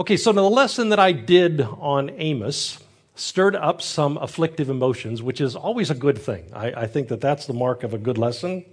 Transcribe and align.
Okay, 0.00 0.16
so 0.16 0.32
now 0.32 0.42
the 0.42 0.50
lesson 0.50 0.88
that 0.88 0.98
I 0.98 1.12
did 1.12 1.60
on 1.60 2.10
Amos 2.16 2.80
stirred 3.14 3.54
up 3.54 3.80
some 3.80 4.16
afflictive 4.16 4.68
emotions, 4.68 5.22
which 5.22 5.40
is 5.40 5.54
always 5.54 5.88
a 5.88 5.94
good 5.94 6.18
thing. 6.18 6.50
I, 6.52 6.72
I, 6.72 6.86
think 6.88 7.06
that 7.10 7.20
that's 7.20 7.46
the 7.46 7.52
mark 7.52 7.84
of 7.84 7.94
a 7.94 7.98
good 7.98 8.18
lesson. 8.18 8.64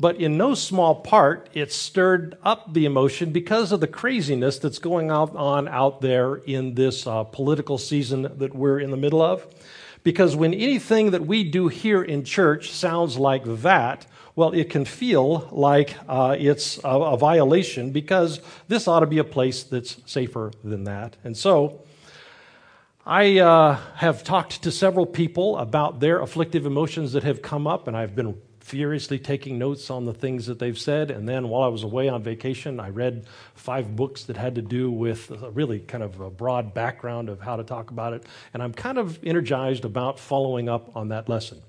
But 0.00 0.16
in 0.16 0.36
no 0.36 0.54
small 0.54 0.96
part, 0.96 1.48
it 1.54 1.70
stirred 1.72 2.36
up 2.42 2.74
the 2.74 2.84
emotion 2.84 3.30
because 3.30 3.70
of 3.70 3.78
the 3.78 3.86
craziness 3.86 4.58
that's 4.58 4.80
going 4.80 5.12
on 5.12 5.68
out 5.68 6.00
there 6.00 6.34
in 6.34 6.74
this 6.74 7.06
uh, 7.06 7.22
political 7.22 7.78
season 7.78 8.22
that 8.38 8.52
we're 8.52 8.80
in 8.80 8.90
the 8.90 8.96
middle 8.96 9.22
of. 9.22 9.46
Because 10.02 10.34
when 10.34 10.52
anything 10.52 11.12
that 11.12 11.24
we 11.24 11.44
do 11.44 11.68
here 11.68 12.02
in 12.02 12.24
church 12.24 12.72
sounds 12.72 13.16
like 13.16 13.44
that, 13.44 14.04
well, 14.36 14.52
it 14.52 14.70
can 14.70 14.84
feel 14.84 15.48
like 15.50 15.96
uh, 16.08 16.36
it's 16.38 16.78
a, 16.84 16.88
a, 16.88 17.16
violation 17.16 17.90
because 17.90 18.40
this 18.68 18.86
ought 18.86 19.00
to 19.00 19.06
be 19.06 19.18
a 19.18 19.24
place 19.24 19.64
that's 19.64 19.96
safer 20.06 20.52
than 20.62 20.84
that. 20.84 21.16
And 21.24 21.36
so 21.36 21.82
I 23.04 23.38
uh, 23.38 23.78
have 23.96 24.22
talked 24.22 24.62
to 24.62 24.70
several 24.70 25.06
people 25.06 25.58
about 25.58 26.00
their 26.00 26.20
afflictive 26.20 26.66
emotions 26.66 27.12
that 27.12 27.24
have 27.24 27.42
come 27.42 27.66
up, 27.66 27.88
and 27.88 27.96
I've 27.96 28.14
been 28.14 28.40
furiously 28.60 29.18
taking 29.18 29.58
notes 29.58 29.90
on 29.90 30.04
the 30.04 30.14
things 30.14 30.46
that 30.46 30.60
they've 30.60 30.78
said. 30.78 31.10
And 31.10 31.28
then 31.28 31.48
while 31.48 31.64
I 31.64 31.68
was 31.68 31.82
away 31.82 32.08
on 32.08 32.22
vacation, 32.22 32.78
I 32.78 32.90
read 32.90 33.26
five 33.54 33.96
books 33.96 34.24
that 34.24 34.36
had 34.36 34.54
to 34.54 34.62
do 34.62 34.92
with 34.92 35.28
really 35.54 35.80
kind 35.80 36.04
of 36.04 36.20
a 36.20 36.30
broad 36.30 36.72
background 36.72 37.28
of 37.28 37.40
how 37.40 37.56
to 37.56 37.64
talk 37.64 37.90
about 37.90 38.12
it. 38.12 38.24
And 38.54 38.62
I'm 38.62 38.72
kind 38.72 38.98
of 38.98 39.18
energized 39.24 39.84
about 39.84 40.20
following 40.20 40.68
up 40.68 40.94
on 40.94 41.08
that 41.08 41.28
lesson. 41.28 41.60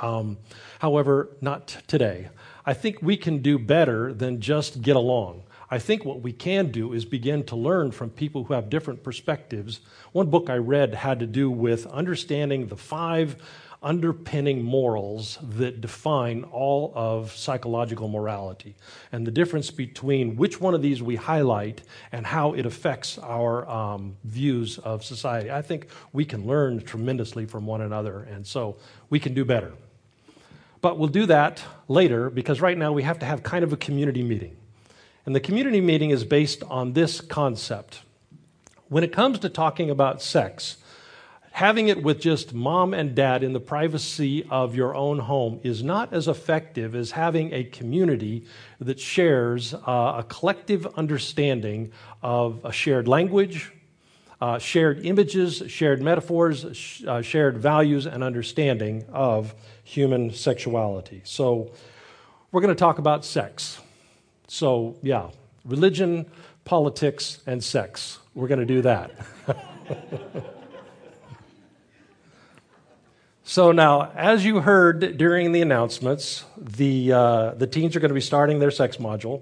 Um, 0.00 0.38
however, 0.78 1.36
not 1.40 1.76
today. 1.86 2.28
I 2.64 2.74
think 2.74 3.00
we 3.00 3.16
can 3.16 3.38
do 3.38 3.58
better 3.58 4.12
than 4.12 4.40
just 4.40 4.82
get 4.82 4.96
along. 4.96 5.44
I 5.70 5.78
think 5.78 6.04
what 6.04 6.20
we 6.20 6.32
can 6.32 6.70
do 6.70 6.92
is 6.92 7.04
begin 7.04 7.44
to 7.44 7.56
learn 7.56 7.90
from 7.90 8.10
people 8.10 8.44
who 8.44 8.54
have 8.54 8.70
different 8.70 9.02
perspectives. 9.02 9.80
One 10.12 10.30
book 10.30 10.48
I 10.48 10.56
read 10.56 10.94
had 10.94 11.18
to 11.20 11.26
do 11.26 11.50
with 11.50 11.86
understanding 11.86 12.68
the 12.68 12.76
five 12.76 13.36
underpinning 13.82 14.62
morals 14.62 15.38
that 15.42 15.80
define 15.80 16.44
all 16.44 16.92
of 16.94 17.30
psychological 17.32 18.08
morality 18.08 18.74
and 19.12 19.26
the 19.26 19.30
difference 19.30 19.70
between 19.70 20.36
which 20.36 20.60
one 20.60 20.74
of 20.74 20.82
these 20.82 21.02
we 21.02 21.14
highlight 21.16 21.82
and 22.10 22.26
how 22.26 22.52
it 22.54 22.64
affects 22.64 23.18
our 23.18 23.68
um, 23.68 24.16
views 24.24 24.78
of 24.78 25.04
society. 25.04 25.50
I 25.50 25.62
think 25.62 25.88
we 26.12 26.24
can 26.24 26.46
learn 26.46 26.80
tremendously 26.80 27.44
from 27.46 27.66
one 27.66 27.80
another, 27.80 28.22
and 28.22 28.46
so 28.46 28.76
we 29.10 29.20
can 29.20 29.34
do 29.34 29.44
better. 29.44 29.72
But 30.86 30.98
we'll 30.98 31.08
do 31.08 31.26
that 31.26 31.64
later 31.88 32.30
because 32.30 32.60
right 32.60 32.78
now 32.78 32.92
we 32.92 33.02
have 33.02 33.18
to 33.18 33.26
have 33.26 33.42
kind 33.42 33.64
of 33.64 33.72
a 33.72 33.76
community 33.76 34.22
meeting. 34.22 34.56
And 35.24 35.34
the 35.34 35.40
community 35.40 35.80
meeting 35.80 36.10
is 36.10 36.22
based 36.22 36.62
on 36.62 36.92
this 36.92 37.20
concept. 37.20 38.02
When 38.86 39.02
it 39.02 39.12
comes 39.12 39.40
to 39.40 39.48
talking 39.48 39.90
about 39.90 40.22
sex, 40.22 40.76
having 41.50 41.88
it 41.88 42.04
with 42.04 42.20
just 42.20 42.54
mom 42.54 42.94
and 42.94 43.16
dad 43.16 43.42
in 43.42 43.52
the 43.52 43.58
privacy 43.58 44.46
of 44.48 44.76
your 44.76 44.94
own 44.94 45.18
home 45.18 45.58
is 45.64 45.82
not 45.82 46.12
as 46.12 46.28
effective 46.28 46.94
as 46.94 47.10
having 47.10 47.52
a 47.52 47.64
community 47.64 48.44
that 48.78 49.00
shares 49.00 49.74
uh, 49.74 50.14
a 50.18 50.24
collective 50.28 50.86
understanding 50.94 51.90
of 52.22 52.64
a 52.64 52.70
shared 52.70 53.08
language, 53.08 53.72
uh, 54.40 54.58
shared 54.58 55.04
images, 55.04 55.62
shared 55.66 56.02
metaphors, 56.02 56.66
sh- 56.72 57.04
uh, 57.06 57.22
shared 57.22 57.58
values, 57.58 58.06
and 58.06 58.22
understanding 58.22 59.04
of 59.12 59.54
human 59.84 60.32
sexuality. 60.32 61.22
So, 61.24 61.72
we're 62.52 62.60
going 62.60 62.74
to 62.74 62.78
talk 62.78 62.98
about 62.98 63.24
sex. 63.24 63.80
So, 64.48 64.96
yeah, 65.02 65.30
religion, 65.64 66.26
politics, 66.64 67.40
and 67.46 67.62
sex. 67.62 68.18
We're 68.34 68.48
going 68.48 68.60
to 68.60 68.66
do 68.66 68.82
that. 68.82 69.10
So 73.48 73.70
now, 73.70 74.10
as 74.16 74.44
you 74.44 74.60
heard 74.60 75.16
during 75.18 75.52
the 75.52 75.62
announcements, 75.62 76.44
the, 76.58 77.12
uh, 77.12 77.50
the 77.52 77.68
teens 77.68 77.94
are 77.94 78.00
going 78.00 78.08
to 78.08 78.14
be 78.14 78.20
starting 78.20 78.58
their 78.58 78.72
sex 78.72 78.96
module. 78.96 79.40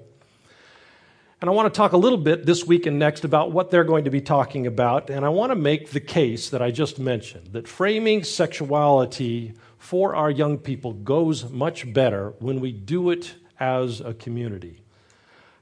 And 1.40 1.50
I 1.50 1.52
want 1.52 1.72
to 1.72 1.76
talk 1.76 1.92
a 1.92 1.96
little 1.96 2.18
bit 2.18 2.46
this 2.46 2.64
week 2.64 2.86
and 2.86 2.98
next 2.98 3.24
about 3.24 3.52
what 3.52 3.70
they're 3.70 3.84
going 3.84 4.04
to 4.04 4.10
be 4.10 4.20
talking 4.20 4.66
about. 4.66 5.10
And 5.10 5.24
I 5.24 5.28
want 5.28 5.50
to 5.50 5.56
make 5.56 5.90
the 5.90 6.00
case 6.00 6.50
that 6.50 6.62
I 6.62 6.70
just 6.70 6.98
mentioned 6.98 7.48
that 7.52 7.68
framing 7.68 8.24
sexuality 8.24 9.54
for 9.78 10.14
our 10.14 10.30
young 10.30 10.58
people 10.58 10.92
goes 10.92 11.50
much 11.50 11.92
better 11.92 12.34
when 12.38 12.60
we 12.60 12.72
do 12.72 13.10
it 13.10 13.34
as 13.60 14.00
a 14.00 14.14
community. 14.14 14.82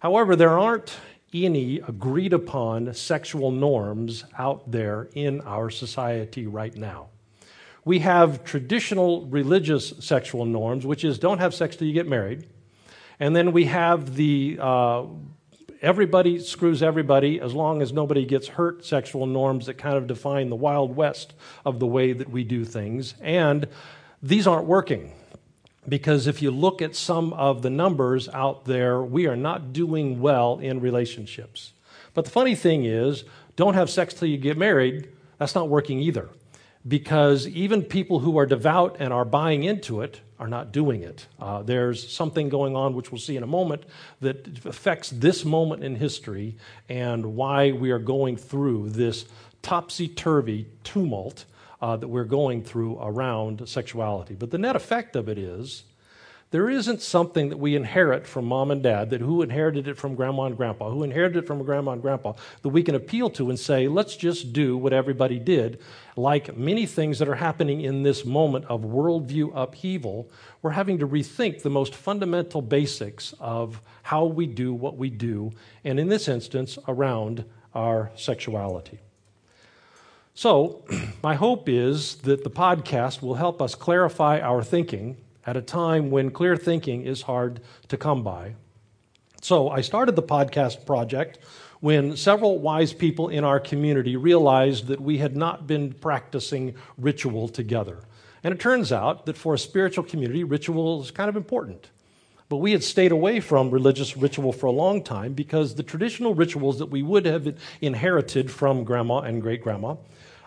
However, 0.01 0.37
there 0.37 0.59
aren't 0.59 0.95
any 1.33 1.79
agreed 1.79 2.33
upon 2.33 2.93
sexual 2.95 3.51
norms 3.51 4.25
out 4.39 4.71
there 4.71 5.09
in 5.15 5.41
our 5.41 5.71
society 5.71 6.47
right 6.47 6.77
now 6.77 7.09
we 7.85 7.99
have 8.01 8.45
traditional 8.45 9.27
religious 9.27 9.93
sexual 9.99 10.45
norms, 10.45 10.87
which 10.87 11.05
is 11.05 11.19
don't 11.19 11.39
have 11.39 11.55
sex 11.55 11.77
till 11.77 11.87
you 11.87 11.93
get 11.93 12.07
married. 12.07 12.47
And 13.19 13.35
then 13.35 13.53
we 13.53 13.65
have 13.67 14.15
the 14.15 14.59
uh, 14.61 15.05
everybody 15.83 16.39
screws 16.39 16.83
everybody 16.83 17.41
as 17.41 17.53
long 17.53 17.83
as 17.83 17.93
nobody 17.93 18.25
gets 18.25 18.49
hurt 18.49 18.85
sexual 18.85 19.27
norms 19.27 19.67
that 19.67 19.75
kind 19.75 19.97
of 19.97 20.07
define 20.07 20.49
the 20.49 20.57
wild 20.57 20.97
west 20.97 21.35
of 21.65 21.81
the 21.81 21.87
way 21.87 22.13
that 22.13 22.31
we 22.31 22.45
do 22.45 22.65
things. 22.65 23.15
And 23.21 23.69
these 24.23 24.47
aren't 24.47 24.67
working. 24.67 25.13
Because 25.89 26.29
if 26.29 26.41
you 26.41 26.53
look 26.53 26.81
at 26.81 26.95
some 26.95 27.33
of 27.33 27.63
the 27.63 27.71
numbers 27.71 28.29
out 28.29 28.65
there, 28.67 29.03
we 29.03 29.27
are 29.27 29.37
not 29.37 29.73
doing 29.73 30.21
well 30.21 30.61
in 30.61 30.81
relationships. 30.81 31.73
But 32.15 32.25
the 32.25 32.31
funny 32.31 32.55
thing 32.55 32.85
is, 32.85 33.25
don't 33.57 33.75
have 33.75 33.91
sex 33.91 34.15
till 34.15 34.29
you 34.29 34.39
get 34.39 34.57
married, 34.57 35.09
that's 35.39 35.57
not 35.57 35.69
working 35.69 35.99
either 35.99 36.29
because 36.87 37.47
even 37.49 37.83
people 37.83 38.21
who 38.21 38.39
are 38.39 38.47
devout 38.47 38.97
and 38.99 39.13
are 39.13 39.25
buying 39.25 39.65
into 39.65 40.01
it 40.01 40.21
are 40.43 40.49
not 40.49 40.73
doing 40.73 41.05
it. 41.05 41.29
Uh, 41.39 41.63
there's 41.63 42.13
something 42.13 42.49
going 42.49 42.75
on, 42.75 42.95
which 42.95 43.13
we'll 43.13 43.21
see 43.21 43.37
in 43.37 43.45
a 43.45 43.47
moment, 43.47 43.85
that 44.21 44.67
affects 44.67 45.11
this 45.11 45.45
moment 45.45 45.85
in 45.85 45.95
history 45.95 46.57
and 46.89 47.37
why 47.37 47.71
we 47.71 47.93
are 47.93 48.01
going 48.01 48.37
through 48.37 48.91
this 48.91 49.25
topsy 49.63 50.09
turvy 50.09 50.67
tumult 50.83 51.45
uh, 51.81 51.97
that 51.97 52.09
we're 52.09 52.25
going 52.25 52.61
through 52.61 52.99
around 53.01 53.69
sexuality. 53.69 54.35
But 54.35 54.51
the 54.51 54.59
net 54.59 54.75
effect 54.75 55.15
of 55.15 55.29
it 55.29 55.39
is 55.39 55.85
there 56.53 56.69
isn't 56.69 57.01
something 57.01 57.49
that 57.49 57.57
we 57.57 57.75
inherit 57.75 58.27
from 58.27 58.45
mom 58.45 58.71
and 58.71 58.83
dad, 58.83 59.09
that 59.11 59.23
who 59.23 59.41
inherited 59.41 59.89
it 59.89 59.97
from 59.97 60.15
grandma 60.15 60.45
and 60.45 60.57
grandpa, 60.57 60.91
who 60.91 61.03
inherited 61.03 61.39
it 61.39 61.47
from 61.47 61.63
a 61.63 61.65
grandma 61.65 61.93
and 61.93 62.03
grandpa, 62.03 62.35
that 62.61 62.69
we 62.69 62.83
can 62.83 62.95
appeal 62.95 63.31
to 63.31 63.49
and 63.49 63.59
say, 63.59 63.89
let's 63.89 64.15
just 64.17 64.53
do 64.53 64.77
what 64.77 64.93
everybody 64.93 65.39
did. 65.39 65.81
Like 66.15 66.55
many 66.55 66.85
things 66.85 67.19
that 67.19 67.29
are 67.29 67.37
happening 67.37 67.81
in 67.81 68.03
this 68.03 68.27
moment 68.27 68.67
of 68.67 68.83
worldview 68.83 69.51
upheaval, 69.55 70.31
we're 70.61 70.73
having 70.73 70.99
to 70.99 71.09
rethink 71.09 71.63
the 71.63 71.71
most 71.71 71.95
fundamental 71.95 72.61
basics 72.61 73.33
of 73.41 73.81
how 74.03 74.27
we 74.27 74.47
do 74.47 74.75
what 74.75 74.99
we 74.99 75.09
do, 75.09 75.53
and 75.85 75.99
in 75.99 76.09
this 76.09 76.29
instance, 76.29 76.79
around 76.87 77.47
our 77.75 78.11
sexuality. 78.15 79.01
So, 80.35 80.85
my 81.23 81.35
hope 81.35 81.67
is 81.67 82.17
that 82.17 82.45
the 82.45 82.51
podcast 82.51 83.23
will 83.23 83.37
help 83.37 83.63
us 83.63 83.75
clarify 83.75 84.39
our 84.41 84.63
thinking 84.63 85.17
at 85.47 85.57
a 85.57 85.63
time 85.63 86.11
when 86.11 86.31
clear 86.31 86.57
thinking 86.57 87.03
is 87.03 87.23
hard 87.23 87.61
to 87.89 87.97
come 87.97 88.23
by. 88.23 88.55
So 89.41 89.69
I 89.69 89.81
started 89.81 90.15
the 90.15 90.23
podcast 90.23 90.87
project 90.87 91.39
when 91.81 92.17
several 92.17 92.61
wise 92.61 92.93
people 92.93 93.29
in 93.29 93.43
our 93.43 93.59
community 93.59 94.17
realized 94.17 94.87
that 94.87 95.01
we 95.01 95.19
had 95.19 95.37
not 95.37 95.67
been 95.67 95.93
practicing 95.93 96.75
ritual 96.97 97.49
together. 97.49 97.99
And 98.45 98.55
it 98.55 98.61
turns 98.61 98.93
out 98.93 99.27
that 99.27 99.37
for 99.37 99.55
a 99.55 99.59
spiritual 99.59 100.05
community, 100.05 100.45
ritual 100.45 101.03
is 101.03 101.11
kind 101.11 101.29
of 101.29 101.37
important. 101.37 101.91
But 102.49 102.59
we 102.59 102.73
had 102.73 102.85
stayed 102.85 103.13
away 103.13 103.41
from 103.41 103.71
religious 103.71 104.17
ritual 104.17 104.53
for 104.53 104.67
a 104.67 104.73
long 104.73 105.03
time 105.03 105.33
because 105.33 105.75
the 105.75 105.83
traditional 105.83 106.35
rituals 106.35 106.79
that 106.79 106.87
we 106.87 107.03
would 107.03 107.25
have 107.27 107.57
inherited 107.81 108.51
from 108.51 108.85
grandma 108.85 109.21
and 109.21 109.43
great 109.43 109.63
grandma 109.63 109.97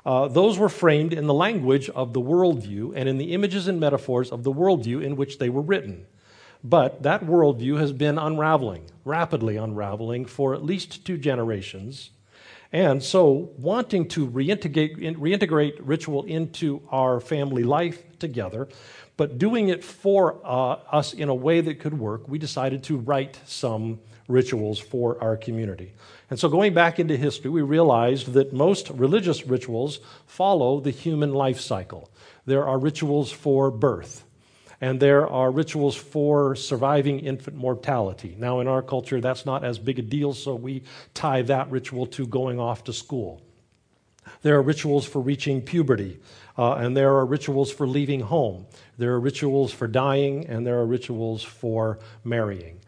uh, 0.05 0.27
those 0.27 0.59
were 0.59 0.69
framed 0.69 1.13
in 1.13 1.25
the 1.25 1.33
language 1.33 1.89
of 1.89 2.13
the 2.13 2.21
worldview 2.21 2.93
and 2.95 3.09
in 3.09 3.17
the 3.17 3.33
images 3.33 3.67
and 3.67 3.79
metaphors 3.79 4.31
of 4.31 4.43
the 4.43 4.53
worldview 4.53 5.03
in 5.03 5.15
which 5.15 5.39
they 5.39 5.49
were 5.49 5.61
written. 5.61 6.05
But 6.63 7.03
that 7.03 7.25
worldview 7.25 7.79
has 7.79 7.91
been 7.91 8.17
unraveling, 8.17 8.85
rapidly 9.03 9.55
unraveling, 9.55 10.25
for 10.25 10.53
at 10.53 10.63
least 10.63 11.05
two 11.05 11.17
generations. 11.17 12.11
And 12.71 13.03
so, 13.03 13.51
wanting 13.57 14.07
to 14.09 14.27
reintegrate, 14.27 14.97
reintegrate 15.17 15.77
ritual 15.79 16.23
into 16.23 16.81
our 16.89 17.19
family 17.19 17.63
life 17.63 18.03
together, 18.19 18.67
but 19.17 19.37
doing 19.37 19.69
it 19.69 19.83
for 19.83 20.41
uh, 20.43 20.79
us 20.91 21.13
in 21.13 21.29
a 21.29 21.35
way 21.35 21.61
that 21.61 21.79
could 21.79 21.97
work, 21.97 22.27
we 22.27 22.37
decided 22.37 22.83
to 22.85 22.97
write 22.97 23.39
some 23.45 23.99
rituals 24.27 24.79
for 24.79 25.21
our 25.21 25.37
community. 25.37 25.93
And 26.29 26.39
so, 26.39 26.49
going 26.49 26.73
back 26.73 26.99
into 26.99 27.15
history, 27.15 27.51
we 27.51 27.61
realized 27.61 28.33
that 28.33 28.53
most 28.53 28.89
religious 28.89 29.45
rituals 29.45 29.99
follow 30.25 30.79
the 30.79 30.91
human 30.91 31.33
life 31.33 31.59
cycle. 31.59 32.09
There 32.45 32.67
are 32.67 32.79
rituals 32.79 33.31
for 33.31 33.69
birth, 33.69 34.23
and 34.81 34.99
there 34.99 35.27
are 35.27 35.51
rituals 35.51 35.95
for 35.95 36.55
surviving 36.55 37.19
infant 37.19 37.55
mortality. 37.55 38.35
Now, 38.39 38.59
in 38.59 38.67
our 38.67 38.81
culture, 38.81 39.21
that's 39.21 39.45
not 39.45 39.63
as 39.63 39.77
big 39.77 39.99
a 39.99 40.01
deal, 40.01 40.33
so 40.33 40.55
we 40.55 40.83
tie 41.13 41.43
that 41.43 41.69
ritual 41.69 42.07
to 42.07 42.25
going 42.25 42.59
off 42.59 42.83
to 42.85 42.93
school. 42.93 43.41
There 44.41 44.55
are 44.55 44.61
rituals 44.61 45.05
for 45.05 45.21
reaching 45.21 45.61
puberty, 45.61 46.19
uh, 46.57 46.73
and 46.73 46.97
there 46.97 47.13
are 47.15 47.25
rituals 47.25 47.71
for 47.71 47.87
leaving 47.87 48.21
home. 48.21 48.65
There 48.97 49.13
are 49.13 49.19
rituals 49.19 49.71
for 49.71 49.87
dying, 49.87 50.47
and 50.47 50.65
there 50.65 50.79
are 50.79 50.85
rituals 50.85 51.43
for 51.43 51.99
marrying. 52.23 52.79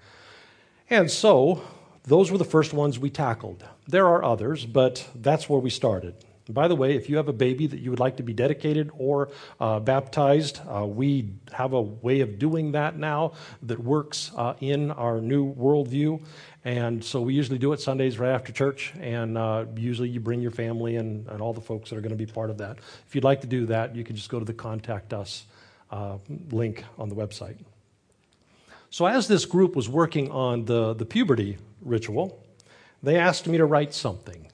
And 0.89 1.11
so, 1.11 1.63
those 2.03 2.31
were 2.31 2.37
the 2.37 2.45
first 2.45 2.73
ones 2.73 2.97
we 2.97 3.09
tackled. 3.09 3.65
There 3.87 4.07
are 4.07 4.23
others, 4.23 4.65
but 4.65 5.05
that's 5.13 5.49
where 5.49 5.59
we 5.59 5.69
started. 5.69 6.15
By 6.49 6.69
the 6.69 6.75
way, 6.75 6.95
if 6.95 7.09
you 7.09 7.17
have 7.17 7.27
a 7.27 7.33
baby 7.33 7.67
that 7.67 7.79
you 7.79 7.89
would 7.89 7.99
like 7.99 8.17
to 8.17 8.23
be 8.23 8.31
dedicated 8.31 8.89
or 8.97 9.29
uh, 9.59 9.81
baptized, 9.81 10.61
uh, 10.65 10.85
we 10.85 11.33
have 11.51 11.73
a 11.73 11.81
way 11.81 12.21
of 12.21 12.39
doing 12.39 12.71
that 12.71 12.97
now 12.97 13.33
that 13.63 13.83
works 13.83 14.31
uh, 14.37 14.53
in 14.61 14.91
our 14.91 15.19
new 15.19 15.53
worldview. 15.53 16.23
And 16.63 17.03
so 17.03 17.21
we 17.21 17.33
usually 17.33 17.57
do 17.57 17.73
it 17.73 17.81
Sundays 17.81 18.17
right 18.17 18.31
after 18.31 18.53
church, 18.53 18.93
and 19.01 19.37
uh, 19.37 19.65
usually 19.75 20.07
you 20.07 20.21
bring 20.21 20.39
your 20.39 20.51
family 20.51 20.95
and, 20.95 21.27
and 21.27 21.41
all 21.41 21.53
the 21.53 21.61
folks 21.61 21.89
that 21.89 21.97
are 21.97 22.01
going 22.01 22.17
to 22.17 22.25
be 22.25 22.25
part 22.25 22.49
of 22.49 22.59
that. 22.59 22.77
If 23.05 23.13
you'd 23.13 23.25
like 23.25 23.41
to 23.41 23.47
do 23.47 23.65
that, 23.65 23.95
you 23.95 24.05
can 24.05 24.15
just 24.15 24.29
go 24.29 24.39
to 24.39 24.45
the 24.45 24.53
Contact 24.53 25.13
Us 25.13 25.45
uh, 25.91 26.17
link 26.51 26.85
on 26.97 27.09
the 27.09 27.15
website. 27.15 27.57
So, 28.89 29.05
as 29.05 29.27
this 29.27 29.45
group 29.45 29.75
was 29.75 29.89
working 29.89 30.31
on 30.31 30.65
the, 30.65 30.93
the 30.93 31.05
puberty 31.05 31.57
ritual, 31.81 32.43
they 33.03 33.17
asked 33.17 33.47
me 33.47 33.57
to 33.57 33.65
write 33.65 33.93
something 33.93 34.47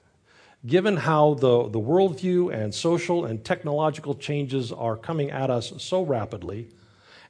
given 0.66 0.96
how 0.96 1.34
the, 1.34 1.68
the 1.68 1.80
worldview 1.80 2.52
and 2.52 2.74
social 2.74 3.26
and 3.26 3.44
technological 3.44 4.14
changes 4.14 4.72
are 4.72 4.96
coming 4.96 5.30
at 5.30 5.50
us 5.50 5.72
so 5.78 6.02
rapidly, 6.02 6.68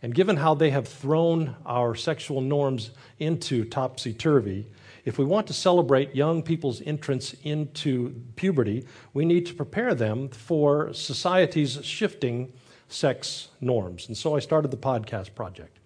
and 0.03 0.15
given 0.15 0.37
how 0.37 0.55
they 0.55 0.71
have 0.71 0.87
thrown 0.87 1.57
our 1.67 1.95
sexual 1.95 2.41
norms 2.41 2.91
into 3.19 3.65
topsy 3.65 4.13
turvy, 4.13 4.67
if 5.05 5.19
we 5.19 5.25
want 5.25 5.47
to 5.47 5.53
celebrate 5.53 6.15
young 6.15 6.43
people's 6.43 6.81
entrance 6.83 7.35
into 7.43 8.15
puberty, 8.37 8.87
we 9.13 9.25
need 9.25 9.47
to 9.47 9.55
prepare 9.55 9.95
them 9.95 10.29
for 10.29 10.93
society's 10.93 11.85
shifting 11.85 12.53
sex 12.89 13.49
norms. 13.61 14.07
And 14.09 14.17
so 14.17 14.37
I 14.37 14.39
started 14.39 14.71
the 14.71 14.77
podcast 14.77 15.35
project. 15.35 15.79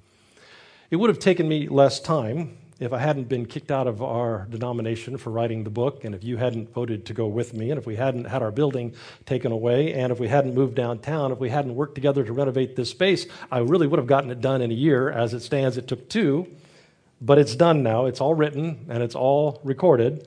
It 0.90 0.96
would 0.96 1.10
have 1.10 1.18
taken 1.18 1.46
me 1.46 1.68
less 1.68 2.00
time 2.00 2.56
if 2.80 2.94
I 2.94 2.98
hadn't 2.98 3.28
been 3.28 3.44
kicked 3.44 3.70
out 3.70 3.86
of 3.86 4.02
our 4.02 4.46
denomination 4.48 5.18
for 5.18 5.28
writing 5.28 5.64
the 5.64 5.70
book, 5.70 6.02
and 6.02 6.14
if 6.14 6.24
you 6.24 6.38
hadn't 6.38 6.72
voted 6.72 7.04
to 7.06 7.12
go 7.12 7.26
with 7.26 7.52
me, 7.52 7.70
and 7.70 7.78
if 7.78 7.84
we 7.84 7.96
hadn't 7.96 8.24
had 8.24 8.42
our 8.42 8.50
building 8.50 8.94
taken 9.26 9.52
away, 9.52 9.92
and 9.92 10.10
if 10.10 10.18
we 10.18 10.28
hadn't 10.28 10.54
moved 10.54 10.76
downtown, 10.76 11.30
if 11.30 11.38
we 11.40 11.50
hadn't 11.50 11.74
worked 11.74 11.94
together 11.94 12.24
to 12.24 12.32
renovate 12.32 12.74
this 12.74 12.88
space, 12.88 13.26
I 13.52 13.58
really 13.58 13.86
would 13.86 13.98
have 13.98 14.06
gotten 14.06 14.30
it 14.30 14.40
done 14.40 14.62
in 14.62 14.70
a 14.70 14.74
year. 14.74 15.10
As 15.10 15.34
it 15.34 15.40
stands, 15.40 15.76
it 15.76 15.88
took 15.88 16.08
two, 16.08 16.46
but 17.20 17.38
it's 17.38 17.54
done 17.54 17.82
now. 17.82 18.06
It's 18.06 18.22
all 18.22 18.34
written 18.34 18.86
and 18.88 19.02
it's 19.02 19.14
all 19.14 19.60
recorded, 19.64 20.26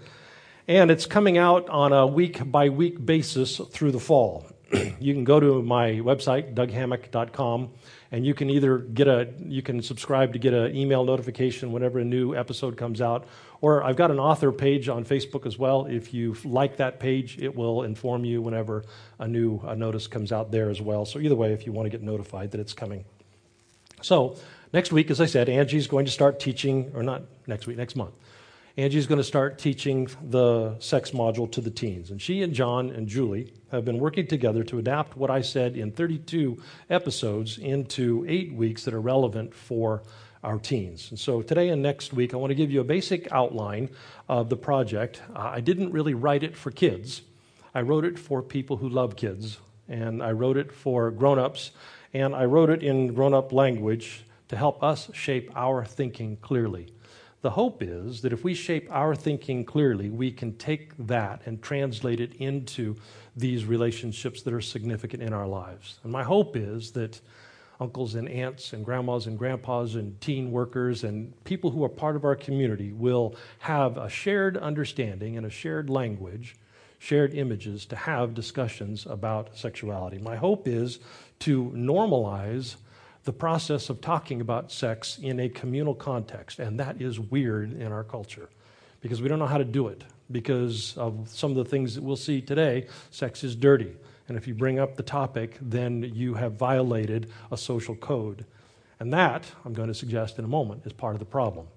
and 0.68 0.92
it's 0.92 1.08
coming 1.08 1.40
out 1.40 1.68
on 1.70 1.92
a 1.92 2.06
week 2.06 2.52
by 2.52 2.70
week 2.70 3.04
basis 3.04 3.58
through 3.72 3.94
the 3.94 4.00
fall. 4.00 4.46
you 5.00 5.14
can 5.16 5.24
go 5.24 5.40
to 5.40 5.64
my 5.64 5.94
website, 5.94 6.54
doughammack.com 6.54 7.72
and 8.12 8.26
you 8.26 8.34
can 8.34 8.50
either 8.50 8.78
get 8.78 9.08
a 9.08 9.30
you 9.40 9.62
can 9.62 9.82
subscribe 9.82 10.34
to 10.34 10.40
get 10.40 10.54
an 10.54 10.76
email 10.76 11.04
notification 11.04 11.72
whenever 11.72 12.00
a 12.00 12.06
new 12.06 12.36
episode 12.36 12.78
comes 12.78 13.02
out. 13.02 13.26
Or 13.62 13.84
i've 13.84 13.96
got 13.96 14.12
an 14.12 14.20
author 14.20 14.52
page 14.52 14.90
on 14.90 15.06
facebook 15.06 15.46
as 15.46 15.58
well. 15.58 15.86
If 15.86 16.14
you 16.14 16.36
like 16.44 16.78
that 16.78 17.00
page 17.00 17.38
it 17.40 17.56
will 17.56 17.84
inform 17.84 18.26
you 18.26 18.42
whenever 18.42 18.84
a 19.20 19.28
new 19.28 19.60
a 19.66 19.76
notice 19.76 20.08
comes 20.08 20.32
out 20.32 20.52
there 20.52 20.70
as 20.70 20.82
well. 20.82 21.06
So 21.06 21.20
either 21.20 21.36
way 21.36 21.54
if 21.54 21.66
you 21.66 21.72
want 21.72 21.86
to 21.86 21.90
get 21.90 22.02
notified 22.02 22.52
that 22.52 22.60
it's 22.60 22.74
coming. 22.74 23.06
So 24.02 24.36
next 24.74 24.92
week 24.92 25.12
as 25.12 25.20
i 25.20 25.26
said 25.26 25.50
angie's 25.50 25.88
going 25.88 26.06
to 26.06 26.12
start 26.12 26.40
teaching 26.40 26.92
or 26.96 27.04
not 27.04 27.24
next 27.46 27.68
week 27.68 27.78
next 27.78 27.96
month 27.96 28.14
Angie's 28.78 29.06
going 29.06 29.18
to 29.18 29.24
start 29.24 29.60
teaching 29.60 30.08
the 30.24 30.80
sex 30.80 31.12
module 31.12 31.52
to 31.52 31.60
the 31.60 31.70
teens. 31.70 32.10
And 32.10 32.22
she 32.22 32.42
and 32.42 32.54
John 32.54 32.90
and 32.90 33.06
Julie 33.06 33.54
have 33.70 33.84
been 33.84 34.00
working 34.00 34.28
together 34.28 34.64
to 34.66 34.80
adapt 34.80 35.18
what 35.18 35.30
I 35.30 35.42
said 35.42 35.76
in 35.76 35.92
32 35.92 36.58
episodes 36.90 37.58
into 37.58 38.26
eight 38.30 38.54
weeks 38.54 38.86
that 38.86 38.94
are 38.94 39.02
relevant 39.02 39.54
for 39.54 40.04
our 40.42 40.58
teens. 40.58 41.10
And 41.10 41.20
so 41.20 41.42
today 41.42 41.70
and 41.70 41.82
next 41.82 42.14
week, 42.14 42.34
I 42.34 42.38
want 42.38 42.52
to 42.52 42.56
give 42.56 42.72
you 42.72 42.80
a 42.80 42.86
basic 42.86 43.32
outline 43.32 43.90
of 44.30 44.50
the 44.50 44.58
project. 44.58 45.22
Uh, 45.36 45.40
I 45.40 45.60
didn't 45.60 45.92
really 45.92 46.14
write 46.14 46.44
it 46.44 46.56
for 46.56 46.72
kids, 46.72 47.22
I 47.74 47.82
wrote 47.82 48.06
it 48.06 48.18
for 48.18 48.42
people 48.42 48.78
who 48.78 48.90
love 48.90 49.16
kids, 49.16 49.60
and 49.88 50.24
I 50.24 50.32
wrote 50.32 50.58
it 50.58 50.72
for 50.72 51.12
grown 51.12 51.40
ups, 51.40 51.72
and 52.14 52.36
I 52.36 52.46
wrote 52.46 52.70
it 52.70 52.84
in 52.84 53.14
grown 53.14 53.34
up 53.34 53.52
language 53.54 54.26
to 54.50 54.58
help 54.58 54.82
us 54.84 55.10
shape 55.14 55.52
our 55.56 55.86
thinking 55.86 56.38
clearly. 56.38 56.88
The 57.42 57.50
hope 57.52 57.82
is 57.82 58.22
that 58.22 58.34
if 58.34 58.44
we 58.44 58.54
shape 58.54 58.88
our 58.92 59.16
thinking 59.16 59.66
clearly, 59.66 60.10
we 60.12 60.32
can 60.32 60.56
take 60.58 60.96
that 61.08 61.42
and 61.46 61.62
translate 61.62 62.20
it 62.20 62.36
into 62.36 62.96
these 63.36 63.66
relationships 63.66 64.44
that 64.44 64.54
are 64.54 64.62
significant 64.62 65.24
in 65.24 65.34
our 65.34 65.48
lives. 65.48 66.00
And 66.04 66.12
my 66.12 66.24
hope 66.24 66.56
is 66.56 66.92
that 66.92 67.20
uncles 67.80 68.14
and 68.14 68.30
aunts 68.30 68.74
and 68.74 68.86
grandmas 68.86 69.26
and 69.26 69.40
grandpas 69.40 69.96
and 69.96 70.22
teen 70.22 70.52
workers 70.52 71.04
and 71.04 71.34
people 71.44 71.72
who 71.72 71.84
are 71.84 71.90
part 71.90 72.16
of 72.16 72.26
our 72.26 72.36
community 72.36 72.94
will 72.94 73.36
have 73.58 73.98
a 73.98 74.08
shared 74.08 74.56
understanding 74.56 75.36
and 75.36 75.48
a 75.48 75.50
shared 75.50 75.90
language, 75.90 76.56
shared 77.00 77.34
images 77.34 77.88
to 77.88 77.96
have 77.96 78.36
discussions 78.36 79.08
about 79.08 79.58
sexuality. 79.58 80.20
My 80.20 80.36
hope 80.36 80.68
is 80.68 81.00
to 81.40 81.72
normalize 81.76 82.76
the 83.24 83.34
process 83.34 83.90
of 83.90 84.02
talking 84.02 84.42
about 84.42 84.72
sex 84.72 85.20
in 85.22 85.40
a 85.40 85.50
communal 85.50 85.94
context, 85.94 86.60
and 86.60 86.80
that 86.80 87.02
is 87.02 87.20
weird 87.20 87.74
in 87.80 87.92
our 87.92 88.04
culture 88.04 88.50
because 89.02 89.22
we 89.22 89.28
don't 89.28 89.40
know 89.40 89.48
how 89.48 89.58
to 89.58 89.66
do 89.66 89.88
it 89.88 90.04
because 90.32 90.98
of 90.98 91.28
some 91.30 91.52
of 91.52 91.58
the 91.58 91.66
things 91.66 91.96
that 91.96 92.04
we'll 92.04 92.16
see 92.16 92.42
today. 92.42 92.88
Sex 93.10 93.44
is 93.44 93.56
dirty, 93.56 93.94
and 94.28 94.38
if 94.38 94.48
you 94.48 94.54
bring 94.54 94.80
up 94.80 94.96
the 94.96 95.04
topic, 95.04 95.58
then 95.62 96.04
you 96.16 96.34
have 96.34 96.54
violated 96.54 97.30
a 97.52 97.58
social 97.58 97.96
code. 97.96 98.46
And 99.00 99.14
that, 99.14 99.46
I'm 99.66 99.74
going 99.74 99.88
to 99.88 99.94
suggest 99.94 100.40
in 100.40 100.46
a 100.46 100.48
moment, 100.48 100.86
is 100.86 100.94
part 100.94 101.16
of 101.16 101.20
the 101.20 101.26
problem. 101.26 101.68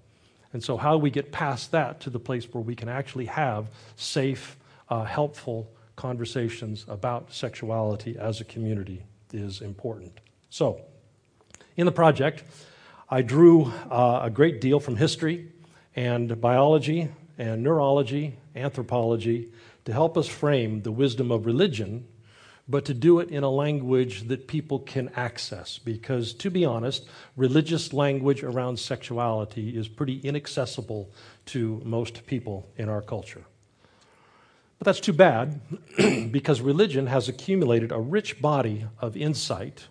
And 0.52 0.62
so, 0.62 0.76
how 0.76 0.92
do 0.92 0.98
we 0.98 1.10
get 1.10 1.32
past 1.32 1.72
that 1.72 2.00
to 2.00 2.10
the 2.10 2.20
place 2.20 2.44
where 2.52 2.62
we 2.62 2.76
can 2.76 2.88
actually 2.88 3.26
have 3.26 3.70
safe, 3.96 4.56
uh, 4.88 5.04
helpful 5.04 5.68
conversations 5.96 6.84
about 6.88 7.32
sexuality 7.32 8.16
as 8.18 8.40
a 8.40 8.44
community 8.44 9.04
is 9.32 9.60
important. 9.60 10.12
So, 10.50 10.80
in 11.76 11.86
the 11.86 11.92
project, 11.92 12.44
I 13.08 13.22
drew 13.22 13.72
uh, 13.90 14.20
a 14.22 14.30
great 14.30 14.60
deal 14.60 14.80
from 14.80 14.96
history 14.96 15.52
and 15.96 16.40
biology 16.40 17.08
and 17.38 17.62
neurology, 17.62 18.38
anthropology, 18.54 19.50
to 19.84 19.92
help 19.92 20.16
us 20.16 20.28
frame 20.28 20.82
the 20.82 20.92
wisdom 20.92 21.30
of 21.30 21.46
religion, 21.46 22.06
but 22.68 22.84
to 22.86 22.94
do 22.94 23.18
it 23.18 23.28
in 23.28 23.42
a 23.42 23.50
language 23.50 24.28
that 24.28 24.46
people 24.46 24.78
can 24.78 25.10
access. 25.16 25.78
Because, 25.78 26.32
to 26.34 26.50
be 26.50 26.64
honest, 26.64 27.06
religious 27.36 27.92
language 27.92 28.42
around 28.42 28.78
sexuality 28.78 29.76
is 29.76 29.88
pretty 29.88 30.20
inaccessible 30.20 31.10
to 31.46 31.82
most 31.84 32.26
people 32.26 32.68
in 32.76 32.88
our 32.88 33.02
culture. 33.02 33.44
But 34.78 34.86
that's 34.86 35.00
too 35.00 35.12
bad, 35.12 35.60
because 36.30 36.60
religion 36.60 37.06
has 37.08 37.28
accumulated 37.28 37.92
a 37.92 37.98
rich 37.98 38.40
body 38.40 38.86
of 39.00 39.16
insight 39.16 39.84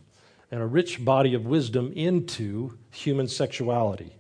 and 0.53 0.61
a 0.61 0.67
rich 0.67 1.03
body 1.03 1.33
of 1.33 1.47
wisdom 1.47 1.91
into 1.95 2.77
human 2.91 3.27
sexuality. 3.27 4.15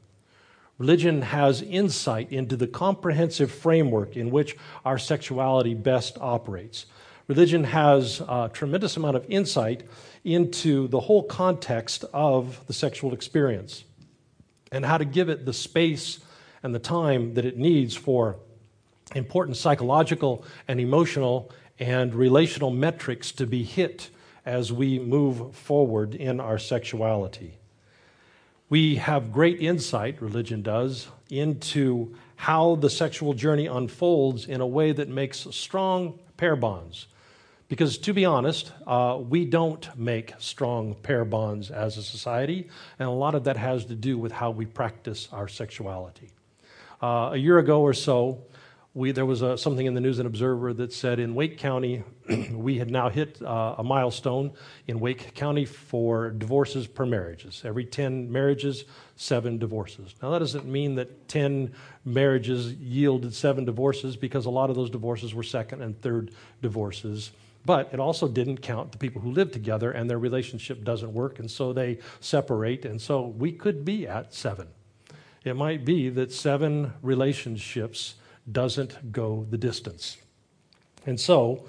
Religion 0.79 1.21
has 1.21 1.61
insight 1.61 2.31
into 2.31 2.55
the 2.55 2.65
comprehensive 2.65 3.51
framework 3.51 4.17
in 4.17 4.31
which 4.31 4.57
our 4.83 4.97
sexuality 4.97 5.75
best 5.75 6.17
operates. 6.19 6.87
Religion 7.27 7.63
has 7.63 8.19
a 8.21 8.49
tremendous 8.51 8.97
amount 8.97 9.15
of 9.15 9.23
insight 9.29 9.83
into 10.23 10.87
the 10.87 11.01
whole 11.01 11.21
context 11.21 12.03
of 12.13 12.65
the 12.65 12.73
sexual 12.73 13.13
experience 13.13 13.83
and 14.71 14.83
how 14.83 14.97
to 14.97 15.05
give 15.05 15.29
it 15.29 15.45
the 15.45 15.53
space 15.53 16.17
and 16.63 16.73
the 16.73 16.79
time 16.79 17.35
that 17.35 17.45
it 17.45 17.57
needs 17.57 17.95
for 17.95 18.37
important 19.13 19.55
psychological 19.55 20.43
and 20.67 20.79
emotional 20.79 21.51
and 21.77 22.15
relational 22.15 22.71
metrics 22.71 23.31
to 23.31 23.45
be 23.45 23.61
hit 23.61 24.09
as 24.45 24.71
we 24.71 24.99
move 24.99 25.55
forward 25.55 26.15
in 26.15 26.39
our 26.39 26.57
sexuality. 26.57 27.57
We 28.69 28.95
have 28.95 29.31
great 29.31 29.61
insight, 29.61 30.21
religion 30.21 30.61
does, 30.61 31.07
into 31.29 32.15
how 32.35 32.75
the 32.75 32.89
sexual 32.89 33.33
journey 33.33 33.67
unfolds 33.67 34.45
in 34.45 34.61
a 34.61 34.67
way 34.67 34.91
that 34.91 35.09
makes 35.09 35.47
strong 35.51 36.19
pair 36.37 36.55
bonds. 36.55 37.07
Because 37.69 37.97
to 37.99 38.13
be 38.13 38.25
honest, 38.25 38.71
uh, 38.85 39.17
we 39.19 39.45
don't 39.45 39.97
make 39.97 40.33
strong 40.37 40.95
pair 40.95 41.25
bonds 41.25 41.71
as 41.71 41.97
a 41.97 42.03
society, 42.03 42.69
and 42.99 43.07
a 43.07 43.11
lot 43.11 43.35
of 43.35 43.45
that 43.45 43.57
has 43.57 43.85
to 43.85 43.95
do 43.95 44.17
with 44.17 44.31
how 44.31 44.51
we 44.51 44.65
practice 44.65 45.27
our 45.31 45.47
sexuality. 45.47 46.29
Uh, 47.01 47.31
a 47.33 47.37
year 47.37 47.59
ago 47.59 47.81
or 47.81 47.93
so, 47.93 48.43
we, 48.93 49.11
there 49.11 49.25
was 49.25 49.41
a, 49.41 49.57
something 49.57 49.85
in 49.85 49.93
the 49.93 50.01
News 50.01 50.19
and 50.19 50.27
Observer 50.27 50.73
that 50.73 50.93
said 50.93 51.19
in 51.19 51.33
Wake 51.33 51.57
County, 51.57 52.03
we 52.51 52.77
had 52.77 52.89
now 52.89 53.09
hit 53.09 53.41
uh, 53.41 53.75
a 53.77 53.83
milestone 53.83 54.51
in 54.87 54.99
Wake 54.99 55.33
County 55.33 55.65
for 55.65 56.29
divorces 56.29 56.87
per 56.87 57.05
marriages. 57.05 57.61
Every 57.65 57.85
10 57.85 58.31
marriages, 58.31 58.85
seven 59.15 59.57
divorces. 59.57 60.15
Now, 60.21 60.31
that 60.31 60.39
doesn't 60.39 60.65
mean 60.65 60.95
that 60.95 61.27
10 61.27 61.73
marriages 62.05 62.73
yielded 62.73 63.33
seven 63.33 63.65
divorces 63.65 64.15
because 64.15 64.45
a 64.45 64.49
lot 64.49 64.69
of 64.69 64.75
those 64.75 64.89
divorces 64.89 65.33
were 65.33 65.43
second 65.43 65.81
and 65.81 66.01
third 66.01 66.31
divorces. 66.61 67.31
But 67.65 67.89
it 67.93 67.99
also 67.99 68.27
didn't 68.27 68.57
count 68.57 68.91
the 68.91 68.97
people 68.97 69.21
who 69.21 69.31
live 69.31 69.51
together 69.51 69.91
and 69.91 70.09
their 70.09 70.19
relationship 70.19 70.83
doesn't 70.83 71.13
work, 71.13 71.39
and 71.39 71.49
so 71.49 71.73
they 71.73 71.99
separate. 72.19 72.85
And 72.85 73.01
so 73.01 73.27
we 73.27 73.51
could 73.51 73.83
be 73.83 74.07
at 74.07 74.33
seven. 74.33 74.67
It 75.43 75.55
might 75.55 75.83
be 75.83 76.09
that 76.09 76.31
seven 76.31 76.93
relationships 77.01 78.15
doesn't 78.49 79.11
go 79.11 79.45
the 79.49 79.57
distance. 79.57 80.17
And 81.05 81.19
so 81.19 81.65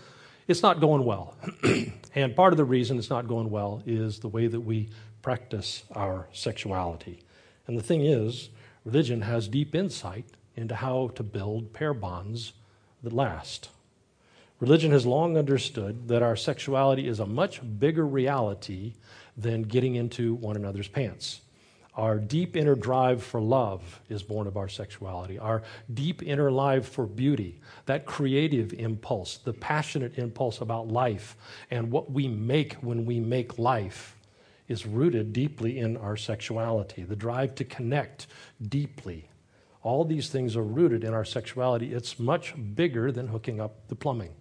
it's 0.46 0.62
not 0.62 0.80
going 0.80 1.04
well. 1.04 1.34
and 2.14 2.36
part 2.36 2.52
of 2.52 2.56
the 2.56 2.64
reason 2.64 2.98
it's 2.98 3.10
not 3.10 3.28
going 3.28 3.50
well 3.50 3.82
is 3.86 4.18
the 4.18 4.28
way 4.28 4.46
that 4.46 4.60
we 4.60 4.88
practice 5.22 5.84
our 5.92 6.28
sexuality. 6.32 7.22
And 7.66 7.78
the 7.78 7.82
thing 7.82 8.02
is, 8.04 8.50
religion 8.84 9.22
has 9.22 9.48
deep 9.48 9.74
insight 9.74 10.26
into 10.56 10.76
how 10.76 11.08
to 11.14 11.22
build 11.22 11.72
pair 11.72 11.94
bonds 11.94 12.52
that 13.02 13.12
last. 13.12 13.70
Religion 14.60 14.92
has 14.92 15.04
long 15.04 15.36
understood 15.36 16.08
that 16.08 16.22
our 16.22 16.36
sexuality 16.36 17.08
is 17.08 17.20
a 17.20 17.26
much 17.26 17.60
bigger 17.78 18.06
reality 18.06 18.94
than 19.36 19.62
getting 19.62 19.94
into 19.94 20.34
one 20.34 20.56
another's 20.56 20.88
pants. 20.88 21.40
Our 21.96 22.18
deep 22.18 22.56
inner 22.56 22.74
drive 22.74 23.22
for 23.22 23.40
love 23.40 24.00
is 24.08 24.22
born 24.24 24.48
of 24.48 24.56
our 24.56 24.68
sexuality. 24.68 25.38
Our 25.38 25.62
deep 25.92 26.24
inner 26.24 26.50
life 26.50 26.88
for 26.88 27.06
beauty, 27.06 27.60
that 27.86 28.04
creative 28.04 28.72
impulse, 28.72 29.38
the 29.38 29.52
passionate 29.52 30.18
impulse 30.18 30.60
about 30.60 30.88
life, 30.88 31.36
and 31.70 31.92
what 31.92 32.10
we 32.10 32.26
make 32.26 32.74
when 32.74 33.06
we 33.06 33.20
make 33.20 33.60
life 33.60 34.16
is 34.66 34.86
rooted 34.86 35.32
deeply 35.32 35.78
in 35.78 35.96
our 35.96 36.16
sexuality. 36.16 37.04
The 37.04 37.14
drive 37.14 37.54
to 37.56 37.64
connect 37.64 38.26
deeply. 38.60 39.28
All 39.82 40.04
these 40.04 40.30
things 40.30 40.56
are 40.56 40.64
rooted 40.64 41.04
in 41.04 41.14
our 41.14 41.24
sexuality. 41.24 41.92
It's 41.92 42.18
much 42.18 42.54
bigger 42.74 43.12
than 43.12 43.28
hooking 43.28 43.60
up 43.60 43.86
the 43.86 43.94
plumbing. 43.94 44.32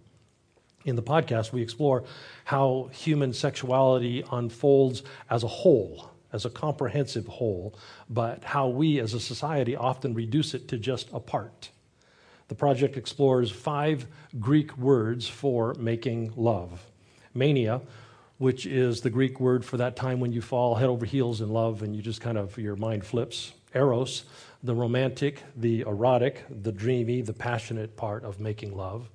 In 0.85 0.95
the 0.95 1.03
podcast, 1.03 1.51
we 1.51 1.61
explore 1.61 2.03
how 2.45 2.89
human 2.91 3.31
sexuality 3.31 4.23
unfolds 4.31 5.03
as 5.29 5.43
a 5.43 5.47
whole 5.47 6.12
as 6.33 6.43
a 6.43 6.49
comprehensive 6.49 7.27
whole, 7.27 7.73
but 8.09 8.43
how 8.43 8.67
we 8.67 8.99
as 8.99 9.13
a 9.13 9.19
society 9.19 9.75
often 9.75 10.13
reduce 10.13 10.53
it 10.53 10.67
to 10.67 10.77
just 10.77 11.09
a 11.13 11.19
part. 11.19 11.69
The 12.49 12.55
project 12.55 12.97
explores 12.97 13.51
five 13.51 14.07
Greek 14.39 14.77
words 14.77 15.27
for 15.27 15.73
making 15.75 16.33
love 16.35 16.85
mania, 17.33 17.81
which 18.37 18.65
is 18.65 19.01
the 19.01 19.09
Greek 19.09 19.39
word 19.39 19.63
for 19.63 19.77
that 19.77 19.95
time 19.95 20.19
when 20.19 20.31
you 20.31 20.41
fall 20.41 20.75
head 20.75 20.89
over 20.89 21.05
heels 21.05 21.41
in 21.41 21.49
love 21.49 21.81
and 21.81 21.95
you 21.95 22.01
just 22.01 22.21
kind 22.21 22.37
of, 22.37 22.57
your 22.57 22.75
mind 22.75 23.05
flips. 23.05 23.53
Eros, 23.73 24.25
the 24.61 24.75
romantic, 24.75 25.41
the 25.55 25.81
erotic, 25.81 26.43
the 26.49 26.71
dreamy, 26.71 27.21
the 27.21 27.33
passionate 27.33 27.95
part 27.95 28.23
of 28.23 28.39
making 28.39 28.75
love. 28.75 29.09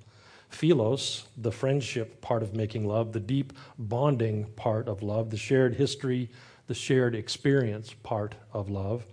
Philos, 0.49 1.27
the 1.37 1.51
friendship 1.51 2.21
part 2.21 2.43
of 2.43 2.55
making 2.55 2.87
love, 2.87 3.13
the 3.13 3.19
deep 3.19 3.53
bonding 3.77 4.45
part 4.55 4.87
of 4.87 5.03
love, 5.03 5.29
the 5.29 5.37
shared 5.37 5.75
history, 5.75 6.29
the 6.69 6.75
shared 6.75 7.15
experience 7.15 7.95
part 8.03 8.35
of 8.53 8.69
love, 8.69 9.03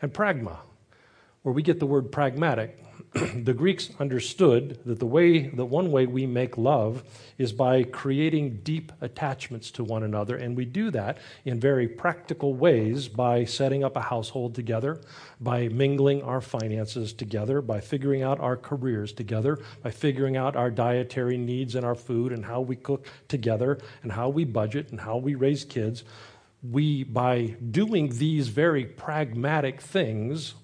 and 0.00 0.14
pragma, 0.14 0.58
where 1.42 1.52
we 1.52 1.60
get 1.60 1.80
the 1.80 1.86
word 1.86 2.12
pragmatic. 2.12 2.78
the 3.34 3.52
Greeks 3.52 3.90
understood 3.98 4.78
that 4.84 5.00
the 5.00 5.06
way 5.06 5.48
that 5.48 5.64
one 5.64 5.90
way 5.90 6.06
we 6.06 6.24
make 6.24 6.56
love 6.56 7.02
is 7.36 7.52
by 7.52 7.82
creating 7.82 8.60
deep 8.62 8.92
attachments 9.00 9.72
to 9.72 9.82
one 9.82 10.04
another, 10.04 10.36
and 10.36 10.56
we 10.56 10.64
do 10.64 10.88
that 10.92 11.18
in 11.44 11.58
very 11.58 11.88
practical 11.88 12.54
ways 12.54 13.08
by 13.08 13.44
setting 13.44 13.82
up 13.82 13.96
a 13.96 14.02
household 14.02 14.54
together, 14.54 15.00
by 15.40 15.66
mingling 15.66 16.22
our 16.22 16.40
finances 16.40 17.12
together, 17.12 17.60
by 17.60 17.80
figuring 17.80 18.22
out 18.22 18.38
our 18.38 18.56
careers 18.56 19.12
together, 19.12 19.58
by 19.82 19.90
figuring 19.90 20.36
out 20.36 20.54
our 20.54 20.70
dietary 20.70 21.36
needs 21.36 21.74
and 21.74 21.84
our 21.84 21.96
food 21.96 22.30
and 22.30 22.44
how 22.44 22.60
we 22.60 22.76
cook 22.76 23.04
together 23.26 23.78
and 24.04 24.12
how 24.12 24.28
we 24.28 24.44
budget 24.44 24.90
and 24.92 25.00
how 25.00 25.16
we 25.16 25.34
raise 25.34 25.64
kids 25.64 26.04
we, 26.62 27.04
by 27.04 27.56
doing 27.70 28.10
these 28.10 28.48
very 28.48 28.84
pragmatic 28.84 29.80
things, 29.80 30.54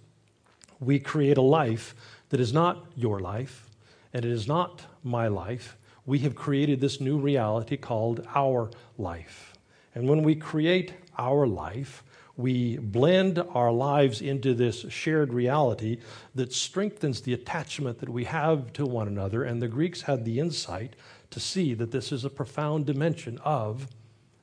we 0.80 0.98
create 0.98 1.38
a 1.38 1.42
life 1.42 1.94
that 2.28 2.40
is 2.40 2.52
not 2.52 2.86
your 2.94 3.20
life 3.20 3.70
and 4.12 4.24
it 4.24 4.30
is 4.30 4.46
not 4.46 4.82
my 5.02 5.28
life. 5.28 5.76
We 6.04 6.20
have 6.20 6.34
created 6.34 6.80
this 6.80 7.00
new 7.00 7.18
reality 7.18 7.76
called 7.76 8.26
our 8.34 8.70
life. 8.98 9.54
And 9.94 10.08
when 10.08 10.22
we 10.22 10.34
create 10.34 10.92
our 11.18 11.46
life, 11.46 12.02
we 12.36 12.76
blend 12.76 13.38
our 13.38 13.72
lives 13.72 14.20
into 14.20 14.52
this 14.52 14.84
shared 14.90 15.32
reality 15.32 15.98
that 16.34 16.52
strengthens 16.52 17.22
the 17.22 17.32
attachment 17.32 17.98
that 18.00 18.10
we 18.10 18.24
have 18.24 18.72
to 18.74 18.84
one 18.84 19.08
another. 19.08 19.42
And 19.42 19.62
the 19.62 19.68
Greeks 19.68 20.02
had 20.02 20.24
the 20.24 20.38
insight 20.38 20.94
to 21.30 21.40
see 21.40 21.72
that 21.74 21.90
this 21.90 22.12
is 22.12 22.24
a 22.24 22.30
profound 22.30 22.84
dimension 22.84 23.38
of 23.38 23.88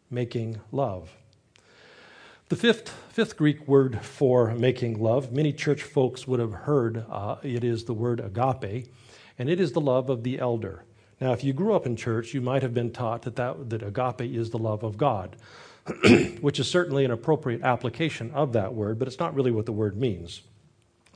making 0.09 0.59
love. 0.71 1.15
The 2.49 2.55
fifth, 2.57 2.89
fifth 3.09 3.37
Greek 3.37 3.67
word 3.67 4.01
for 4.01 4.53
making 4.53 5.01
love, 5.01 5.31
many 5.31 5.53
church 5.53 5.81
folks 5.81 6.27
would 6.27 6.41
have 6.41 6.53
heard 6.53 7.05
uh, 7.09 7.37
it 7.41 7.63
is 7.63 7.85
the 7.85 7.93
word 7.93 8.19
agape, 8.19 8.87
and 9.39 9.49
it 9.49 9.61
is 9.61 9.71
the 9.71 9.81
love 9.81 10.09
of 10.09 10.23
the 10.23 10.39
elder. 10.39 10.83
Now, 11.21 11.31
if 11.31 11.43
you 11.43 11.53
grew 11.53 11.73
up 11.73 11.85
in 11.85 11.95
church, 11.95 12.33
you 12.33 12.41
might 12.41 12.61
have 12.61 12.73
been 12.73 12.91
taught 12.91 13.21
that, 13.21 13.37
that, 13.37 13.69
that 13.69 13.81
agape 13.81 14.35
is 14.35 14.49
the 14.49 14.57
love 14.57 14.83
of 14.83 14.97
God, 14.97 15.37
which 16.41 16.59
is 16.59 16.69
certainly 16.69 17.05
an 17.05 17.11
appropriate 17.11 17.61
application 17.61 18.29
of 18.31 18.51
that 18.53 18.73
word, 18.73 18.99
but 18.99 19.07
it's 19.07 19.19
not 19.19 19.33
really 19.33 19.51
what 19.51 19.65
the 19.65 19.71
word 19.71 19.95
means. 19.95 20.41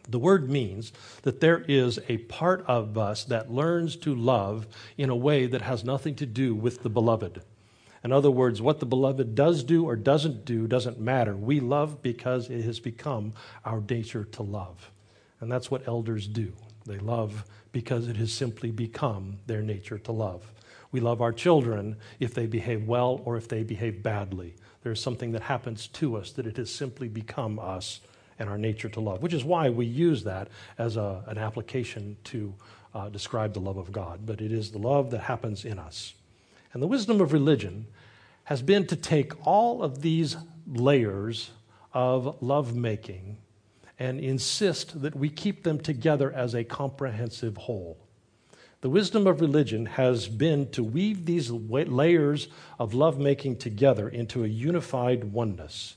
The 0.09 0.19
word 0.19 0.49
means 0.49 0.93
that 1.23 1.41
there 1.41 1.65
is 1.67 1.99
a 2.07 2.19
part 2.19 2.63
of 2.67 2.97
us 2.97 3.25
that 3.25 3.51
learns 3.51 3.97
to 3.97 4.15
love 4.15 4.65
in 4.97 5.09
a 5.09 5.15
way 5.15 5.45
that 5.45 5.61
has 5.61 5.83
nothing 5.83 6.15
to 6.15 6.25
do 6.25 6.55
with 6.55 6.83
the 6.83 6.89
beloved. 6.89 7.41
In 8.03 8.11
other 8.11 8.31
words, 8.31 8.61
what 8.61 8.79
the 8.79 8.85
beloved 8.85 9.35
does 9.35 9.63
do 9.63 9.85
or 9.85 9.95
doesn't 9.95 10.45
do 10.45 10.67
doesn't 10.67 10.99
matter. 10.99 11.35
We 11.35 11.59
love 11.59 12.01
because 12.01 12.49
it 12.49 12.63
has 12.63 12.79
become 12.79 13.33
our 13.65 13.81
nature 13.89 14.23
to 14.23 14.43
love. 14.43 14.91
And 15.39 15.51
that's 15.51 15.69
what 15.71 15.87
elders 15.87 16.27
do. 16.27 16.53
They 16.85 16.99
love 16.99 17.45
because 17.71 18.07
it 18.07 18.17
has 18.17 18.31
simply 18.31 18.71
become 18.71 19.39
their 19.45 19.61
nature 19.61 19.99
to 19.99 20.11
love. 20.11 20.51
We 20.91 20.99
love 20.99 21.21
our 21.21 21.33
children 21.33 21.97
if 22.19 22.33
they 22.33 22.45
behave 22.45 22.87
well 22.87 23.21
or 23.25 23.35
if 23.35 23.47
they 23.47 23.63
behave 23.63 24.01
badly. 24.01 24.55
There's 24.83 25.01
something 25.01 25.31
that 25.33 25.43
happens 25.43 25.87
to 25.87 26.15
us 26.15 26.31
that 26.31 26.47
it 26.47 26.57
has 26.57 26.73
simply 26.73 27.09
become 27.09 27.59
us 27.59 27.99
and 28.39 28.49
our 28.49 28.57
nature 28.57 28.89
to 28.89 28.99
love, 28.99 29.21
which 29.21 29.33
is 29.33 29.43
why 29.43 29.69
we 29.69 29.85
use 29.85 30.23
that 30.23 30.47
as 30.77 30.95
a, 30.95 31.23
an 31.27 31.37
application 31.37 32.15
to 32.25 32.53
uh, 32.93 33.09
describe 33.09 33.53
the 33.53 33.59
love 33.59 33.77
of 33.77 33.91
God. 33.91 34.21
But 34.25 34.41
it 34.41 34.51
is 34.51 34.71
the 34.71 34.77
love 34.77 35.11
that 35.11 35.21
happens 35.21 35.65
in 35.65 35.77
us. 35.77 36.13
And 36.73 36.81
the 36.81 36.87
wisdom 36.87 37.21
of 37.21 37.33
religion 37.33 37.87
has 38.45 38.61
been 38.61 38.87
to 38.87 38.95
take 38.95 39.45
all 39.45 39.83
of 39.83 40.01
these 40.01 40.37
layers 40.67 41.51
of 41.93 42.41
lovemaking 42.41 43.37
and 43.99 44.19
insist 44.19 45.01
that 45.01 45.15
we 45.15 45.29
keep 45.29 45.63
them 45.63 45.79
together 45.79 46.31
as 46.31 46.53
a 46.53 46.63
comprehensive 46.63 47.57
whole. 47.57 47.97
The 48.81 48.89
wisdom 48.89 49.25
of 49.25 49.41
religion 49.41 49.87
has 49.87 50.27
been 50.27 50.69
to 50.71 50.83
weave 50.83 51.25
these 51.25 51.49
layers 51.49 52.47
of 52.77 52.93
lovemaking 52.93 53.57
together 53.57 54.07
into 54.07 54.43
a 54.43 54.47
unified 54.47 55.23
oneness. 55.23 55.95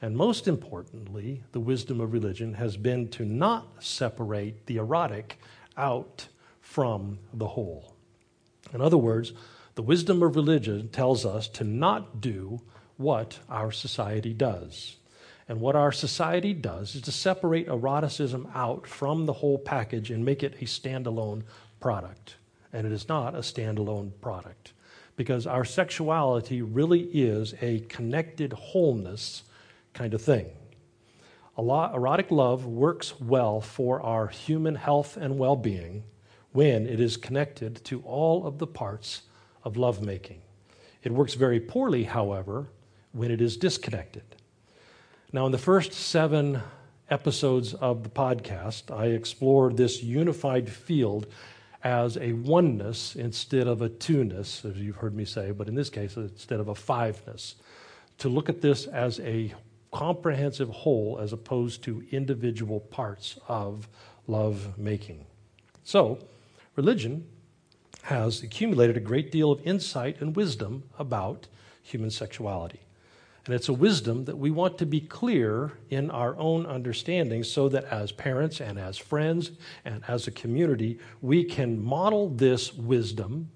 And 0.00 0.16
most 0.16 0.46
importantly, 0.46 1.42
the 1.52 1.60
wisdom 1.60 2.00
of 2.00 2.12
religion 2.12 2.54
has 2.54 2.76
been 2.76 3.08
to 3.10 3.24
not 3.24 3.82
separate 3.82 4.66
the 4.66 4.76
erotic 4.76 5.38
out 5.76 6.28
from 6.60 7.18
the 7.34 7.48
whole. 7.48 7.94
In 8.72 8.80
other 8.80 8.96
words, 8.96 9.32
the 9.74 9.82
wisdom 9.82 10.22
of 10.22 10.36
religion 10.36 10.88
tells 10.88 11.24
us 11.24 11.48
to 11.48 11.64
not 11.64 12.20
do 12.20 12.60
what 12.96 13.38
our 13.48 13.72
society 13.72 14.34
does. 14.34 14.96
And 15.48 15.60
what 15.60 15.76
our 15.76 15.92
society 15.92 16.54
does 16.54 16.94
is 16.94 17.02
to 17.02 17.12
separate 17.12 17.68
eroticism 17.68 18.48
out 18.54 18.86
from 18.86 19.26
the 19.26 19.32
whole 19.32 19.58
package 19.58 20.10
and 20.10 20.24
make 20.24 20.42
it 20.42 20.54
a 20.60 20.64
standalone 20.64 21.42
product. 21.80 22.36
And 22.72 22.86
it 22.86 22.92
is 22.92 23.08
not 23.08 23.34
a 23.34 23.38
standalone 23.38 24.12
product 24.20 24.72
because 25.16 25.46
our 25.46 25.64
sexuality 25.64 26.62
really 26.62 27.00
is 27.00 27.54
a 27.60 27.80
connected 27.80 28.52
wholeness 28.52 29.42
kind 29.92 30.14
of 30.14 30.22
thing. 30.22 30.46
Erotic 31.58 32.30
love 32.30 32.64
works 32.64 33.20
well 33.20 33.60
for 33.60 34.00
our 34.00 34.28
human 34.28 34.74
health 34.74 35.16
and 35.18 35.38
well 35.38 35.56
being 35.56 36.04
when 36.52 36.86
it 36.86 36.98
is 36.98 37.16
connected 37.16 37.84
to 37.84 38.00
all 38.02 38.46
of 38.46 38.58
the 38.58 38.66
parts 38.66 39.22
of 39.64 39.76
lovemaking. 39.76 40.42
It 41.02 41.12
works 41.12 41.34
very 41.34 41.60
poorly, 41.60 42.04
however, 42.04 42.68
when 43.12 43.30
it 43.30 43.40
is 43.40 43.56
disconnected. 43.56 44.24
Now, 45.32 45.46
in 45.46 45.52
the 45.52 45.58
first 45.58 45.92
seven 45.92 46.60
episodes 47.10 47.74
of 47.74 48.02
the 48.02 48.08
podcast, 48.08 48.94
I 48.96 49.06
explored 49.06 49.76
this 49.76 50.02
unified 50.02 50.70
field 50.70 51.26
as 51.84 52.16
a 52.16 52.32
oneness 52.32 53.16
instead 53.16 53.66
of 53.66 53.82
a 53.82 53.88
two-ness, 53.88 54.64
as 54.64 54.76
you've 54.76 54.96
heard 54.96 55.14
me 55.14 55.24
say, 55.24 55.50
but 55.50 55.68
in 55.68 55.74
this 55.74 55.90
case, 55.90 56.16
instead 56.16 56.60
of 56.60 56.68
a 56.68 56.74
fiveness. 56.74 57.56
To 58.18 58.28
look 58.28 58.48
at 58.48 58.60
this 58.60 58.86
as 58.86 59.18
a 59.20 59.52
comprehensive 59.92 60.68
whole 60.68 61.18
as 61.20 61.32
opposed 61.32 61.82
to 61.84 62.04
individual 62.10 62.80
parts 62.80 63.38
of 63.48 63.88
love 64.26 64.78
making. 64.78 65.26
So, 65.84 66.18
religion 66.76 67.26
has 68.02 68.42
accumulated 68.42 68.96
a 68.96 69.00
great 69.00 69.30
deal 69.30 69.52
of 69.52 69.60
insight 69.66 70.20
and 70.20 70.34
wisdom 70.34 70.82
about 70.98 71.46
human 71.82 72.10
sexuality. 72.10 72.80
And 73.44 73.54
it's 73.54 73.68
a 73.68 73.72
wisdom 73.72 74.24
that 74.26 74.38
we 74.38 74.50
want 74.50 74.78
to 74.78 74.86
be 74.86 75.00
clear 75.00 75.72
in 75.90 76.10
our 76.10 76.36
own 76.36 76.64
understanding 76.64 77.42
so 77.42 77.68
that 77.70 77.84
as 77.84 78.12
parents 78.12 78.60
and 78.60 78.78
as 78.78 78.96
friends 78.96 79.52
and 79.84 80.02
as 80.06 80.26
a 80.26 80.30
community, 80.30 80.98
we 81.20 81.42
can 81.42 81.82
model 81.82 82.28
this 82.28 82.72
wisdom 82.72 83.50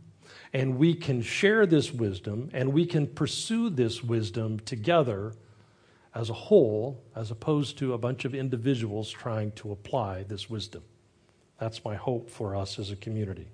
and 0.52 0.76
we 0.76 0.94
can 0.94 1.22
share 1.22 1.66
this 1.66 1.92
wisdom 1.92 2.50
and 2.52 2.72
we 2.72 2.84
can 2.84 3.06
pursue 3.06 3.70
this 3.70 4.02
wisdom 4.02 4.58
together 4.60 5.34
as 6.14 6.30
a 6.30 6.34
whole 6.34 7.04
as 7.14 7.30
opposed 7.30 7.78
to 7.78 7.92
a 7.92 7.98
bunch 7.98 8.24
of 8.24 8.34
individuals 8.34 9.10
trying 9.10 9.52
to 9.52 9.70
apply 9.70 10.24
this 10.24 10.50
wisdom. 10.50 10.82
That's 11.58 11.84
my 11.84 11.94
hope 11.94 12.28
for 12.28 12.56
us 12.56 12.78
as 12.78 12.90
a 12.90 12.96
community. 12.96 13.48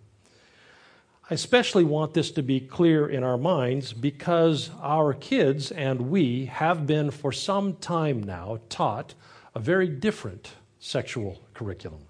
I 1.32 1.34
especially 1.34 1.84
want 1.84 2.12
this 2.12 2.30
to 2.32 2.42
be 2.42 2.60
clear 2.60 3.08
in 3.08 3.24
our 3.24 3.38
minds 3.38 3.94
because 3.94 4.70
our 4.82 5.14
kids 5.14 5.72
and 5.72 6.10
we 6.10 6.44
have 6.44 6.86
been 6.86 7.10
for 7.10 7.32
some 7.32 7.76
time 7.76 8.22
now 8.22 8.58
taught 8.68 9.14
a 9.54 9.58
very 9.58 9.88
different 9.88 10.50
sexual 10.78 11.40
curriculum. 11.54 12.02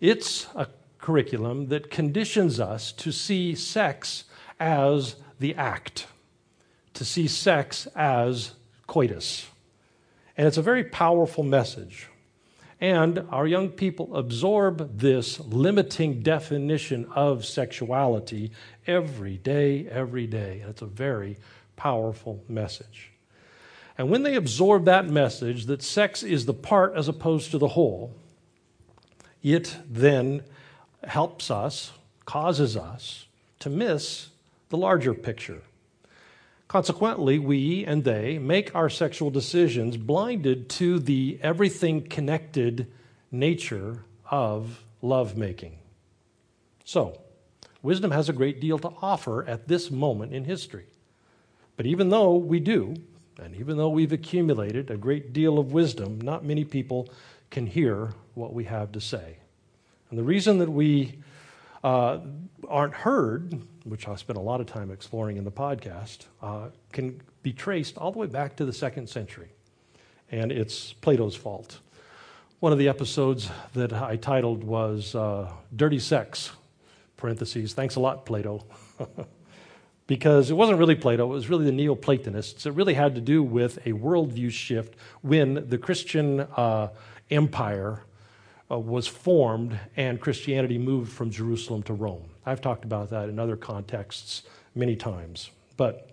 It's 0.00 0.46
a 0.54 0.68
curriculum 0.96 1.66
that 1.66 1.90
conditions 1.90 2.58
us 2.58 2.90
to 2.92 3.12
see 3.12 3.54
sex 3.54 4.24
as 4.58 5.16
the 5.38 5.54
act, 5.54 6.06
to 6.94 7.04
see 7.04 7.28
sex 7.28 7.86
as 7.94 8.52
coitus. 8.86 9.46
And 10.38 10.48
it's 10.48 10.56
a 10.56 10.62
very 10.62 10.84
powerful 10.84 11.44
message. 11.44 12.08
And 12.80 13.26
our 13.30 13.46
young 13.46 13.70
people 13.70 14.14
absorb 14.16 14.98
this 14.98 15.40
limiting 15.40 16.22
definition 16.22 17.06
of 17.14 17.46
sexuality 17.46 18.52
every 18.86 19.38
day, 19.38 19.88
every 19.88 20.26
day. 20.26 20.60
And 20.60 20.70
it's 20.70 20.82
a 20.82 20.86
very 20.86 21.38
powerful 21.76 22.42
message. 22.48 23.12
And 23.96 24.10
when 24.10 24.22
they 24.22 24.34
absorb 24.34 24.84
that 24.84 25.08
message 25.08 25.66
that 25.66 25.82
sex 25.82 26.22
is 26.22 26.44
the 26.44 26.52
part 26.52 26.94
as 26.94 27.08
opposed 27.08 27.50
to 27.52 27.58
the 27.58 27.68
whole, 27.68 28.14
it 29.42 29.76
then 29.88 30.42
helps 31.04 31.50
us, 31.50 31.92
causes 32.26 32.76
us 32.76 33.26
to 33.60 33.70
miss 33.70 34.28
the 34.68 34.76
larger 34.76 35.14
picture. 35.14 35.62
Consequently, 36.76 37.38
we 37.38 37.86
and 37.86 38.04
they 38.04 38.38
make 38.38 38.74
our 38.74 38.90
sexual 38.90 39.30
decisions 39.30 39.96
blinded 39.96 40.68
to 40.68 40.98
the 40.98 41.38
everything 41.40 42.02
connected 42.02 42.86
nature 43.32 44.04
of 44.30 44.84
lovemaking. 45.00 45.78
So, 46.84 47.18
wisdom 47.80 48.10
has 48.10 48.28
a 48.28 48.34
great 48.34 48.60
deal 48.60 48.78
to 48.80 48.92
offer 49.00 49.42
at 49.48 49.68
this 49.68 49.90
moment 49.90 50.34
in 50.34 50.44
history. 50.44 50.84
But 51.78 51.86
even 51.86 52.10
though 52.10 52.34
we 52.34 52.60
do, 52.60 52.96
and 53.42 53.56
even 53.56 53.78
though 53.78 53.88
we've 53.88 54.12
accumulated 54.12 54.90
a 54.90 54.98
great 54.98 55.32
deal 55.32 55.58
of 55.58 55.72
wisdom, 55.72 56.20
not 56.20 56.44
many 56.44 56.64
people 56.64 57.08
can 57.48 57.66
hear 57.66 58.12
what 58.34 58.52
we 58.52 58.64
have 58.64 58.92
to 58.92 59.00
say. 59.00 59.38
And 60.10 60.18
the 60.18 60.24
reason 60.24 60.58
that 60.58 60.70
we 60.70 61.20
uh, 61.84 62.18
aren't 62.68 62.94
heard, 62.94 63.60
which 63.84 64.08
I 64.08 64.14
spent 64.16 64.38
a 64.38 64.42
lot 64.42 64.60
of 64.60 64.66
time 64.66 64.90
exploring 64.90 65.36
in 65.36 65.44
the 65.44 65.52
podcast, 65.52 66.26
uh, 66.42 66.68
can 66.92 67.20
be 67.42 67.52
traced 67.52 67.96
all 67.98 68.12
the 68.12 68.18
way 68.18 68.26
back 68.26 68.56
to 68.56 68.64
the 68.64 68.72
second 68.72 69.08
century. 69.08 69.50
And 70.30 70.50
it's 70.50 70.92
Plato's 70.94 71.36
fault. 71.36 71.78
One 72.60 72.72
of 72.72 72.78
the 72.78 72.88
episodes 72.88 73.50
that 73.74 73.92
I 73.92 74.16
titled 74.16 74.64
was 74.64 75.14
uh, 75.14 75.50
Dirty 75.74 75.98
Sex, 75.98 76.50
parentheses, 77.16 77.74
thanks 77.74 77.96
a 77.96 78.00
lot, 78.00 78.26
Plato. 78.26 78.64
because 80.06 80.50
it 80.50 80.54
wasn't 80.54 80.78
really 80.78 80.94
Plato, 80.94 81.24
it 81.24 81.34
was 81.34 81.48
really 81.48 81.64
the 81.64 81.72
Neoplatonists. 81.72 82.66
It 82.66 82.72
really 82.72 82.94
had 82.94 83.14
to 83.14 83.20
do 83.20 83.42
with 83.42 83.78
a 83.86 83.92
worldview 83.92 84.50
shift 84.50 84.94
when 85.22 85.68
the 85.68 85.78
Christian 85.78 86.40
uh, 86.40 86.88
empire 87.30 88.05
uh, 88.70 88.78
was 88.78 89.06
formed 89.06 89.78
and 89.96 90.20
Christianity 90.20 90.78
moved 90.78 91.12
from 91.12 91.30
Jerusalem 91.30 91.82
to 91.84 91.94
Rome. 91.94 92.24
I've 92.44 92.60
talked 92.60 92.84
about 92.84 93.10
that 93.10 93.28
in 93.28 93.38
other 93.38 93.56
contexts 93.56 94.42
many 94.74 94.96
times. 94.96 95.50
But 95.76 96.10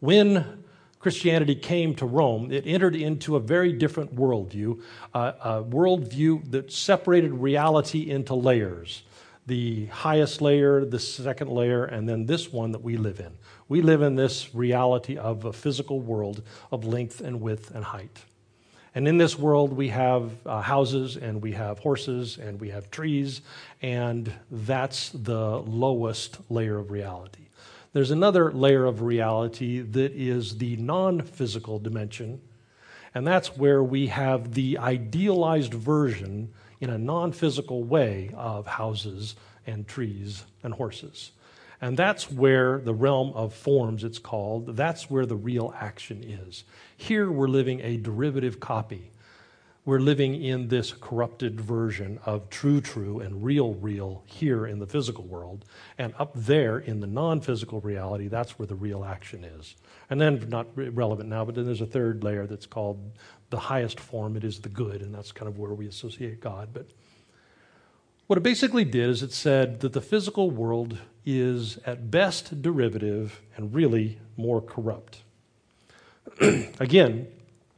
when 0.00 0.64
Christianity 0.98 1.54
came 1.54 1.94
to 1.96 2.06
Rome, 2.06 2.52
it 2.52 2.66
entered 2.66 2.94
into 2.94 3.36
a 3.36 3.40
very 3.40 3.72
different 3.72 4.14
worldview, 4.14 4.82
uh, 5.14 5.32
a 5.42 5.64
worldview 5.64 6.50
that 6.50 6.72
separated 6.72 7.32
reality 7.32 8.10
into 8.10 8.34
layers 8.34 9.02
the 9.50 9.86
highest 9.86 10.40
layer, 10.40 10.84
the 10.84 10.98
second 10.98 11.50
layer, 11.50 11.84
and 11.84 12.08
then 12.08 12.24
this 12.24 12.52
one 12.52 12.70
that 12.70 12.82
we 12.82 12.96
live 12.96 13.18
in. 13.18 13.32
We 13.68 13.82
live 13.82 14.00
in 14.00 14.14
this 14.14 14.54
reality 14.54 15.16
of 15.16 15.44
a 15.44 15.52
physical 15.52 15.98
world 16.00 16.42
of 16.70 16.84
length 16.84 17.20
and 17.20 17.40
width 17.40 17.72
and 17.74 17.84
height. 17.84 18.20
And 18.94 19.06
in 19.06 19.18
this 19.18 19.38
world, 19.38 19.72
we 19.72 19.88
have 19.88 20.32
uh, 20.44 20.60
houses 20.60 21.16
and 21.16 21.40
we 21.40 21.52
have 21.52 21.78
horses 21.78 22.38
and 22.38 22.60
we 22.60 22.70
have 22.70 22.90
trees, 22.90 23.40
and 23.82 24.32
that's 24.50 25.10
the 25.10 25.58
lowest 25.58 26.38
layer 26.50 26.78
of 26.78 26.90
reality. 26.90 27.46
There's 27.92 28.10
another 28.10 28.52
layer 28.52 28.84
of 28.84 29.02
reality 29.02 29.80
that 29.80 30.12
is 30.12 30.58
the 30.58 30.76
non 30.76 31.20
physical 31.22 31.78
dimension, 31.78 32.40
and 33.14 33.26
that's 33.26 33.56
where 33.56 33.82
we 33.82 34.08
have 34.08 34.54
the 34.54 34.78
idealized 34.78 35.74
version 35.74 36.52
in 36.80 36.90
a 36.90 36.98
non 36.98 37.32
physical 37.32 37.84
way 37.84 38.30
of 38.36 38.66
houses 38.66 39.36
and 39.66 39.86
trees 39.86 40.44
and 40.62 40.74
horses. 40.74 41.32
And 41.80 41.96
that's 41.96 42.30
where 42.30 42.78
the 42.78 42.92
realm 42.92 43.32
of 43.34 43.54
forms, 43.54 44.04
it's 44.04 44.18
called, 44.18 44.76
that's 44.76 45.08
where 45.08 45.24
the 45.24 45.36
real 45.36 45.74
action 45.78 46.22
is. 46.22 46.64
Here 46.96 47.30
we're 47.30 47.48
living 47.48 47.80
a 47.80 47.96
derivative 47.96 48.60
copy. 48.60 49.12
We're 49.86 49.98
living 49.98 50.42
in 50.42 50.68
this 50.68 50.92
corrupted 50.92 51.58
version 51.58 52.20
of 52.26 52.50
true, 52.50 52.82
true 52.82 53.20
and 53.20 53.42
real, 53.42 53.72
real 53.74 54.22
here 54.26 54.66
in 54.66 54.78
the 54.78 54.86
physical 54.86 55.24
world. 55.24 55.64
And 55.96 56.12
up 56.18 56.32
there 56.34 56.78
in 56.78 57.00
the 57.00 57.06
non 57.06 57.40
physical 57.40 57.80
reality, 57.80 58.28
that's 58.28 58.58
where 58.58 58.66
the 58.66 58.74
real 58.74 59.02
action 59.02 59.42
is. 59.42 59.74
And 60.10 60.20
then, 60.20 60.46
not 60.50 60.66
relevant 60.74 61.30
now, 61.30 61.46
but 61.46 61.54
then 61.54 61.64
there's 61.64 61.80
a 61.80 61.86
third 61.86 62.22
layer 62.22 62.46
that's 62.46 62.66
called 62.66 63.10
the 63.48 63.58
highest 63.58 63.98
form. 63.98 64.36
It 64.36 64.44
is 64.44 64.60
the 64.60 64.68
good, 64.68 65.00
and 65.00 65.14
that's 65.14 65.32
kind 65.32 65.48
of 65.48 65.58
where 65.58 65.72
we 65.72 65.88
associate 65.88 66.40
God. 66.40 66.68
But 66.74 66.88
what 68.26 68.36
it 68.36 68.42
basically 68.42 68.84
did 68.84 69.08
is 69.08 69.22
it 69.22 69.32
said 69.32 69.80
that 69.80 69.94
the 69.94 70.02
physical 70.02 70.50
world 70.50 70.98
is 71.24 71.78
at 71.86 72.10
best 72.10 72.62
derivative 72.62 73.40
and 73.56 73.74
really 73.74 74.18
more 74.36 74.60
corrupt. 74.60 75.22
Again, 76.40 77.26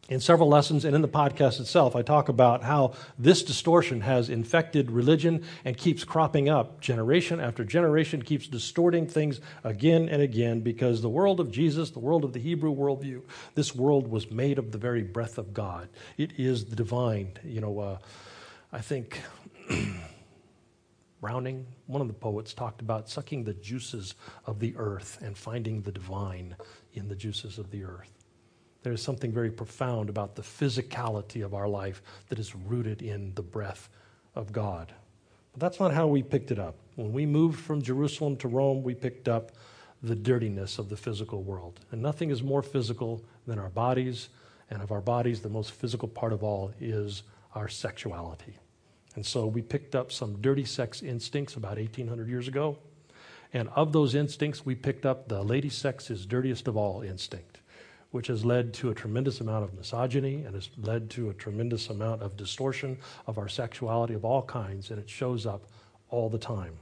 in 0.09 0.21
several 0.21 0.49
lessons 0.49 0.85
and 0.85 0.95
in 0.95 1.01
the 1.01 1.09
podcast 1.09 1.59
itself, 1.59 1.97
I 1.97 2.03
talk 2.03 2.29
about 2.29 2.63
how 2.63 2.93
this 3.19 3.43
distortion 3.43 4.03
has 4.03 4.29
infected 4.29 4.91
religion 4.91 5.43
and 5.65 5.77
keeps 5.77 6.05
cropping 6.05 6.49
up 6.49 6.81
generation 6.81 7.41
after 7.41 7.65
generation, 7.65 8.21
keeps 8.21 8.47
distorting 8.47 9.07
things 9.07 9.41
again 9.65 10.09
and 10.09 10.21
again 10.21 10.61
because 10.61 11.01
the 11.01 11.09
world 11.09 11.41
of 11.41 11.51
Jesus, 11.51 11.91
the 11.91 11.99
world 11.99 12.25
of 12.25 12.33
the 12.33 12.41
Hebrew 12.41 12.75
worldview, 12.75 13.23
this 13.55 13.75
world 13.75 14.09
was 14.09 14.31
made 14.31 14.59
of 14.59 14.73
the 14.73 14.79
very 14.79 15.03
breath 15.03 15.39
of 15.39 15.55
God. 15.55 15.89
It 16.19 16.33
is 16.37 16.67
the 16.67 16.77
divine. 16.77 17.33
You 17.45 17.61
know, 17.61 17.79
uh, 17.79 17.99
I 18.73 18.81
think. 18.81 19.21
Browning, 21.23 21.65
one 21.87 22.03
of 22.03 22.09
the 22.09 22.15
poets, 22.15 22.53
talked 22.53 22.81
about 22.81 23.09
sucking 23.09 23.45
the 23.45 23.55
juices 23.55 24.17
of 24.45 24.59
the 24.59 24.75
earth 24.77 25.21
and 25.23 25.39
finding 25.39 25.81
the 25.81 25.93
divine 25.93 26.57
in 26.95 27.07
the 27.07 27.15
juices 27.15 27.59
of 27.59 27.71
the 27.71 27.85
earth. 27.85 28.11
There 28.83 28.93
is 28.93 29.03
something 29.03 29.31
very 29.31 29.53
profound 29.53 30.09
about 30.09 30.35
the 30.35 30.43
physicality 30.43 31.45
of 31.45 31.55
our 31.55 31.69
life 31.69 32.03
that 32.29 32.41
is 32.41 32.57
rooted 32.57 33.03
in 33.03 33.33
the 33.37 33.43
breath 33.43 33.89
of 34.35 34.51
God. 34.51 34.93
But 35.53 35.61
that's 35.61 35.79
not 35.79 35.95
how 35.95 36.09
we 36.09 36.25
picked 36.25 36.51
it 36.51 36.59
up. 36.59 36.75
When 36.97 37.13
we 37.13 37.25
moved 37.25 37.61
from 37.61 37.83
Jerusalem 37.83 38.37
to 38.39 38.49
Rome, 38.49 38.83
we 38.83 38.97
picked 38.97 39.29
up 39.29 39.53
the 40.03 40.17
dirtiness 40.17 40.81
of 40.81 40.89
the 40.89 40.97
physical 40.97 41.45
world. 41.45 41.79
And 41.93 42.03
nothing 42.03 42.31
is 42.31 42.43
more 42.43 42.63
physical 42.63 43.25
than 43.47 43.61
our 43.61 43.71
bodies, 43.71 44.29
and 44.71 44.83
of 44.83 44.91
our 44.91 45.01
bodies, 45.01 45.41
the 45.41 45.49
most 45.49 45.71
physical 45.71 46.09
part 46.09 46.33
of 46.33 46.43
all 46.43 46.73
is 46.81 47.23
our 47.55 47.69
sexuality. 47.69 48.57
And 49.15 49.25
so 49.25 49.47
we 49.47 49.63
picked 49.63 49.95
up 49.95 50.11
some 50.11 50.41
dirty 50.41 50.65
sex 50.65 51.03
instincts 51.03 51.57
about 51.57 51.77
1800 51.77 52.29
years 52.29 52.49
ago. 52.49 52.79
And 53.53 53.69
of 53.71 53.93
those 53.93 54.15
instincts, 54.15 54.65
we 54.65 54.75
picked 54.75 55.05
up 55.05 55.29
the 55.29 55.43
lady 55.43 55.69
sex 55.69 56.11
is 56.11 56.25
dirtiest 56.25 56.69
of 56.69 56.77
all 56.77 57.03
instinct 57.03 57.59
which 58.13 58.27
has 58.27 58.45
led 58.45 58.73
to 58.75 58.91
a 58.91 58.95
tremendous 58.95 59.41
amount 59.41 59.65
of 59.65 59.75
misogyny 59.75 60.45
and 60.45 60.55
has 60.55 60.69
led 60.77 61.11
to 61.11 61.31
a 61.31 61.35
tremendous 61.35 61.89
amount 61.89 62.23
of 62.23 62.37
distortion 62.37 62.97
of 63.27 63.39
our 63.39 63.49
sexuality 63.49 64.15
of 64.15 64.25
all 64.25 64.43
kinds, 64.43 64.91
and 64.91 64.99
it 65.01 65.09
shows 65.11 65.47
up 65.47 65.67
all 66.11 66.29
the 66.29 66.39
time. 66.39 66.75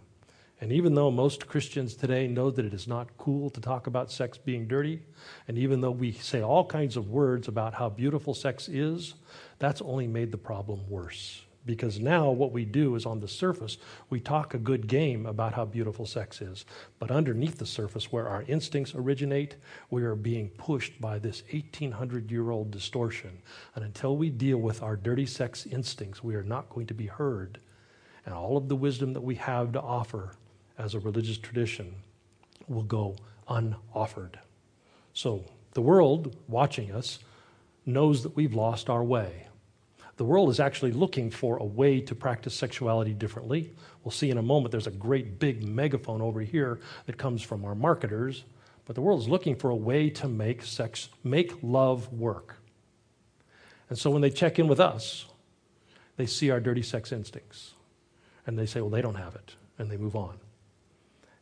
And 0.60 0.72
even 0.72 0.94
though 0.94 1.10
most 1.10 1.46
Christians 1.46 1.94
today 1.94 2.26
know 2.26 2.50
that 2.50 2.66
it 2.66 2.74
is 2.74 2.86
not 2.86 3.16
cool 3.16 3.48
to 3.50 3.60
talk 3.60 3.86
about 3.86 4.10
sex 4.10 4.36
being 4.36 4.66
dirty, 4.66 5.02
and 5.48 5.56
even 5.56 5.80
though 5.80 5.92
we 5.92 6.12
say 6.12 6.42
all 6.42 6.66
kinds 6.66 6.96
of 6.96 7.08
words 7.08 7.48
about 7.48 7.74
how 7.74 7.88
beautiful 7.88 8.34
sex 8.34 8.68
is, 8.68 9.14
that's 9.58 9.80
only 9.80 10.06
made 10.08 10.32
the 10.32 10.36
problem 10.36 10.80
worse. 10.90 11.42
Because 11.66 12.00
now 12.00 12.30
what 12.30 12.52
we 12.52 12.64
do 12.64 12.94
is 12.94 13.04
on 13.04 13.20
the 13.20 13.28
surface, 13.28 13.76
we 14.08 14.18
talk 14.18 14.54
a 14.54 14.58
good 14.58 14.86
game 14.86 15.26
about 15.26 15.52
how 15.52 15.66
beautiful 15.66 16.06
sex 16.06 16.40
is. 16.40 16.64
But 16.98 17.10
underneath 17.10 17.58
the 17.58 17.66
surface, 17.66 18.10
where 18.10 18.28
our 18.28 18.42
instincts 18.42 18.94
originate, 18.94 19.56
we 19.90 20.02
are 20.02 20.14
being 20.14 20.48
pushed 20.50 21.00
by 21.00 21.18
this 21.18 21.42
1800 21.52 22.30
year 22.30 22.50
old 22.50 22.70
distortion. 22.70 23.42
And 23.74 23.84
until 23.84 24.16
we 24.16 24.30
deal 24.30 24.58
with 24.58 24.82
our 24.82 24.96
dirty 24.96 25.26
sex 25.26 25.66
instincts, 25.66 26.24
we 26.24 26.34
are 26.34 26.42
not 26.42 26.70
going 26.70 26.86
to 26.86 26.94
be 26.94 27.06
heard. 27.06 27.60
And 28.24 28.34
all 28.34 28.56
of 28.56 28.68
the 28.68 28.76
wisdom 28.76 29.12
that 29.12 29.20
we 29.20 29.34
have 29.36 29.72
to 29.72 29.80
offer 29.80 30.32
as 30.78 30.94
a 30.94 31.00
religious 31.00 31.36
tradition 31.36 31.94
will 32.68 32.82
go 32.82 33.16
unoffered. 33.48 34.38
So 35.12 35.44
the 35.72 35.82
world 35.82 36.36
watching 36.48 36.90
us 36.92 37.18
knows 37.84 38.22
that 38.22 38.34
we've 38.36 38.54
lost 38.54 38.88
our 38.88 39.04
way. 39.04 39.48
The 40.20 40.26
world 40.26 40.50
is 40.50 40.60
actually 40.60 40.92
looking 40.92 41.30
for 41.30 41.56
a 41.56 41.64
way 41.64 42.02
to 42.02 42.14
practice 42.14 42.54
sexuality 42.54 43.14
differently. 43.14 43.72
We'll 44.04 44.12
see 44.12 44.28
in 44.28 44.36
a 44.36 44.42
moment 44.42 44.70
there's 44.70 44.86
a 44.86 44.90
great 44.90 45.38
big 45.38 45.66
megaphone 45.66 46.20
over 46.20 46.42
here 46.42 46.78
that 47.06 47.16
comes 47.16 47.40
from 47.40 47.64
our 47.64 47.74
marketers, 47.74 48.44
but 48.84 48.94
the 48.94 49.00
world 49.00 49.20
is 49.20 49.28
looking 49.30 49.56
for 49.56 49.70
a 49.70 49.74
way 49.74 50.10
to 50.10 50.28
make 50.28 50.62
sex, 50.62 51.08
make 51.24 51.54
love 51.62 52.12
work. 52.12 52.56
And 53.88 53.96
so 53.98 54.10
when 54.10 54.20
they 54.20 54.28
check 54.28 54.58
in 54.58 54.68
with 54.68 54.78
us, 54.78 55.24
they 56.18 56.26
see 56.26 56.50
our 56.50 56.60
dirty 56.60 56.82
sex 56.82 57.12
instincts 57.12 57.72
and 58.46 58.58
they 58.58 58.66
say, 58.66 58.82
well, 58.82 58.90
they 58.90 59.00
don't 59.00 59.14
have 59.14 59.34
it, 59.36 59.56
and 59.78 59.90
they 59.90 59.96
move 59.96 60.16
on. 60.16 60.36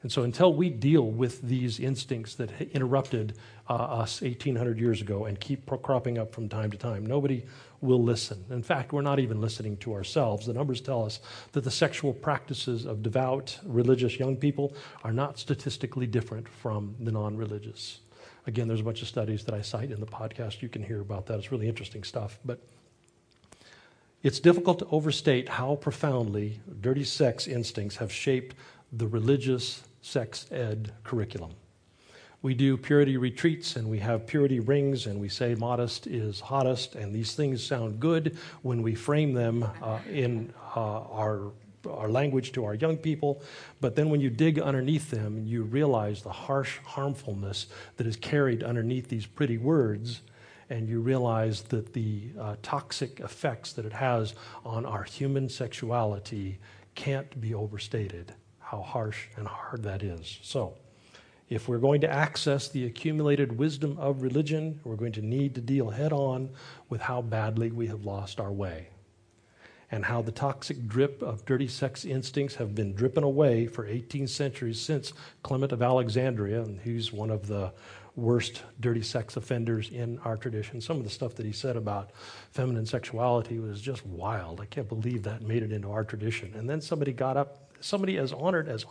And 0.03 0.13
so, 0.13 0.23
until 0.23 0.55
we 0.55 0.71
deal 0.71 1.03
with 1.03 1.43
these 1.43 1.81
instincts 1.81 2.37
that 2.37 2.53
interrupted 2.73 3.37
uh, 3.69 3.75
us 3.75 4.23
1800 4.23 4.79
years 4.79 5.01
ago 5.01 5.25
and 5.25 5.41
keep 5.41 5.67
cropping 5.83 6.19
up 6.19 6.33
from 6.33 6.49
time 6.49 6.71
to 6.71 6.77
time, 6.77 7.05
nobody 7.05 7.45
will 7.81 8.03
listen. 8.03 8.45
In 8.51 8.63
fact, 8.63 8.93
we're 8.93 9.03
not 9.03 9.19
even 9.21 9.41
listening 9.41 9.77
to 9.79 9.95
ourselves. 9.95 10.47
The 10.47 10.53
numbers 10.53 10.81
tell 10.81 11.05
us 11.05 11.21
that 11.53 11.65
the 11.65 11.71
sexual 11.71 12.13
practices 12.13 12.85
of 12.87 13.03
devout, 13.03 13.59
religious 13.65 14.19
young 14.19 14.37
people 14.37 14.75
are 15.05 15.13
not 15.13 15.39
statistically 15.39 16.07
different 16.07 16.49
from 16.49 16.97
the 17.01 17.13
non 17.13 17.37
religious. 17.37 18.01
Again, 18.47 18.67
there's 18.67 18.81
a 18.81 18.85
bunch 18.85 19.03
of 19.03 19.09
studies 19.09 19.45
that 19.45 19.55
I 19.55 19.61
cite 19.61 19.91
in 19.91 20.01
the 20.01 20.07
podcast. 20.07 20.63
You 20.63 20.69
can 20.69 20.83
hear 20.83 21.01
about 21.01 21.27
that. 21.27 21.39
It's 21.39 21.53
really 21.53 21.69
interesting 21.69 22.03
stuff. 22.03 22.39
But 22.45 22.61
it's 24.23 24.41
difficult 24.41 24.81
to 24.81 24.87
overstate 24.87 25.49
how 25.49 25.77
profoundly 25.77 26.61
dirty 26.81 27.05
sex 27.05 27.47
instincts 27.47 27.97
have 27.97 28.11
shaped 28.11 28.57
the 28.93 29.07
religious 29.07 29.83
sex 30.01 30.47
ed 30.51 30.93
curriculum. 31.05 31.53
We 32.41 32.55
do 32.55 32.77
purity 32.77 33.17
retreats 33.17 33.77
and 33.77 33.89
we 33.89 33.99
have 33.99 34.27
purity 34.27 34.61
rings 34.61 35.07
and 35.07 35.21
we 35.21 35.29
say 35.29 35.55
modest 35.55 36.07
is 36.07 36.41
hottest, 36.41 36.95
and 36.95 37.15
these 37.15 37.35
things 37.35 37.65
sound 37.65 37.99
good 37.99 38.39
when 38.63 38.83
we 38.83 38.95
frame 38.95 39.33
them 39.33 39.65
uh, 39.83 39.99
in 40.11 40.53
uh, 40.77 40.81
our 40.81 41.53
our 41.89 42.09
language 42.09 42.53
to 42.53 42.65
our 42.65 42.75
young 42.75 42.97
people, 42.97 43.43
but 43.81 43.95
then 43.95 44.11
when 44.11 44.21
you 44.21 44.31
dig 44.31 44.59
underneath 44.59 45.11
them, 45.11 45.45
you 45.47 45.63
realize 45.63 46.23
the 46.23 46.33
harsh 46.33 46.79
harmfulness 46.85 47.67
that 47.97 48.07
is 48.07 48.17
carried 48.17 48.63
underneath 48.63 49.09
these 49.09 49.27
pretty 49.27 49.59
words, 49.59 50.23
and 50.71 50.89
you 50.89 51.01
realize 51.01 51.63
that 51.63 51.93
the 51.93 52.31
uh, 52.39 52.57
toxic 52.63 53.21
effects 53.21 53.73
that 53.73 53.87
it 53.87 53.93
has 53.93 54.35
on 54.65 54.85
our 54.85 55.05
human 55.05 55.49
sexuality 55.49 56.59
can't 56.95 57.41
be 57.41 57.55
overstated 57.55 58.35
how 58.59 58.83
harsh 58.83 59.29
and 59.37 59.47
hard 59.47 59.83
that 59.83 60.03
is. 60.03 60.39
So, 60.43 60.75
if 61.49 61.69
we're 61.69 61.79
going 61.79 62.01
to 62.03 62.11
access 62.11 62.69
the 62.69 62.85
accumulated 62.85 63.59
wisdom 63.59 63.97
of 63.99 64.23
religion, 64.23 64.81
we're 64.85 64.97
going 64.97 65.13
to 65.13 65.23
need 65.23 65.55
to 65.55 65.61
deal 65.61 65.91
head 65.91 66.13
on 66.13 66.51
with 66.89 67.01
how 67.03 67.23
badly 67.23 67.71
we 67.71 67.87
have 67.87 68.05
lost 68.05 68.39
our 68.39 68.53
way 68.53 68.89
and 69.91 70.05
how 70.05 70.21
the 70.21 70.33
toxic 70.33 70.87
drip 70.87 71.23
of 71.23 71.45
dirty 71.47 71.69
sex 71.69 72.05
instincts 72.05 72.57
have 72.57 72.75
been 72.75 72.95
dripping 72.95 73.25
away 73.25 73.67
for 73.67 73.87
18 73.87 74.27
centuries 74.27 74.81
since 74.81 75.13
Clement 75.43 75.73
of 75.73 75.83
Alexandria, 75.83 76.63
and 76.63 76.81
he's 76.81 77.13
one 77.13 77.31
of 77.31 77.47
the 77.47 77.73
worst 78.15 78.63
dirty 78.81 79.01
sex 79.01 79.37
offenders 79.37 79.91
in 79.91 80.19
our 80.21 80.37
tradition. 80.37 80.81
Some 80.81 80.99
of 80.99 81.05
the 81.05 81.11
stuff 81.11 81.37
that 81.37 81.47
he 81.47 81.53
said 81.53 81.77
about 81.77 82.11
feminine 82.51 82.85
sexuality 82.85 83.59
was 83.61 83.81
just 83.81 84.05
wild. 84.05 84.61
I 84.61 84.67
can't 84.67 84.89
believe 84.89 85.23
that 85.23 85.43
made 85.43 85.63
it 85.63 85.73
into 85.73 85.91
our 85.91 86.05
tradition. 86.05 86.53
And 86.55 86.69
then 86.69 86.81
somebody 86.81 87.13
got 87.13 87.37
up 87.37 87.68
somebody 87.81 88.19
as 88.19 88.33
honored 88.33 88.69
as 88.69 88.85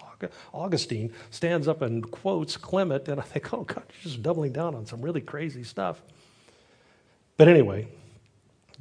Augustine 0.53 1.13
stands 1.31 1.67
up 1.67 1.81
and 1.81 2.09
quotes 2.09 2.57
Clement, 2.57 3.07
and 3.07 3.19
I 3.19 3.23
think, 3.23 3.53
oh 3.53 3.63
God, 3.63 3.83
you're 3.89 4.03
just 4.03 4.21
doubling 4.21 4.51
down 4.51 4.75
on 4.75 4.85
some 4.85 5.01
really 5.01 5.21
crazy 5.21 5.63
stuff. 5.63 6.01
But 7.37 7.47
anyway, 7.47 7.87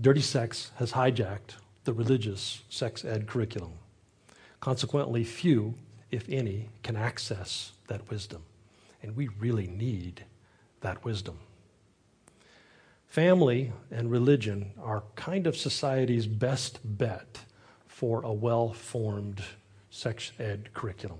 dirty 0.00 0.22
sex 0.22 0.70
has 0.76 0.92
hijacked 0.92 1.56
the 1.84 1.92
religious 1.92 2.62
sex 2.68 3.04
ed 3.04 3.26
curriculum. 3.26 3.72
Consequently, 4.60 5.24
few, 5.24 5.74
if 6.10 6.28
any, 6.28 6.68
can 6.82 6.96
access 6.96 7.72
that 7.88 8.10
wisdom. 8.10 8.42
And 9.02 9.14
we 9.14 9.28
really 9.28 9.66
need 9.66 10.24
that 10.80 11.04
wisdom. 11.04 11.38
Family 13.06 13.72
and 13.90 14.10
religion 14.10 14.72
are 14.82 15.04
kind 15.14 15.46
of 15.46 15.56
society's 15.56 16.26
best 16.26 16.80
bet 16.84 17.38
for 17.86 18.22
a 18.22 18.32
well 18.32 18.72
formed 18.72 19.42
sex 19.96 20.32
ed 20.38 20.68
curriculum. 20.74 21.18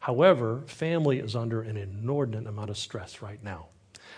However, 0.00 0.62
family 0.66 1.18
is 1.18 1.36
under 1.36 1.62
an 1.62 1.76
inordinate 1.76 2.46
amount 2.46 2.70
of 2.70 2.78
stress 2.78 3.20
right 3.20 3.42
now, 3.44 3.66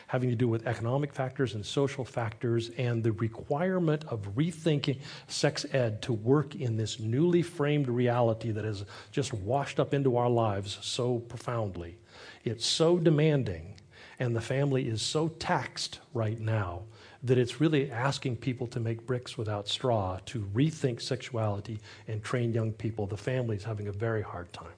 having 0.06 0.30
to 0.30 0.36
do 0.36 0.48
with 0.48 0.66
economic 0.66 1.12
factors 1.12 1.54
and 1.54 1.66
social 1.66 2.04
factors, 2.04 2.70
and 2.78 3.02
the 3.02 3.12
requirement 3.12 4.04
of 4.04 4.36
rethinking 4.36 4.98
sex 5.26 5.66
ed 5.72 6.00
to 6.02 6.12
work 6.12 6.54
in 6.54 6.76
this 6.76 7.00
newly 7.00 7.42
framed 7.42 7.88
reality 7.88 8.52
that 8.52 8.64
has 8.64 8.84
just 9.10 9.34
washed 9.34 9.80
up 9.80 9.92
into 9.92 10.16
our 10.16 10.30
lives 10.30 10.78
so 10.80 11.18
profoundly. 11.18 11.98
It's 12.44 12.64
so 12.64 12.96
demanding, 12.96 13.74
and 14.20 14.36
the 14.36 14.40
family 14.40 14.88
is 14.88 15.02
so 15.02 15.28
taxed 15.28 15.98
right 16.14 16.40
now 16.40 16.84
that 17.24 17.38
it's 17.38 17.60
really 17.60 17.90
asking 17.90 18.36
people 18.36 18.66
to 18.68 18.78
make 18.78 19.06
bricks 19.06 19.36
without 19.38 19.66
straw, 19.66 20.18
to 20.26 20.40
rethink 20.54 21.00
sexuality 21.00 21.80
and 22.06 22.22
train 22.22 22.52
young 22.52 22.70
people. 22.72 23.06
The 23.06 23.16
family 23.16 23.56
is 23.56 23.64
having 23.64 23.88
a 23.88 23.92
very 23.92 24.22
hard 24.22 24.52
time. 24.52 24.68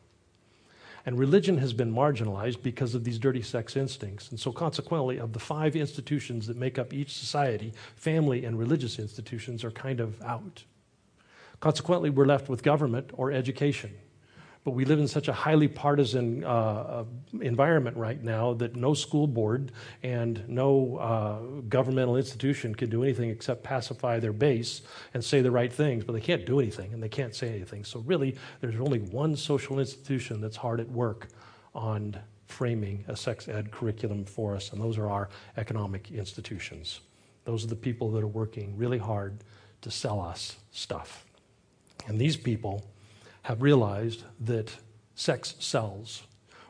And 1.05 1.19
religion 1.19 1.59
has 1.59 1.73
been 1.73 1.93
marginalized 1.93 2.63
because 2.63 2.95
of 2.95 3.05
these 3.05 3.19
dirty 3.19 3.43
sex 3.43 3.77
instincts. 3.77 4.31
And 4.31 4.41
so, 4.41 4.51
consequently, 4.51 5.19
of 5.19 5.33
the 5.33 5.39
five 5.39 5.77
institutions 5.77 6.47
that 6.47 6.57
make 6.57 6.79
up 6.79 6.93
each 6.93 7.15
society, 7.15 7.73
family 7.95 8.45
and 8.45 8.59
religious 8.59 8.99
institutions 8.99 9.63
are 9.63 9.71
kind 9.71 10.01
of 10.01 10.21
out. 10.23 10.65
Consequently, 11.61 12.11
we're 12.11 12.27
left 12.27 12.49
with 12.49 12.63
government 12.63 13.11
or 13.15 13.33
education. 13.33 13.93
But 14.67 14.73
we 14.73 14.85
live 14.85 14.99
in 14.99 15.07
such 15.07 15.29
a 15.29 15.33
highly 15.33 15.69
partisan 15.69 16.43
uh, 16.43 16.49
uh, 16.49 17.05
environment 17.41 17.97
right 17.97 18.21
now 18.21 18.53
that 18.55 18.75
no 18.75 18.95
school 18.95 19.29
board 19.29 19.71
and 20.03 20.43
no 20.49 20.97
uh, 20.97 21.39
governmental 21.69 22.17
institution 22.17 22.75
can 22.75 22.91
do 22.91 23.05
anything 23.05 23.31
except 23.31 23.63
pacify 23.63 24.19
their 24.19 24.33
base 24.33 24.83
and 25.15 25.25
say 25.25 25.41
the 25.41 25.53
right 25.53 25.73
things, 25.73 26.03
but 26.03 26.15
they 26.15 26.21
can't 26.21 26.45
do 26.45 26.59
anything 26.59 26.93
and 26.93 27.01
they 27.01 27.09
can't 27.09 27.33
say 27.33 27.49
anything. 27.51 27.85
So, 27.85 28.01
really, 28.01 28.35
there's 28.61 28.81
only 28.81 28.99
one 28.99 29.37
social 29.37 29.79
institution 29.79 30.41
that's 30.41 30.57
hard 30.57 30.81
at 30.81 30.91
work 30.91 31.29
on 31.73 32.17
framing 32.49 33.05
a 33.07 33.15
sex 33.15 33.47
ed 33.47 33.71
curriculum 33.71 34.25
for 34.25 34.57
us, 34.57 34.73
and 34.73 34.83
those 34.83 34.99
are 34.99 35.09
our 35.09 35.29
economic 35.57 36.11
institutions. 36.11 37.03
Those 37.45 37.63
are 37.63 37.69
the 37.69 37.77
people 37.77 38.11
that 38.11 38.25
are 38.25 38.27
working 38.27 38.77
really 38.77 38.99
hard 38.99 39.45
to 39.83 39.93
sell 39.93 40.21
us 40.21 40.57
stuff. 40.73 41.25
And 42.09 42.21
these 42.21 42.37
people 42.37 42.85
have 43.47 43.63
realized 43.63 44.25
that 44.41 44.75
sex 45.15 45.55
sells, 45.61 46.25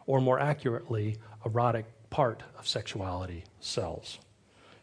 or 0.05 0.21
more 0.21 0.39
accurately, 0.39 1.17
erotic 1.47 1.87
part 2.11 2.43
of 2.59 2.69
sexuality 2.69 3.45
sells. 3.61 4.19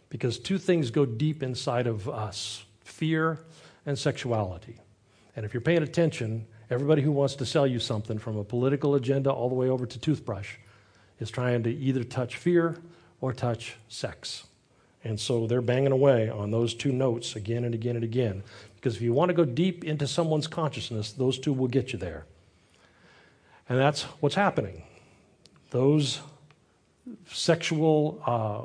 Because 0.09 0.39
two 0.39 0.57
things 0.57 0.89
go 0.89 1.05
deep 1.05 1.43
inside 1.43 1.85
of 1.85 2.09
us 2.09 2.65
fear 2.83 3.37
and 3.85 3.97
sexuality. 3.97 4.79
And 5.35 5.45
if 5.45 5.53
you're 5.53 5.61
paying 5.61 5.83
attention, 5.83 6.47
everybody 6.71 7.03
who 7.03 7.11
wants 7.11 7.35
to 7.35 7.45
sell 7.45 7.67
you 7.67 7.77
something 7.77 8.17
from 8.17 8.37
a 8.37 8.43
political 8.43 8.95
agenda 8.95 9.31
all 9.31 9.47
the 9.47 9.53
way 9.53 9.69
over 9.69 9.85
to 9.85 9.99
toothbrush 9.99 10.55
is 11.19 11.29
trying 11.29 11.61
to 11.61 11.69
either 11.69 12.03
touch 12.03 12.37
fear 12.37 12.75
or 13.21 13.33
touch 13.33 13.75
sex. 13.87 14.47
And 15.03 15.19
so 15.19 15.45
they're 15.45 15.61
banging 15.61 15.91
away 15.91 16.27
on 16.27 16.49
those 16.49 16.73
two 16.73 16.91
notes 16.91 17.35
again 17.35 17.63
and 17.65 17.75
again 17.75 17.95
and 17.95 18.03
again 18.03 18.41
because 18.83 18.97
if 18.97 19.01
you 19.01 19.13
want 19.13 19.29
to 19.29 19.33
go 19.33 19.45
deep 19.45 19.85
into 19.85 20.05
someone's 20.05 20.45
consciousness, 20.45 21.13
those 21.13 21.39
two 21.39 21.53
will 21.53 21.69
get 21.69 21.93
you 21.93 21.99
there. 21.99 22.25
And 23.69 23.79
that's 23.79 24.01
what's 24.19 24.35
happening. 24.35 24.83
Those 25.69 26.19
sexual 27.31 28.21
uh, 28.27 28.61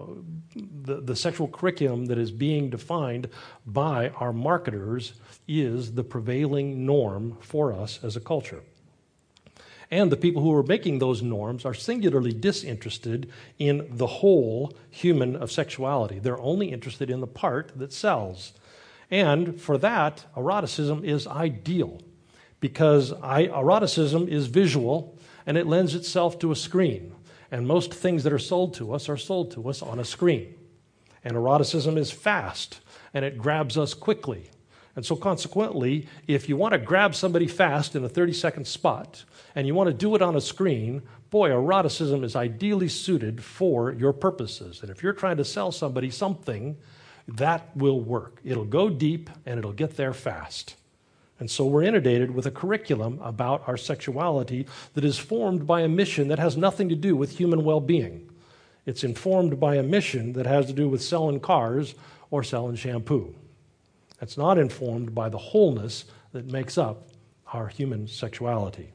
the, 0.56 1.00
the 1.00 1.14
sexual 1.14 1.46
curriculum 1.46 2.06
that 2.06 2.18
is 2.18 2.32
being 2.32 2.68
defined 2.68 3.28
by 3.64 4.08
our 4.08 4.32
marketers 4.32 5.12
is 5.46 5.94
the 5.94 6.02
prevailing 6.02 6.84
norm 6.84 7.38
for 7.40 7.72
us 7.72 8.00
as 8.02 8.16
a 8.16 8.20
culture. 8.20 8.62
And 9.88 10.10
the 10.10 10.16
people 10.16 10.42
who 10.42 10.52
are 10.52 10.64
making 10.64 10.98
those 10.98 11.22
norms 11.22 11.64
are 11.64 11.74
singularly 11.74 12.32
disinterested 12.32 13.30
in 13.60 13.86
the 13.88 14.06
whole 14.08 14.76
human 14.90 15.36
of 15.36 15.52
sexuality. 15.52 16.18
They're 16.18 16.40
only 16.40 16.72
interested 16.72 17.08
in 17.08 17.20
the 17.20 17.28
part 17.28 17.70
that 17.78 17.92
sells. 17.92 18.52
And 19.10 19.60
for 19.60 19.78
that, 19.78 20.26
eroticism 20.36 21.04
is 21.04 21.26
ideal 21.26 22.00
because 22.60 23.12
I, 23.22 23.44
eroticism 23.44 24.28
is 24.28 24.46
visual 24.46 25.18
and 25.46 25.56
it 25.56 25.66
lends 25.66 25.94
itself 25.94 26.38
to 26.40 26.52
a 26.52 26.56
screen. 26.56 27.14
And 27.50 27.66
most 27.66 27.94
things 27.94 28.24
that 28.24 28.32
are 28.32 28.38
sold 28.38 28.74
to 28.74 28.92
us 28.92 29.08
are 29.08 29.16
sold 29.16 29.52
to 29.52 29.68
us 29.68 29.80
on 29.80 29.98
a 29.98 30.04
screen. 30.04 30.54
And 31.24 31.34
eroticism 31.34 31.96
is 31.96 32.10
fast 32.10 32.80
and 33.14 33.24
it 33.24 33.38
grabs 33.38 33.78
us 33.78 33.94
quickly. 33.94 34.50
And 34.94 35.06
so, 35.06 35.14
consequently, 35.14 36.08
if 36.26 36.48
you 36.48 36.56
want 36.56 36.72
to 36.72 36.78
grab 36.78 37.14
somebody 37.14 37.46
fast 37.46 37.94
in 37.94 38.04
a 38.04 38.08
30 38.08 38.32
second 38.32 38.66
spot 38.66 39.24
and 39.54 39.64
you 39.64 39.74
want 39.74 39.86
to 39.88 39.94
do 39.94 40.16
it 40.16 40.22
on 40.22 40.34
a 40.34 40.40
screen, 40.40 41.02
boy, 41.30 41.50
eroticism 41.50 42.24
is 42.24 42.34
ideally 42.34 42.88
suited 42.88 43.42
for 43.42 43.92
your 43.92 44.12
purposes. 44.12 44.80
And 44.82 44.90
if 44.90 45.02
you're 45.02 45.12
trying 45.12 45.36
to 45.36 45.44
sell 45.44 45.70
somebody 45.70 46.10
something, 46.10 46.76
that 47.28 47.76
will 47.76 48.00
work. 48.00 48.40
It'll 48.44 48.64
go 48.64 48.88
deep 48.88 49.28
and 49.44 49.58
it'll 49.58 49.72
get 49.72 49.96
there 49.96 50.14
fast. 50.14 50.74
And 51.38 51.50
so 51.50 51.66
we're 51.66 51.84
inundated 51.84 52.32
with 52.32 52.46
a 52.46 52.50
curriculum 52.50 53.20
about 53.22 53.62
our 53.68 53.76
sexuality 53.76 54.66
that 54.94 55.04
is 55.04 55.18
formed 55.18 55.66
by 55.66 55.82
a 55.82 55.88
mission 55.88 56.28
that 56.28 56.38
has 56.38 56.56
nothing 56.56 56.88
to 56.88 56.96
do 56.96 57.14
with 57.14 57.38
human 57.38 57.64
well 57.64 57.80
being. 57.80 58.28
It's 58.86 59.04
informed 59.04 59.60
by 59.60 59.76
a 59.76 59.82
mission 59.82 60.32
that 60.32 60.46
has 60.46 60.66
to 60.66 60.72
do 60.72 60.88
with 60.88 61.02
selling 61.02 61.38
cars 61.40 61.94
or 62.30 62.42
selling 62.42 62.76
shampoo. 62.76 63.34
It's 64.20 64.38
not 64.38 64.58
informed 64.58 65.14
by 65.14 65.28
the 65.28 65.38
wholeness 65.38 66.06
that 66.32 66.46
makes 66.46 66.76
up 66.76 67.08
our 67.52 67.68
human 67.68 68.08
sexuality. 68.08 68.90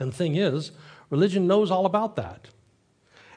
And 0.00 0.10
the 0.10 0.16
thing 0.16 0.36
is, 0.36 0.72
religion 1.10 1.46
knows 1.46 1.70
all 1.70 1.86
about 1.86 2.16
that. 2.16 2.48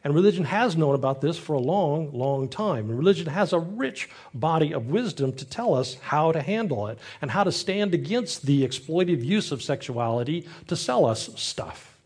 And 0.04 0.14
religion 0.14 0.46
has 0.46 0.78
known 0.78 0.96
about 0.96 1.22
this 1.22 1.38
for 1.38 1.54
a 1.54 1.60
long, 1.60 2.12
long 2.14 2.50
time. 2.50 2.90
And 2.90 2.98
religion 2.98 3.28
has 3.28 3.54
a 3.54 3.60
rich 3.60 4.10
body 4.34 4.74
of 4.74 4.90
wisdom 4.90 5.34
to 5.34 5.46
tell 5.46 5.74
us 5.74 5.96
how 5.96 6.32
to 6.32 6.42
handle 6.42 6.88
it 6.88 7.00
and 7.22 7.32
how 7.32 7.44
to 7.44 7.52
stand 7.52 7.94
against 7.94 8.46
the 8.46 8.66
exploitive 8.68 9.24
use 9.24 9.52
of 9.52 9.62
sexuality 9.62 10.48
to 10.68 10.76
sell 10.76 11.06
us 11.06 11.30
stuff. 11.36 11.98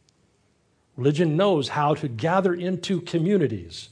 Religion 0.95 1.35
knows 1.35 1.69
how 1.69 1.93
to 1.95 2.07
gather 2.07 2.53
into 2.53 3.01
communities 3.01 3.89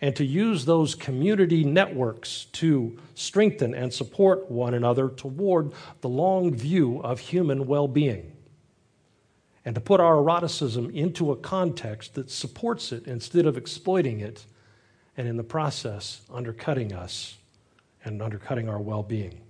and 0.00 0.16
to 0.16 0.24
use 0.24 0.64
those 0.64 0.94
community 0.94 1.62
networks 1.62 2.46
to 2.52 2.98
strengthen 3.14 3.74
and 3.74 3.92
support 3.92 4.50
one 4.50 4.74
another 4.74 5.08
toward 5.08 5.72
the 6.00 6.08
long 6.08 6.54
view 6.54 7.00
of 7.02 7.20
human 7.20 7.66
well 7.66 7.86
being 7.86 8.32
and 9.64 9.74
to 9.74 9.80
put 9.80 10.00
our 10.00 10.16
eroticism 10.16 10.90
into 10.90 11.32
a 11.32 11.36
context 11.36 12.14
that 12.14 12.30
supports 12.30 12.92
it 12.92 13.06
instead 13.06 13.46
of 13.46 13.56
exploiting 13.56 14.20
it 14.20 14.44
and 15.16 15.28
in 15.28 15.36
the 15.36 15.44
process 15.44 16.22
undercutting 16.32 16.92
us 16.92 17.36
and 18.04 18.22
undercutting 18.22 18.68
our 18.68 18.78
well 18.78 19.02
being. 19.02 19.40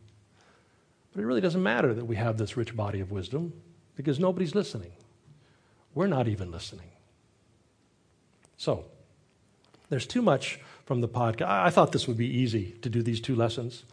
But 1.12 1.22
it 1.22 1.26
really 1.26 1.40
doesn't 1.40 1.62
matter 1.62 1.94
that 1.94 2.04
we 2.04 2.16
have 2.16 2.38
this 2.38 2.56
rich 2.56 2.76
body 2.76 3.00
of 3.00 3.10
wisdom 3.10 3.52
because 3.96 4.18
nobody's 4.18 4.54
listening. 4.54 4.92
We're 5.94 6.06
not 6.06 6.28
even 6.28 6.50
listening. 6.50 6.88
So, 8.56 8.84
there's 9.88 10.06
too 10.06 10.22
much 10.22 10.60
from 10.86 11.00
the 11.00 11.08
podcast. 11.08 11.48
I 11.48 11.70
thought 11.70 11.92
this 11.92 12.06
would 12.06 12.16
be 12.16 12.28
easy 12.28 12.76
to 12.82 12.88
do 12.88 13.02
these 13.02 13.20
two 13.20 13.34
lessons. 13.34 13.84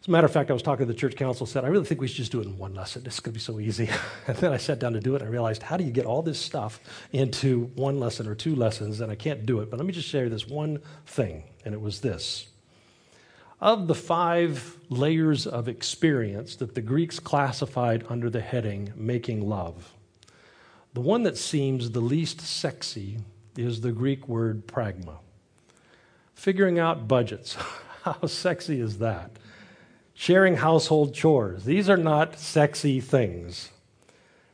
As 0.00 0.08
a 0.08 0.10
matter 0.10 0.24
of 0.24 0.32
fact, 0.32 0.50
I 0.50 0.54
was 0.54 0.62
talking 0.62 0.86
to 0.86 0.90
the 0.90 0.98
church 0.98 1.14
council, 1.14 1.44
said, 1.44 1.62
I 1.62 1.68
really 1.68 1.84
think 1.84 2.00
we 2.00 2.08
should 2.08 2.16
just 2.16 2.32
do 2.32 2.40
it 2.40 2.46
in 2.46 2.56
one 2.56 2.74
lesson. 2.74 3.02
This 3.02 3.14
is 3.14 3.20
going 3.20 3.34
to 3.34 3.38
be 3.38 3.40
so 3.40 3.60
easy. 3.60 3.90
and 4.26 4.36
then 4.38 4.50
I 4.50 4.56
sat 4.56 4.78
down 4.78 4.94
to 4.94 5.00
do 5.00 5.14
it, 5.14 5.20
and 5.20 5.28
I 5.28 5.30
realized, 5.30 5.62
how 5.62 5.76
do 5.76 5.84
you 5.84 5.90
get 5.90 6.06
all 6.06 6.22
this 6.22 6.38
stuff 6.38 6.80
into 7.12 7.70
one 7.74 8.00
lesson 8.00 8.26
or 8.26 8.34
two 8.34 8.56
lessons? 8.56 9.02
And 9.02 9.12
I 9.12 9.14
can't 9.14 9.44
do 9.44 9.60
it. 9.60 9.68
But 9.68 9.76
let 9.76 9.84
me 9.84 9.92
just 9.92 10.08
share 10.08 10.30
this 10.30 10.48
one 10.48 10.80
thing, 11.04 11.44
and 11.66 11.74
it 11.74 11.82
was 11.82 12.00
this. 12.00 12.48
Of 13.60 13.88
the 13.88 13.94
five 13.94 14.78
layers 14.88 15.46
of 15.46 15.68
experience 15.68 16.56
that 16.56 16.74
the 16.74 16.80
Greeks 16.80 17.20
classified 17.20 18.06
under 18.08 18.30
the 18.30 18.40
heading 18.40 18.94
making 18.96 19.46
love, 19.46 19.92
the 20.94 21.02
one 21.02 21.24
that 21.24 21.36
seems 21.36 21.90
the 21.90 22.00
least 22.00 22.40
sexy 22.40 23.18
is 23.54 23.82
the 23.82 23.92
Greek 23.92 24.26
word 24.26 24.66
pragma. 24.66 25.18
Figuring 26.34 26.78
out 26.78 27.06
budgets. 27.06 27.58
How 28.02 28.26
sexy 28.26 28.80
is 28.80 28.96
that? 28.96 29.32
Sharing 30.20 30.56
household 30.56 31.14
chores. 31.14 31.64
These 31.64 31.88
are 31.88 31.96
not 31.96 32.38
sexy 32.38 33.00
things. 33.00 33.70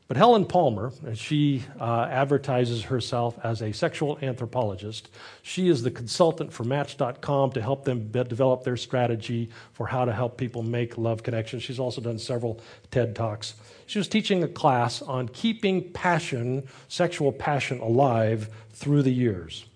But 0.06 0.16
Helen 0.16 0.44
Palmer, 0.44 0.92
she 1.14 1.64
uh, 1.80 2.06
advertises 2.08 2.84
herself 2.84 3.36
as 3.42 3.62
a 3.62 3.72
sexual 3.72 4.16
anthropologist. 4.22 5.08
She 5.42 5.68
is 5.68 5.82
the 5.82 5.90
consultant 5.90 6.52
for 6.52 6.62
Match.com 6.62 7.50
to 7.50 7.60
help 7.60 7.84
them 7.84 7.98
be- 8.06 8.22
develop 8.22 8.62
their 8.62 8.76
strategy 8.76 9.50
for 9.72 9.88
how 9.88 10.04
to 10.04 10.12
help 10.12 10.36
people 10.36 10.62
make 10.62 10.98
love 10.98 11.24
connections. 11.24 11.64
She's 11.64 11.80
also 11.80 12.00
done 12.00 12.20
several 12.20 12.60
TED 12.92 13.16
Talks. 13.16 13.54
She 13.86 13.98
was 13.98 14.06
teaching 14.06 14.44
a 14.44 14.48
class 14.48 15.02
on 15.02 15.28
keeping 15.30 15.90
passion, 15.90 16.68
sexual 16.86 17.32
passion, 17.32 17.80
alive 17.80 18.50
through 18.70 19.02
the 19.02 19.12
years. 19.12 19.66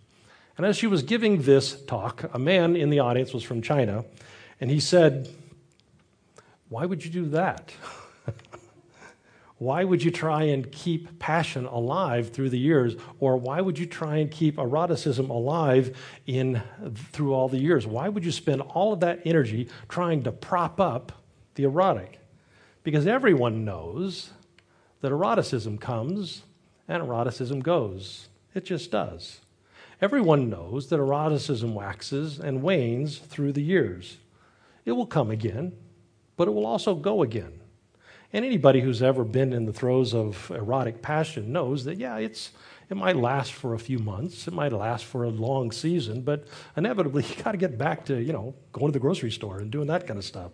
And 0.57 0.65
as 0.65 0.77
she 0.77 0.87
was 0.87 1.03
giving 1.03 1.43
this 1.43 1.83
talk, 1.83 2.31
a 2.33 2.39
man 2.39 2.77
in 2.77 2.91
the 2.91 3.01
audience 3.01 3.35
was 3.35 3.43
from 3.43 3.61
China, 3.61 4.05
and 4.61 4.71
he 4.71 4.79
said, 4.79 5.29
why 6.71 6.87
would 6.87 7.05
you 7.05 7.11
do 7.11 7.27
that? 7.31 7.73
why 9.59 9.85
would 9.85 10.03
you 10.03 10.11
try 10.11 10.45
and 10.45 10.71
keep 10.73 11.19
passion 11.19 11.67
alive 11.67 12.31
through 12.31 12.49
the 12.49 12.59
years? 12.59 12.95
Or 13.19 13.37
why 13.37 13.61
would 13.61 13.79
you 13.79 13.87
try 13.87 14.17
and 14.19 14.31
keep 14.31 14.57
eroticism 14.57 15.29
alive 15.31 15.99
in, 16.27 16.63
through 17.13 17.35
all 17.35 17.49
the 17.49 17.59
years? 17.59 17.87
Why 17.87 18.09
would 18.09 18.25
you 18.25 18.31
spend 18.31 18.63
all 18.63 18.93
of 18.93 19.01
that 19.01 19.21
energy 19.27 19.69
trying 19.89 20.23
to 20.23 20.33
prop 20.33 20.81
up 20.81 21.13
the 21.57 21.65
erotic? 21.65 22.21
Because 22.85 23.07
everyone 23.07 23.65
knows 23.65 24.31
that 25.01 25.11
eroticism 25.11 25.77
comes 25.77 26.45
and 26.89 27.03
eroticism 27.03 27.61
goes. 27.61 28.29
It 28.55 28.65
just 28.65 28.93
does. 28.93 29.41
Everyone 30.01 30.49
knows 30.49 30.89
that 30.89 31.01
eroticism 31.01 31.75
waxes 31.75 32.39
and 32.39 32.63
wanes 32.63 33.19
through 33.19 33.53
the 33.53 33.63
years. 33.63 34.19
It 34.85 34.93
will 34.93 35.07
come 35.07 35.31
again, 35.31 35.73
but 36.41 36.49
it 36.49 36.53
will 36.53 36.65
also 36.65 36.95
go 36.95 37.23
again. 37.23 37.53
And 38.33 38.47
anybody 38.47 38.81
who's 38.81 39.03
ever 39.03 39.25
been 39.25 39.53
in 39.53 39.67
the 39.67 39.75
throes 39.75 40.15
of 40.15 40.51
erotic 40.51 41.03
passion 41.03 41.53
knows 41.53 41.85
that, 41.85 41.99
yeah, 41.99 42.17
it's, 42.17 42.53
it 42.89 42.97
might 42.97 43.17
last 43.17 43.53
for 43.53 43.75
a 43.75 43.79
few 43.79 43.99
months, 43.99 44.49
it 44.49 44.55
might 44.55 44.73
last 44.73 45.05
for 45.05 45.25
a 45.25 45.29
long 45.29 45.71
season, 45.71 46.23
but 46.23 46.47
inevitably 46.79 47.25
you 47.29 47.43
got 47.45 47.53
to 47.53 47.59
get 47.59 47.77
back 47.77 48.07
to, 48.07 48.19
you 48.19 48.33
know, 48.33 48.55
going 48.73 48.87
to 48.87 48.93
the 48.93 48.99
grocery 48.99 49.31
store 49.31 49.59
and 49.59 49.71
doing 49.71 49.89
that 49.89 50.07
kind 50.07 50.19
of 50.19 50.25
stuff. 50.25 50.51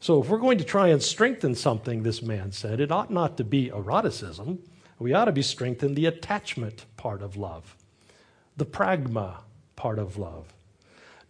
So 0.00 0.20
if 0.20 0.28
we're 0.28 0.38
going 0.38 0.58
to 0.58 0.64
try 0.64 0.88
and 0.88 1.00
strengthen 1.00 1.54
something, 1.54 2.02
this 2.02 2.20
man 2.20 2.50
said, 2.50 2.80
it 2.80 2.90
ought 2.90 3.08
not 3.08 3.36
to 3.36 3.44
be 3.44 3.68
eroticism. 3.68 4.58
We 4.98 5.14
ought 5.14 5.26
to 5.26 5.32
be 5.32 5.42
strengthened 5.42 5.94
the 5.94 6.06
attachment 6.06 6.86
part 6.96 7.22
of 7.22 7.36
love, 7.36 7.76
the 8.56 8.66
pragma 8.66 9.42
part 9.76 10.00
of 10.00 10.18
love. 10.18 10.52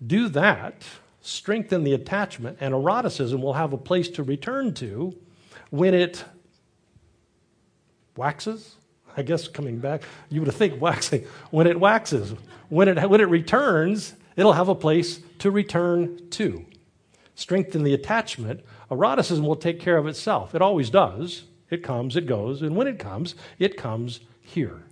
Do 0.02 0.30
that, 0.30 0.84
strengthen 1.22 1.84
the 1.84 1.94
attachment, 1.94 2.58
and 2.60 2.74
eroticism 2.74 3.40
will 3.40 3.54
have 3.54 3.72
a 3.72 3.78
place 3.78 4.08
to 4.10 4.22
return 4.22 4.74
to 4.74 5.16
when 5.70 5.94
it 5.94 6.24
waxes. 8.16 8.76
I 9.16 9.22
guess 9.22 9.48
coming 9.48 9.78
back, 9.78 10.02
you 10.28 10.42
would 10.42 10.52
think 10.52 10.80
waxing. 10.80 11.26
When 11.50 11.66
it 11.66 11.78
waxes, 11.78 12.34
when 12.68 12.88
it, 12.88 13.08
when 13.08 13.20
it 13.20 13.28
returns, 13.28 14.14
it'll 14.36 14.54
have 14.54 14.68
a 14.68 14.74
place 14.74 15.20
to 15.38 15.50
return 15.50 16.28
to. 16.30 16.64
Strengthen 17.34 17.82
the 17.82 17.94
attachment. 17.94 18.60
Eroticism 18.90 19.44
will 19.44 19.56
take 19.56 19.80
care 19.80 19.96
of 19.96 20.06
itself. 20.06 20.54
It 20.54 20.62
always 20.62 20.90
does. 20.90 21.44
It 21.70 21.82
comes, 21.82 22.16
it 22.16 22.26
goes, 22.26 22.60
and 22.60 22.76
when 22.76 22.86
it 22.86 22.98
comes, 22.98 23.34
it 23.58 23.78
comes 23.78 24.20
here 24.42 24.82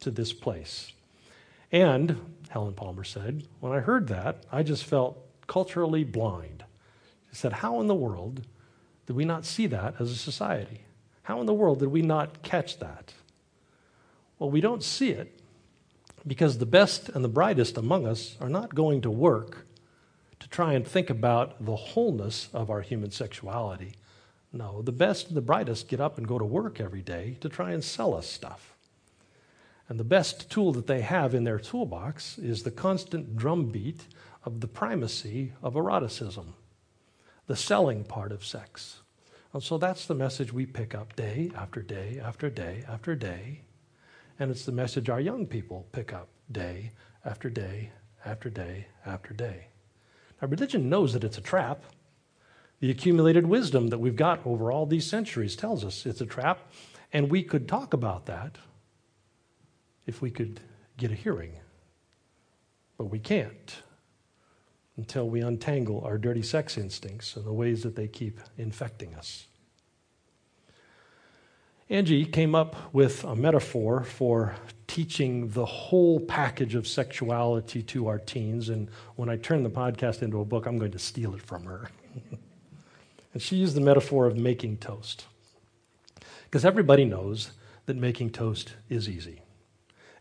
to 0.00 0.10
this 0.10 0.32
place. 0.32 0.92
And, 1.70 2.18
Helen 2.48 2.72
Palmer 2.72 3.04
said, 3.04 3.46
when 3.60 3.72
I 3.72 3.80
heard 3.80 4.08
that, 4.08 4.44
I 4.50 4.62
just 4.62 4.84
felt 4.84 5.18
culturally 5.52 6.02
blind. 6.02 6.64
He 7.28 7.36
said, 7.36 7.52
How 7.52 7.78
in 7.82 7.86
the 7.86 7.94
world 7.94 8.40
did 9.06 9.14
we 9.14 9.26
not 9.26 9.44
see 9.44 9.66
that 9.66 9.96
as 10.00 10.10
a 10.10 10.16
society? 10.16 10.80
How 11.24 11.40
in 11.40 11.46
the 11.46 11.52
world 11.52 11.80
did 11.80 11.90
we 11.90 12.00
not 12.00 12.42
catch 12.42 12.78
that? 12.78 13.12
Well, 14.38 14.50
we 14.50 14.62
don't 14.62 14.82
see 14.82 15.10
it 15.10 15.38
because 16.26 16.56
the 16.56 16.64
best 16.64 17.10
and 17.10 17.22
the 17.22 17.28
brightest 17.28 17.76
among 17.76 18.06
us 18.06 18.38
are 18.40 18.48
not 18.48 18.74
going 18.74 19.02
to 19.02 19.10
work 19.10 19.66
to 20.40 20.48
try 20.48 20.72
and 20.72 20.88
think 20.88 21.10
about 21.10 21.62
the 21.62 21.76
wholeness 21.76 22.48
of 22.54 22.70
our 22.70 22.80
human 22.80 23.10
sexuality. 23.10 23.92
No, 24.54 24.80
the 24.80 24.90
best 24.90 25.28
and 25.28 25.36
the 25.36 25.42
brightest 25.42 25.86
get 25.86 26.00
up 26.00 26.16
and 26.16 26.26
go 26.26 26.38
to 26.38 26.46
work 26.46 26.80
every 26.80 27.02
day 27.02 27.36
to 27.42 27.50
try 27.50 27.72
and 27.72 27.84
sell 27.84 28.14
us 28.14 28.26
stuff. 28.26 28.74
And 29.86 30.00
the 30.00 30.04
best 30.04 30.50
tool 30.50 30.72
that 30.72 30.86
they 30.86 31.02
have 31.02 31.34
in 31.34 31.44
their 31.44 31.58
toolbox 31.58 32.38
is 32.38 32.62
the 32.62 32.70
constant 32.70 33.36
drumbeat 33.36 34.06
of 34.44 34.60
the 34.60 34.68
primacy 34.68 35.52
of 35.62 35.76
eroticism, 35.76 36.54
the 37.46 37.56
selling 37.56 38.04
part 38.04 38.32
of 38.32 38.44
sex. 38.44 39.02
And 39.52 39.62
so 39.62 39.78
that's 39.78 40.06
the 40.06 40.14
message 40.14 40.52
we 40.52 40.66
pick 40.66 40.94
up 40.94 41.14
day 41.14 41.50
after 41.54 41.82
day 41.82 42.20
after 42.22 42.48
day 42.48 42.84
after 42.88 43.14
day. 43.14 43.62
And 44.38 44.50
it's 44.50 44.64
the 44.64 44.72
message 44.72 45.08
our 45.08 45.20
young 45.20 45.46
people 45.46 45.86
pick 45.92 46.12
up 46.12 46.28
day 46.50 46.92
after 47.24 47.50
day 47.50 47.90
after 48.24 48.48
day 48.48 48.86
after 49.04 49.34
day. 49.34 49.66
Now, 50.40 50.48
religion 50.48 50.88
knows 50.88 51.12
that 51.12 51.24
it's 51.24 51.38
a 51.38 51.42
trap. 51.42 51.84
The 52.80 52.90
accumulated 52.90 53.46
wisdom 53.46 53.88
that 53.88 53.98
we've 53.98 54.16
got 54.16 54.44
over 54.44 54.72
all 54.72 54.86
these 54.86 55.06
centuries 55.06 55.54
tells 55.54 55.84
us 55.84 56.04
it's 56.06 56.20
a 56.20 56.26
trap, 56.26 56.72
and 57.12 57.30
we 57.30 57.42
could 57.42 57.68
talk 57.68 57.94
about 57.94 58.26
that 58.26 58.56
if 60.06 60.20
we 60.20 60.30
could 60.30 60.60
get 60.96 61.12
a 61.12 61.14
hearing. 61.14 61.52
But 62.98 63.06
we 63.06 63.20
can't 63.20 63.82
until 64.96 65.28
we 65.28 65.40
untangle 65.40 66.02
our 66.04 66.18
dirty 66.18 66.42
sex 66.42 66.76
instincts 66.76 67.36
and 67.36 67.44
the 67.44 67.52
ways 67.52 67.82
that 67.82 67.96
they 67.96 68.08
keep 68.08 68.40
infecting 68.58 69.14
us. 69.14 69.46
Angie 71.88 72.24
came 72.24 72.54
up 72.54 72.94
with 72.94 73.22
a 73.24 73.36
metaphor 73.36 74.02
for 74.02 74.54
teaching 74.86 75.48
the 75.48 75.66
whole 75.66 76.20
package 76.20 76.74
of 76.74 76.86
sexuality 76.86 77.82
to 77.82 78.08
our 78.08 78.18
teens. 78.18 78.70
And 78.70 78.88
when 79.16 79.28
I 79.28 79.36
turn 79.36 79.62
the 79.62 79.70
podcast 79.70 80.22
into 80.22 80.40
a 80.40 80.44
book, 80.44 80.64
I'm 80.66 80.78
going 80.78 80.92
to 80.92 80.98
steal 80.98 81.34
it 81.34 81.42
from 81.42 81.64
her. 81.64 81.90
and 83.34 83.42
she 83.42 83.56
used 83.56 83.74
the 83.74 83.82
metaphor 83.82 84.26
of 84.26 84.38
making 84.38 84.78
toast. 84.78 85.26
Because 86.44 86.64
everybody 86.64 87.04
knows 87.04 87.50
that 87.86 87.96
making 87.96 88.30
toast 88.30 88.72
is 88.88 89.08
easy. 89.08 89.42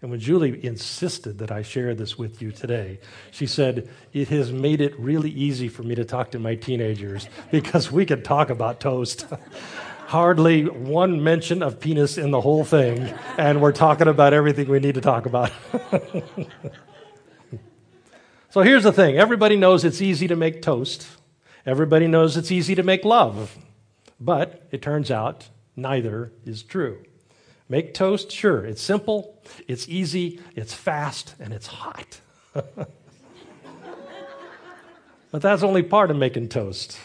And 0.02 0.10
when 0.10 0.20
Julie 0.20 0.66
insisted 0.66 1.38
that 1.40 1.52
I 1.52 1.62
share 1.62 1.94
this 1.94 2.18
with 2.18 2.42
you 2.42 2.52
today, 2.52 3.00
she 3.30 3.46
said, 3.46 3.88
It 4.14 4.30
has 4.30 4.52
made 4.52 4.82
it 4.82 5.00
really 5.00 5.30
easy 5.30 5.68
for 5.68 5.84
me 5.84 5.94
to 5.94 6.04
talk 6.04 6.32
to 6.32 6.40
my 6.40 6.56
teenagers 6.56 7.30
because 7.52 7.92
we 7.92 8.06
can 8.06 8.24
talk 8.24 8.50
about 8.50 8.80
toast. 8.80 9.26
hardly 10.12 10.66
one 10.66 11.24
mention 11.24 11.64
of 11.64 11.80
penis 11.80 12.18
in 12.18 12.32
the 12.32 12.42
whole 12.42 12.66
thing, 12.66 13.14
and 13.38 13.62
we're 13.62 13.72
talking 13.72 14.10
about 14.10 14.34
everything 14.34 14.68
we 14.68 14.78
need 14.78 14.96
to 14.96 15.00
talk 15.00 15.26
about. 15.26 15.50
so 18.50 18.60
here's 18.60 18.84
the 18.84 18.92
thing 18.92 19.18
everybody 19.18 19.56
knows 19.56 19.86
it's 19.86 20.02
easy 20.02 20.28
to 20.28 20.36
make 20.36 20.62
toast, 20.62 21.08
everybody 21.66 22.08
knows 22.08 22.36
it's 22.36 22.52
easy 22.52 22.76
to 22.76 22.84
make 22.84 23.06
love, 23.06 23.58
but 24.20 24.68
it 24.70 24.82
turns 24.82 25.10
out 25.10 25.48
neither 25.78 26.34
is 26.44 26.62
true. 26.62 27.02
Make 27.72 27.94
toast, 27.94 28.30
sure, 28.30 28.66
it's 28.66 28.82
simple, 28.82 29.42
it's 29.66 29.88
easy, 29.88 30.42
it's 30.58 30.74
fast, 30.74 31.36
and 31.40 31.54
it's 31.54 31.68
hot. 31.68 32.20
but 32.54 32.92
that's 35.32 35.64
only 35.64 35.82
part 35.82 36.12
of 36.12 36.18
making 36.18 36.50
toast. 36.50 37.00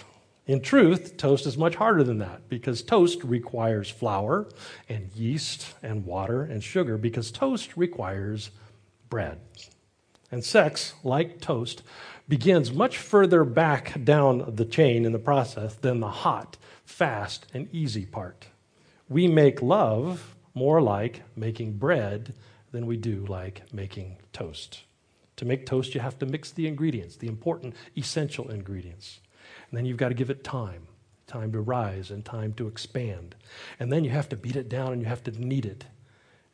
In 0.44 0.60
truth, 0.60 1.18
toast 1.18 1.46
is 1.46 1.56
much 1.56 1.76
harder 1.76 2.02
than 2.02 2.18
that 2.18 2.48
because 2.48 2.82
toast 2.82 3.22
requires 3.22 3.88
flour 3.88 4.48
and 4.88 5.08
yeast 5.14 5.72
and 5.84 6.04
water 6.04 6.42
and 6.42 6.64
sugar 6.64 6.98
because 6.98 7.30
toast 7.30 7.76
requires 7.76 8.50
bread. 9.08 9.38
And 10.32 10.44
sex, 10.44 10.94
like 11.04 11.40
toast, 11.40 11.84
begins 12.26 12.72
much 12.72 12.98
further 12.98 13.44
back 13.44 14.02
down 14.02 14.56
the 14.56 14.64
chain 14.64 15.04
in 15.04 15.12
the 15.12 15.20
process 15.20 15.76
than 15.76 16.00
the 16.00 16.10
hot, 16.10 16.56
fast, 16.84 17.46
and 17.54 17.72
easy 17.72 18.04
part. 18.04 18.48
We 19.08 19.28
make 19.28 19.62
love 19.62 20.32
more 20.56 20.80
like 20.80 21.22
making 21.36 21.74
bread 21.74 22.34
than 22.72 22.86
we 22.86 22.96
do 22.96 23.24
like 23.26 23.62
making 23.72 24.16
toast. 24.32 24.82
To 25.36 25.44
make 25.44 25.66
toast, 25.66 25.94
you 25.94 26.00
have 26.00 26.18
to 26.18 26.26
mix 26.26 26.50
the 26.50 26.66
ingredients, 26.66 27.16
the 27.16 27.28
important, 27.28 27.76
essential 27.96 28.50
ingredients. 28.50 29.20
And 29.70 29.76
then 29.76 29.84
you've 29.84 29.98
got 29.98 30.08
to 30.08 30.14
give 30.14 30.30
it 30.30 30.42
time 30.42 30.88
time 31.26 31.50
to 31.50 31.60
rise 31.60 32.10
and 32.10 32.24
time 32.24 32.52
to 32.54 32.68
expand. 32.68 33.34
And 33.80 33.92
then 33.92 34.04
you 34.04 34.10
have 34.10 34.28
to 34.28 34.36
beat 34.36 34.54
it 34.54 34.68
down 34.68 34.92
and 34.92 35.02
you 35.02 35.08
have 35.08 35.24
to 35.24 35.32
knead 35.32 35.66
it. 35.66 35.84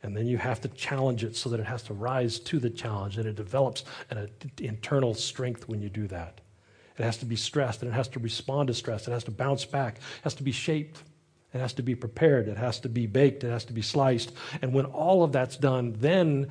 And 0.01 0.17
then 0.17 0.25
you 0.25 0.37
have 0.37 0.59
to 0.61 0.67
challenge 0.67 1.23
it 1.23 1.35
so 1.35 1.49
that 1.49 1.59
it 1.59 1.67
has 1.67 1.83
to 1.83 1.93
rise 1.93 2.39
to 2.39 2.59
the 2.59 2.71
challenge 2.71 3.17
and 3.17 3.27
it 3.27 3.35
develops 3.35 3.85
an 4.09 4.17
uh, 4.17 4.27
internal 4.57 5.13
strength 5.13 5.69
when 5.69 5.81
you 5.81 5.89
do 5.89 6.07
that. 6.07 6.41
It 6.97 7.03
has 7.03 7.17
to 7.17 7.25
be 7.25 7.35
stressed 7.35 7.83
and 7.83 7.91
it 7.91 7.95
has 7.95 8.07
to 8.09 8.19
respond 8.19 8.67
to 8.67 8.73
stress. 8.73 9.07
It 9.07 9.11
has 9.11 9.23
to 9.25 9.31
bounce 9.31 9.63
back. 9.63 9.97
It 9.97 10.23
has 10.23 10.33
to 10.35 10.43
be 10.43 10.51
shaped. 10.51 11.03
It 11.53 11.59
has 11.59 11.73
to 11.73 11.83
be 11.83 11.95
prepared. 11.95 12.47
It 12.47 12.57
has 12.57 12.79
to 12.81 12.89
be 12.89 13.05
baked. 13.05 13.43
It 13.43 13.49
has 13.49 13.65
to 13.65 13.73
be 13.73 13.81
sliced. 13.81 14.31
And 14.61 14.73
when 14.73 14.85
all 14.85 15.23
of 15.23 15.31
that's 15.31 15.57
done, 15.57 15.95
then 15.99 16.47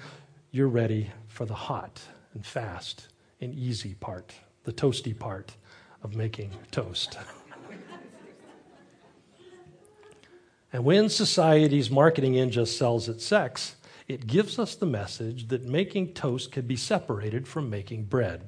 you're 0.51 0.69
ready 0.69 1.11
for 1.29 1.45
the 1.45 1.55
hot 1.55 2.01
and 2.35 2.47
fast 2.47 3.09
and 3.41 3.55
easy 3.55 3.95
part, 3.95 4.35
the 4.65 4.73
toasty 4.73 5.19
part 5.19 5.57
of 6.03 6.15
making 6.15 6.51
toast. 6.71 7.19
and 10.73 10.85
when 10.85 11.09
society's 11.09 11.91
marketing 11.91 12.37
engine 12.37 12.67
sells 12.67 13.09
its 13.09 13.25
sex, 13.25 13.77
it 14.07 14.27
gives 14.27 14.59
us 14.59 14.75
the 14.75 14.87
message 14.87 15.49
that 15.49 15.65
making 15.65 16.15
toast 16.15 16.53
can 16.53 16.67
be 16.67 16.77
separated 16.77 17.49
from 17.49 17.71
making 17.71 18.05
bread, 18.05 18.43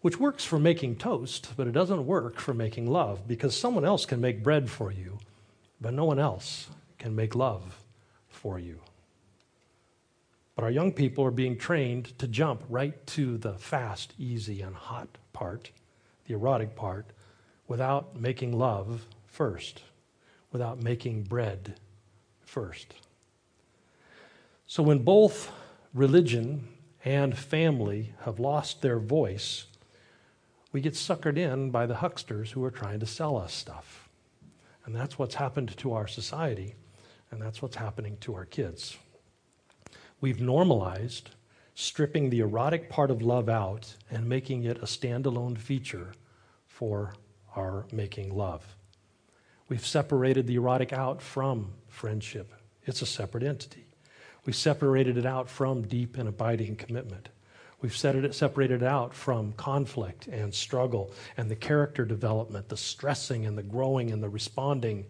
which 0.00 0.20
works 0.20 0.44
for 0.44 0.58
making 0.58 0.96
toast, 0.96 1.52
but 1.56 1.66
it 1.66 1.72
doesn't 1.72 2.06
work 2.06 2.38
for 2.38 2.54
making 2.54 2.90
love 2.90 3.26
because 3.26 3.56
someone 3.56 3.84
else 3.84 4.06
can 4.06 4.20
make 4.20 4.42
bread 4.42 4.70
for 4.70 4.92
you, 4.92 5.18
but 5.80 5.94
no 5.94 6.04
one 6.04 6.18
else 6.18 6.68
can 6.98 7.14
make 7.14 7.34
love 7.34 7.82
for 8.28 8.58
you. 8.58 8.80
But 10.54 10.64
our 10.64 10.70
young 10.70 10.92
people 10.92 11.24
are 11.24 11.30
being 11.30 11.58
trained 11.58 12.18
to 12.18 12.26
jump 12.28 12.62
right 12.68 13.06
to 13.08 13.36
the 13.36 13.54
fast, 13.54 14.14
easy, 14.18 14.62
and 14.62 14.74
hot 14.74 15.08
part 15.32 15.70
the 16.26 16.34
erotic 16.34 16.74
part, 16.76 17.06
without 17.68 18.18
making 18.18 18.56
love 18.56 19.06
first, 19.26 19.82
without 20.52 20.82
making 20.82 21.22
bread 21.22 21.78
first. 22.44 22.94
So 24.66 24.82
when 24.82 24.98
both 24.98 25.50
religion 25.94 26.68
and 27.04 27.36
family 27.36 28.12
have 28.22 28.40
lost 28.40 28.82
their 28.82 28.98
voice, 28.98 29.66
we 30.76 30.82
get 30.82 30.92
suckered 30.92 31.38
in 31.38 31.70
by 31.70 31.86
the 31.86 31.94
hucksters 31.94 32.50
who 32.50 32.62
are 32.62 32.70
trying 32.70 33.00
to 33.00 33.06
sell 33.06 33.38
us 33.38 33.54
stuff. 33.54 34.10
And 34.84 34.94
that's 34.94 35.18
what's 35.18 35.36
happened 35.36 35.74
to 35.78 35.94
our 35.94 36.06
society, 36.06 36.74
and 37.30 37.40
that's 37.40 37.62
what's 37.62 37.76
happening 37.76 38.18
to 38.20 38.34
our 38.34 38.44
kids. 38.44 38.98
We've 40.20 40.38
normalized 40.38 41.30
stripping 41.74 42.28
the 42.28 42.40
erotic 42.40 42.90
part 42.90 43.10
of 43.10 43.22
love 43.22 43.48
out 43.48 43.96
and 44.10 44.28
making 44.28 44.64
it 44.64 44.76
a 44.76 44.84
standalone 44.84 45.56
feature 45.56 46.12
for 46.66 47.14
our 47.54 47.86
making 47.90 48.36
love. 48.36 48.76
We've 49.70 49.86
separated 49.86 50.46
the 50.46 50.56
erotic 50.56 50.92
out 50.92 51.22
from 51.22 51.72
friendship, 51.88 52.52
it's 52.84 53.00
a 53.00 53.06
separate 53.06 53.44
entity. 53.44 53.86
We've 54.44 54.54
separated 54.54 55.16
it 55.16 55.24
out 55.24 55.48
from 55.48 55.88
deep 55.88 56.18
and 56.18 56.28
abiding 56.28 56.76
commitment. 56.76 57.30
We've 57.82 58.04
it, 58.04 58.34
separated 58.34 58.82
it 58.82 58.86
out 58.86 59.14
from 59.14 59.52
conflict 59.52 60.28
and 60.28 60.54
struggle 60.54 61.12
and 61.36 61.50
the 61.50 61.56
character 61.56 62.04
development, 62.04 62.68
the 62.68 62.76
stressing 62.76 63.44
and 63.44 63.56
the 63.56 63.62
growing 63.62 64.10
and 64.10 64.22
the 64.22 64.28
responding 64.28 65.06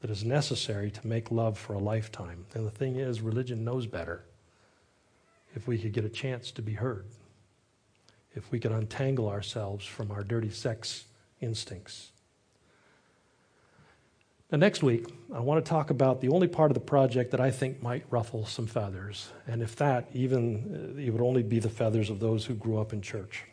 that 0.00 0.10
is 0.10 0.24
necessary 0.24 0.90
to 0.90 1.06
make 1.06 1.30
love 1.30 1.58
for 1.58 1.74
a 1.74 1.78
lifetime. 1.78 2.46
And 2.54 2.66
the 2.66 2.70
thing 2.70 2.96
is, 2.96 3.20
religion 3.20 3.64
knows 3.64 3.86
better 3.86 4.24
if 5.54 5.66
we 5.66 5.78
could 5.78 5.92
get 5.92 6.04
a 6.04 6.10
chance 6.10 6.50
to 6.52 6.62
be 6.62 6.74
heard, 6.74 7.06
if 8.34 8.50
we 8.50 8.60
could 8.60 8.72
untangle 8.72 9.28
ourselves 9.28 9.84
from 9.84 10.10
our 10.10 10.22
dirty 10.22 10.50
sex 10.50 11.04
instincts. 11.40 12.12
Now, 14.50 14.56
next 14.56 14.82
week, 14.82 15.04
I 15.34 15.40
want 15.40 15.62
to 15.62 15.68
talk 15.68 15.90
about 15.90 16.22
the 16.22 16.30
only 16.30 16.48
part 16.48 16.70
of 16.70 16.74
the 16.74 16.80
project 16.80 17.32
that 17.32 17.40
I 17.40 17.50
think 17.50 17.82
might 17.82 18.06
ruffle 18.08 18.46
some 18.46 18.66
feathers. 18.66 19.28
And 19.46 19.60
if 19.60 19.76
that, 19.76 20.08
even 20.14 20.94
uh, 20.96 21.00
it 21.00 21.10
would 21.10 21.20
only 21.20 21.42
be 21.42 21.58
the 21.58 21.68
feathers 21.68 22.08
of 22.08 22.18
those 22.18 22.46
who 22.46 22.54
grew 22.54 22.78
up 22.78 22.94
in 22.94 23.02
church. 23.02 23.44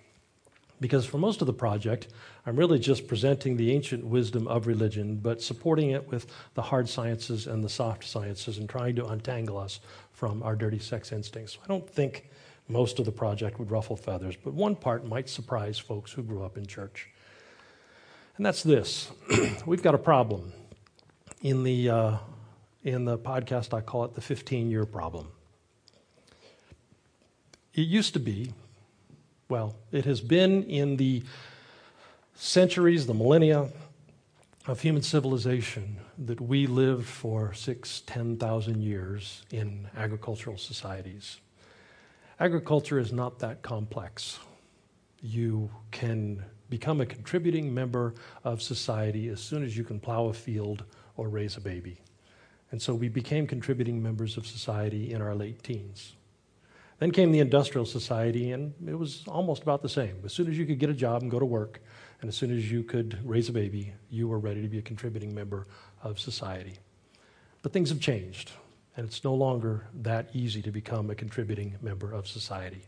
Because 0.80 1.06
for 1.06 1.18
most 1.18 1.42
of 1.42 1.48
the 1.48 1.54
project, 1.54 2.08
I'm 2.46 2.56
really 2.56 2.80
just 2.80 3.10
presenting 3.10 3.58
the 3.58 3.74
ancient 3.74 4.06
wisdom 4.06 4.48
of 4.48 4.68
religion, 4.68 5.18
but 5.18 5.42
supporting 5.42 5.90
it 5.90 6.08
with 6.08 6.28
the 6.54 6.62
hard 6.62 6.88
sciences 6.88 7.46
and 7.46 7.62
the 7.62 7.70
soft 7.70 8.06
sciences 8.06 8.58
and 8.58 8.70
trying 8.70 8.96
to 8.96 9.06
untangle 9.08 9.58
us 9.58 9.82
from 10.14 10.42
our 10.44 10.56
dirty 10.56 10.80
sex 10.80 11.12
instincts. 11.12 11.54
So 11.54 11.60
I 11.66 11.68
don't 11.68 11.90
think 11.90 12.30
most 12.70 13.00
of 13.00 13.06
the 13.06 13.12
project 13.12 13.60
would 13.60 13.70
ruffle 13.70 13.98
feathers, 13.98 14.38
but 14.42 14.54
one 14.54 14.78
part 14.78 15.06
might 15.06 15.28
surprise 15.28 15.78
folks 15.78 16.14
who 16.14 16.24
grew 16.24 16.46
up 16.46 16.58
in 16.58 16.66
church. 16.66 17.10
And 18.38 18.46
that's 18.46 18.64
this 18.64 19.12
we've 19.66 19.84
got 19.84 19.94
a 19.94 19.98
problem. 19.98 20.54
In 21.46 21.62
the, 21.62 21.92
uh, 21.92 22.18
in 22.84 23.06
the 23.06 23.20
podcast, 23.20 23.72
I 23.72 23.82
call 23.82 24.04
it 24.06 24.16
the 24.16 24.22
15 24.22 24.72
year 24.72 24.84
problem. 24.84 25.28
It 27.76 27.84
used 27.84 28.14
to 28.14 28.20
be, 28.20 28.52
well, 29.48 29.76
it 29.92 30.06
has 30.06 30.22
been 30.22 30.64
in 30.64 30.98
the 30.98 31.22
centuries, 32.34 33.06
the 33.06 33.14
millennia, 33.14 33.70
of 34.66 34.82
human 34.82 35.04
civilization 35.04 35.98
that 36.18 36.42
we 36.42 36.66
lived 36.66 37.06
for 37.06 37.54
six, 37.54 37.92
six, 37.92 38.02
ten 38.08 38.38
thousand 38.38 38.82
years 38.82 39.44
in 39.52 39.88
agricultural 39.96 40.58
societies. 40.58 41.42
Agriculture 42.40 42.98
is 42.98 43.14
not 43.14 43.38
that 43.38 43.62
complex. 43.62 44.40
You 45.22 45.70
can 45.92 46.44
become 46.70 47.02
a 47.02 47.06
contributing 47.06 47.74
member 47.74 48.14
of 48.44 48.62
society 48.62 49.30
as 49.30 49.40
soon 49.40 49.64
as 49.64 49.78
you 49.78 49.84
can 49.84 50.00
plow 50.00 50.26
a 50.26 50.34
field 50.34 50.84
or 51.18 51.30
raise 51.30 51.58
a 51.58 51.62
baby. 51.62 52.02
And 52.72 52.82
so 52.82 52.94
we 52.94 53.10
became 53.10 53.48
contributing 53.48 54.02
members 54.02 54.38
of 54.38 54.48
society 54.48 55.14
in 55.14 55.22
our 55.22 55.36
late 55.36 55.64
teens. 55.64 56.16
Then 57.00 57.12
came 57.12 57.32
the 57.32 57.40
industrial 57.40 57.86
society, 57.86 58.52
and 58.52 58.74
it 58.88 58.98
was 58.98 59.26
almost 59.28 59.64
about 59.64 59.82
the 59.82 59.90
same. 59.90 60.16
As 60.24 60.34
soon 60.34 60.48
as 60.48 60.58
you 60.58 60.66
could 60.66 60.80
get 60.80 60.90
a 60.90 60.94
job 60.94 61.22
and 61.22 61.30
go 61.30 61.40
to 61.40 61.46
work, 61.46 61.82
and 62.22 62.30
as 62.30 62.38
soon 62.38 62.56
as 62.56 62.72
you 62.72 62.84
could 62.84 63.20
raise 63.24 63.50
a 63.50 63.52
baby, 63.52 63.94
you 64.10 64.28
were 64.28 64.40
ready 64.40 64.62
to 64.62 64.68
be 64.70 64.78
a 64.78 64.82
contributing 64.82 65.36
member 65.36 65.68
of 66.04 66.20
society. 66.20 66.78
But 67.62 67.74
things 67.74 67.90
have 67.90 68.00
changed, 68.00 68.52
and 68.96 69.06
it's 69.06 69.24
no 69.24 69.34
longer 69.34 69.88
that 69.94 70.30
easy 70.34 70.62
to 70.62 70.72
become 70.72 71.10
a 71.10 71.16
contributing 71.16 71.76
member 71.82 72.14
of 72.14 72.28
society. 72.28 72.88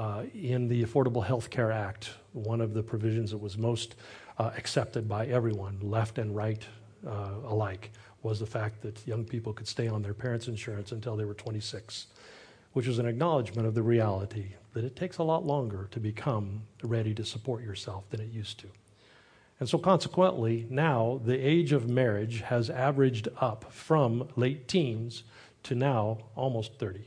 Uh, 0.00 0.22
in 0.32 0.66
the 0.66 0.82
Affordable 0.82 1.22
Health 1.22 1.50
Care 1.50 1.70
Act, 1.70 2.08
one 2.32 2.62
of 2.62 2.72
the 2.72 2.82
provisions 2.82 3.32
that 3.32 3.36
was 3.36 3.58
most 3.58 3.96
uh, 4.38 4.50
accepted 4.56 5.06
by 5.06 5.26
everyone, 5.26 5.78
left 5.82 6.16
and 6.16 6.34
right 6.34 6.66
uh, 7.06 7.32
alike, 7.44 7.90
was 8.22 8.40
the 8.40 8.46
fact 8.46 8.80
that 8.80 9.06
young 9.06 9.26
people 9.26 9.52
could 9.52 9.68
stay 9.68 9.88
on 9.88 10.00
their 10.00 10.14
parents' 10.14 10.48
insurance 10.48 10.92
until 10.92 11.16
they 11.16 11.26
were 11.26 11.34
26, 11.34 12.06
which 12.72 12.86
was 12.86 12.98
an 12.98 13.04
acknowledgement 13.04 13.68
of 13.68 13.74
the 13.74 13.82
reality 13.82 14.54
that 14.72 14.84
it 14.84 14.96
takes 14.96 15.18
a 15.18 15.22
lot 15.22 15.44
longer 15.44 15.86
to 15.90 16.00
become 16.00 16.62
ready 16.82 17.12
to 17.12 17.22
support 17.22 17.62
yourself 17.62 18.08
than 18.08 18.20
it 18.20 18.32
used 18.32 18.58
to. 18.58 18.68
And 19.58 19.68
so, 19.68 19.76
consequently, 19.76 20.66
now 20.70 21.20
the 21.22 21.36
age 21.36 21.72
of 21.72 21.90
marriage 21.90 22.40
has 22.40 22.70
averaged 22.70 23.28
up 23.36 23.70
from 23.70 24.30
late 24.34 24.66
teens 24.66 25.24
to 25.64 25.74
now 25.74 26.20
almost 26.36 26.78
30. 26.78 27.06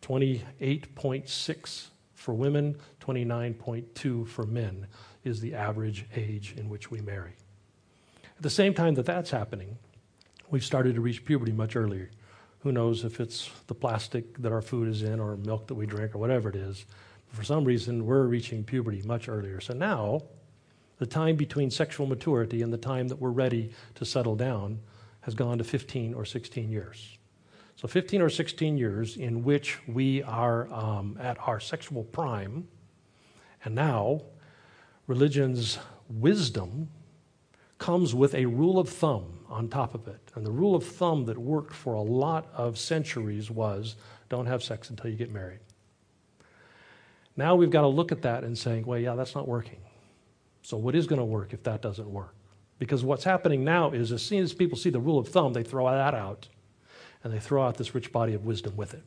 28.6 0.00 1.88
for 2.22 2.32
women, 2.32 2.76
29.2 3.00 4.26
for 4.28 4.44
men 4.44 4.86
is 5.24 5.40
the 5.40 5.54
average 5.54 6.06
age 6.14 6.54
in 6.56 6.68
which 6.68 6.90
we 6.90 7.00
marry. 7.00 7.32
At 8.36 8.42
the 8.42 8.50
same 8.50 8.74
time 8.74 8.94
that 8.94 9.06
that's 9.06 9.30
happening, 9.30 9.76
we've 10.48 10.64
started 10.64 10.94
to 10.94 11.00
reach 11.00 11.24
puberty 11.24 11.52
much 11.52 11.74
earlier. 11.74 12.10
Who 12.60 12.70
knows 12.70 13.04
if 13.04 13.18
it's 13.18 13.50
the 13.66 13.74
plastic 13.74 14.40
that 14.40 14.52
our 14.52 14.62
food 14.62 14.88
is 14.88 15.02
in 15.02 15.18
or 15.18 15.36
milk 15.36 15.66
that 15.66 15.74
we 15.74 15.84
drink 15.84 16.14
or 16.14 16.18
whatever 16.18 16.48
it 16.48 16.56
is. 16.56 16.86
For 17.26 17.42
some 17.42 17.64
reason, 17.64 18.06
we're 18.06 18.26
reaching 18.26 18.62
puberty 18.62 19.02
much 19.02 19.28
earlier. 19.28 19.60
So 19.60 19.74
now, 19.74 20.22
the 20.98 21.06
time 21.06 21.34
between 21.34 21.72
sexual 21.72 22.06
maturity 22.06 22.62
and 22.62 22.72
the 22.72 22.78
time 22.78 23.08
that 23.08 23.16
we're 23.16 23.30
ready 23.30 23.72
to 23.96 24.04
settle 24.04 24.36
down 24.36 24.78
has 25.22 25.34
gone 25.34 25.58
to 25.58 25.64
15 25.64 26.14
or 26.14 26.24
16 26.24 26.70
years. 26.70 27.18
So, 27.82 27.88
15 27.88 28.22
or 28.22 28.30
16 28.30 28.78
years 28.78 29.16
in 29.16 29.42
which 29.42 29.80
we 29.88 30.22
are 30.22 30.72
um, 30.72 31.18
at 31.20 31.36
our 31.40 31.58
sexual 31.58 32.04
prime, 32.04 32.68
and 33.64 33.74
now 33.74 34.22
religion's 35.08 35.80
wisdom 36.08 36.90
comes 37.78 38.14
with 38.14 38.36
a 38.36 38.46
rule 38.46 38.78
of 38.78 38.88
thumb 38.88 39.40
on 39.48 39.68
top 39.68 39.96
of 39.96 40.06
it. 40.06 40.20
And 40.36 40.46
the 40.46 40.52
rule 40.52 40.76
of 40.76 40.86
thumb 40.86 41.24
that 41.24 41.36
worked 41.36 41.74
for 41.74 41.94
a 41.94 42.00
lot 42.00 42.48
of 42.54 42.78
centuries 42.78 43.50
was 43.50 43.96
don't 44.28 44.46
have 44.46 44.62
sex 44.62 44.88
until 44.88 45.10
you 45.10 45.16
get 45.16 45.32
married. 45.32 45.58
Now 47.36 47.56
we've 47.56 47.68
got 47.68 47.80
to 47.80 47.88
look 47.88 48.12
at 48.12 48.22
that 48.22 48.44
and 48.44 48.56
saying, 48.56 48.86
well, 48.86 49.00
yeah, 49.00 49.16
that's 49.16 49.34
not 49.34 49.48
working. 49.48 49.80
So, 50.62 50.76
what 50.76 50.94
is 50.94 51.08
going 51.08 51.18
to 51.18 51.24
work 51.24 51.52
if 51.52 51.64
that 51.64 51.82
doesn't 51.82 52.08
work? 52.08 52.36
Because 52.78 53.02
what's 53.02 53.24
happening 53.24 53.64
now 53.64 53.90
is 53.90 54.12
as 54.12 54.22
soon 54.22 54.44
as 54.44 54.54
people 54.54 54.78
see 54.78 54.90
the 54.90 55.00
rule 55.00 55.18
of 55.18 55.26
thumb, 55.26 55.52
they 55.52 55.64
throw 55.64 55.90
that 55.90 56.14
out 56.14 56.46
and 57.22 57.32
they 57.32 57.40
throw 57.40 57.62
out 57.62 57.76
this 57.76 57.94
rich 57.94 58.12
body 58.12 58.34
of 58.34 58.44
wisdom 58.44 58.76
with 58.76 58.94
it. 58.94 59.02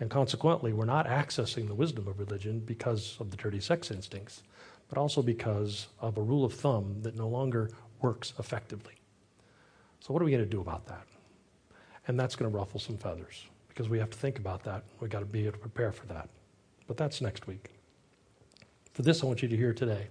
And 0.00 0.10
consequently, 0.10 0.72
we're 0.72 0.84
not 0.84 1.06
accessing 1.06 1.68
the 1.68 1.74
wisdom 1.74 2.08
of 2.08 2.18
religion 2.18 2.60
because 2.60 3.16
of 3.20 3.30
the 3.30 3.36
dirty 3.36 3.60
sex 3.60 3.90
instincts 3.90 4.42
but 4.88 4.98
also 4.98 5.22
because 5.22 5.88
of 6.00 6.18
a 6.18 6.22
rule 6.22 6.44
of 6.44 6.54
thumb 6.54 6.96
that 7.02 7.16
no 7.16 7.28
longer 7.28 7.70
works 8.00 8.32
effectively. 8.38 8.94
So, 10.00 10.12
what 10.12 10.20
are 10.20 10.24
we 10.24 10.30
going 10.30 10.44
to 10.44 10.48
do 10.48 10.60
about 10.60 10.86
that? 10.86 11.06
And 12.06 12.20
that's 12.20 12.36
going 12.36 12.50
to 12.50 12.56
ruffle 12.56 12.78
some 12.78 12.98
feathers 12.98 13.46
because 13.68 13.88
we 13.88 13.98
have 13.98 14.10
to 14.10 14.18
think 14.18 14.38
about 14.38 14.62
that. 14.64 14.84
We've 15.00 15.10
got 15.10 15.20
to 15.20 15.24
be 15.24 15.42
able 15.42 15.52
to 15.52 15.58
prepare 15.58 15.90
for 15.90 16.06
that. 16.06 16.28
But 16.86 16.96
that's 16.96 17.20
next 17.20 17.46
week. 17.46 17.70
For 18.92 19.02
this, 19.02 19.22
I 19.22 19.26
want 19.26 19.42
you 19.42 19.48
to 19.48 19.56
hear 19.56 19.72
today. 19.72 20.08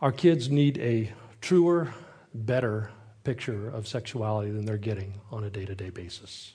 Our 0.00 0.12
kids 0.12 0.48
need 0.48 0.78
a 0.78 1.12
truer, 1.40 1.92
better 2.32 2.90
picture 3.28 3.68
of 3.68 3.86
sexuality 3.86 4.50
than 4.50 4.64
they're 4.64 4.78
getting 4.78 5.12
on 5.30 5.44
a 5.44 5.50
day 5.50 5.66
to 5.66 5.74
day 5.74 5.90
basis. 5.90 6.54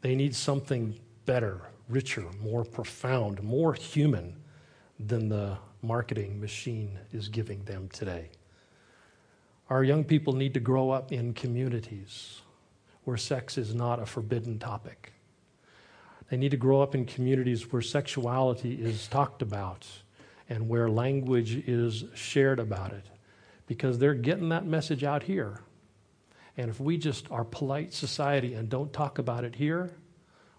They 0.00 0.16
need 0.16 0.34
something 0.34 0.98
better, 1.26 1.60
richer, 1.88 2.24
more 2.42 2.64
profound, 2.64 3.40
more 3.40 3.72
human 3.72 4.34
than 4.98 5.28
the 5.28 5.56
marketing 5.80 6.40
machine 6.40 6.98
is 7.12 7.28
giving 7.28 7.62
them 7.66 7.88
today. 7.92 8.30
Our 9.68 9.84
young 9.84 10.02
people 10.02 10.32
need 10.32 10.54
to 10.54 10.60
grow 10.60 10.90
up 10.90 11.12
in 11.12 11.34
communities 11.34 12.40
where 13.04 13.16
sex 13.16 13.56
is 13.56 13.72
not 13.72 14.00
a 14.00 14.06
forbidden 14.06 14.58
topic. 14.58 15.12
They 16.30 16.36
need 16.36 16.50
to 16.50 16.56
grow 16.56 16.82
up 16.82 16.96
in 16.96 17.04
communities 17.04 17.70
where 17.70 17.80
sexuality 17.80 18.74
is 18.74 19.06
talked 19.06 19.40
about 19.40 19.86
and 20.48 20.68
where 20.68 20.90
language 20.90 21.62
is 21.68 22.06
shared 22.16 22.58
about 22.58 22.92
it 22.92 23.06
because 23.70 24.00
they're 24.00 24.14
getting 24.14 24.48
that 24.48 24.66
message 24.66 25.04
out 25.04 25.22
here. 25.22 25.60
And 26.56 26.68
if 26.68 26.80
we 26.80 26.98
just 26.98 27.30
are 27.30 27.44
polite 27.44 27.94
society 27.94 28.54
and 28.54 28.68
don't 28.68 28.92
talk 28.92 29.18
about 29.18 29.44
it 29.44 29.54
here, 29.54 29.92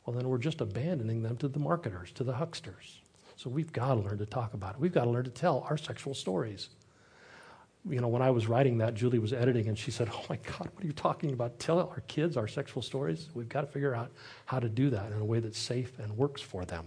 well, 0.05 0.15
then 0.15 0.29
we're 0.29 0.37
just 0.37 0.61
abandoning 0.61 1.21
them 1.21 1.35
to 1.35 1.49
the 1.49 1.59
marketers, 1.59 2.13
to 2.13 2.23
the 2.23 2.31
hucksters. 2.31 3.01
So 3.35 3.49
we've 3.49 3.73
got 3.73 3.95
to 3.95 3.99
learn 3.99 4.17
to 4.19 4.25
talk 4.25 4.53
about 4.53 4.75
it. 4.75 4.79
We've 4.79 4.93
got 4.93 5.03
to 5.03 5.09
learn 5.09 5.25
to 5.25 5.29
tell 5.29 5.67
our 5.69 5.75
sexual 5.75 6.13
stories. 6.13 6.69
You 7.85 7.99
know, 7.99 8.07
when 8.07 8.21
I 8.21 8.29
was 8.29 8.47
writing 8.47 8.77
that, 8.77 8.93
Julie 8.93 9.19
was 9.19 9.33
editing 9.33 9.67
and 9.67 9.77
she 9.77 9.91
said, 9.91 10.09
Oh 10.13 10.23
my 10.29 10.37
God, 10.37 10.69
what 10.73 10.81
are 10.81 10.87
you 10.87 10.93
talking 10.93 11.33
about? 11.33 11.59
Tell 11.59 11.79
our 11.79 12.03
kids 12.07 12.37
our 12.37 12.47
sexual 12.47 12.81
stories. 12.81 13.27
We've 13.33 13.49
got 13.49 13.61
to 13.61 13.67
figure 13.67 13.93
out 13.93 14.09
how 14.45 14.59
to 14.59 14.69
do 14.69 14.89
that 14.91 15.11
in 15.11 15.19
a 15.19 15.25
way 15.25 15.41
that's 15.41 15.59
safe 15.59 15.99
and 15.99 16.15
works 16.15 16.41
for 16.41 16.63
them 16.63 16.85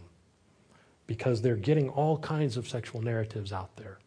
because 1.06 1.42
they're 1.42 1.56
getting 1.56 1.90
all 1.90 2.16
kinds 2.16 2.56
of 2.56 2.66
sexual 2.66 3.02
narratives 3.02 3.52
out 3.52 3.76
there. 3.76 3.98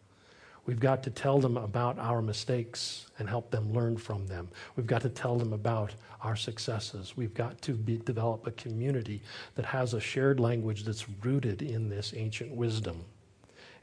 We've 0.68 0.80
got 0.82 1.02
to 1.04 1.10
tell 1.10 1.40
them 1.40 1.56
about 1.56 1.98
our 1.98 2.22
mistakes 2.22 3.06
and 3.18 3.30
help 3.30 3.52
them 3.52 3.72
learn 3.74 3.96
from 3.96 4.28
them. 4.28 4.50
We've 4.76 4.86
got 4.86 5.02
to 5.04 5.10
tell 5.10 5.38
them 5.38 5.54
about 5.54 5.96
our 6.22 6.36
successes. 6.36 7.16
We've 7.16 7.34
got 7.34 7.62
to 7.64 7.72
be, 7.72 7.98
develop 7.98 8.46
a 8.46 8.52
community 8.52 9.22
that 9.56 9.64
has 9.64 9.94
a 9.94 10.02
shared 10.02 10.42
language 10.42 10.84
that's 10.84 11.08
rooted 11.24 11.62
in 11.62 11.88
this 11.88 12.14
ancient 12.16 12.52
wisdom. 12.52 13.06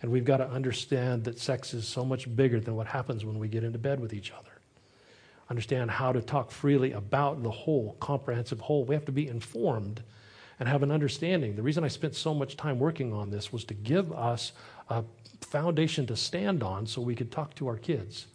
And 0.03 0.13
we've 0.13 0.27
got 0.27 0.37
to 0.37 0.49
understand 0.49 1.25
that 1.25 1.39
sex 1.39 1.73
is 1.73 1.89
so 1.89 2.05
much 2.05 2.37
bigger 2.37 2.61
than 2.61 2.77
what 2.77 2.87
happens 2.87 3.25
when 3.25 3.39
we 3.39 3.49
get 3.49 3.65
into 3.65 3.79
bed 3.79 3.99
with 3.99 4.13
each 4.13 4.31
other. 4.31 4.51
Understand 5.49 5.91
how 5.91 6.13
to 6.13 6.21
talk 6.21 6.51
freely 6.51 6.93
about 6.93 7.43
the 7.43 7.51
whole, 7.51 7.97
comprehensive 7.99 8.61
whole. 8.61 8.85
We 8.85 8.95
have 8.95 9.07
to 9.07 9.13
be 9.13 9.27
informed 9.27 10.03
and 10.61 10.69
have 10.69 10.83
an 10.83 10.91
understanding. 10.91 11.57
The 11.57 11.63
reason 11.63 11.85
I 11.85 11.89
spent 11.89 12.15
so 12.15 12.35
much 12.35 12.57
time 12.57 12.79
working 12.79 13.13
on 13.13 13.31
this 13.31 13.53
was 13.53 13.65
to 13.65 13.75
give 13.75 14.13
us 14.13 14.53
a 14.89 15.05
foundation 15.41 16.07
to 16.07 16.17
stand 16.17 16.63
on 16.63 16.87
so 16.87 17.01
we 17.01 17.15
could 17.15 17.31
talk 17.31 17.55
to 17.57 17.67
our 17.69 17.77
kids 17.77 18.27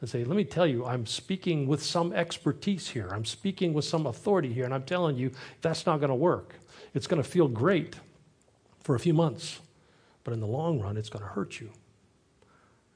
and 0.00 0.10
say, 0.10 0.24
let 0.24 0.36
me 0.36 0.44
tell 0.44 0.66
you, 0.66 0.84
I'm 0.84 1.06
speaking 1.06 1.66
with 1.66 1.82
some 1.82 2.12
expertise 2.12 2.88
here. 2.88 3.08
I'm 3.12 3.24
speaking 3.24 3.72
with 3.72 3.84
some 3.84 4.06
authority 4.06 4.52
here, 4.52 4.64
and 4.64 4.74
I'm 4.74 4.82
telling 4.82 5.16
you 5.16 5.30
that's 5.60 5.86
not 5.86 5.98
going 5.98 6.10
to 6.10 6.14
work. 6.14 6.56
It's 6.92 7.06
going 7.06 7.22
to 7.22 7.28
feel 7.28 7.46
great 7.46 7.96
for 8.80 8.96
a 8.96 8.98
few 8.98 9.14
months, 9.14 9.60
but 10.24 10.34
in 10.34 10.40
the 10.40 10.46
long 10.46 10.80
run, 10.80 10.96
it's 10.96 11.08
going 11.08 11.24
to 11.24 11.30
hurt 11.30 11.60
you. 11.60 11.70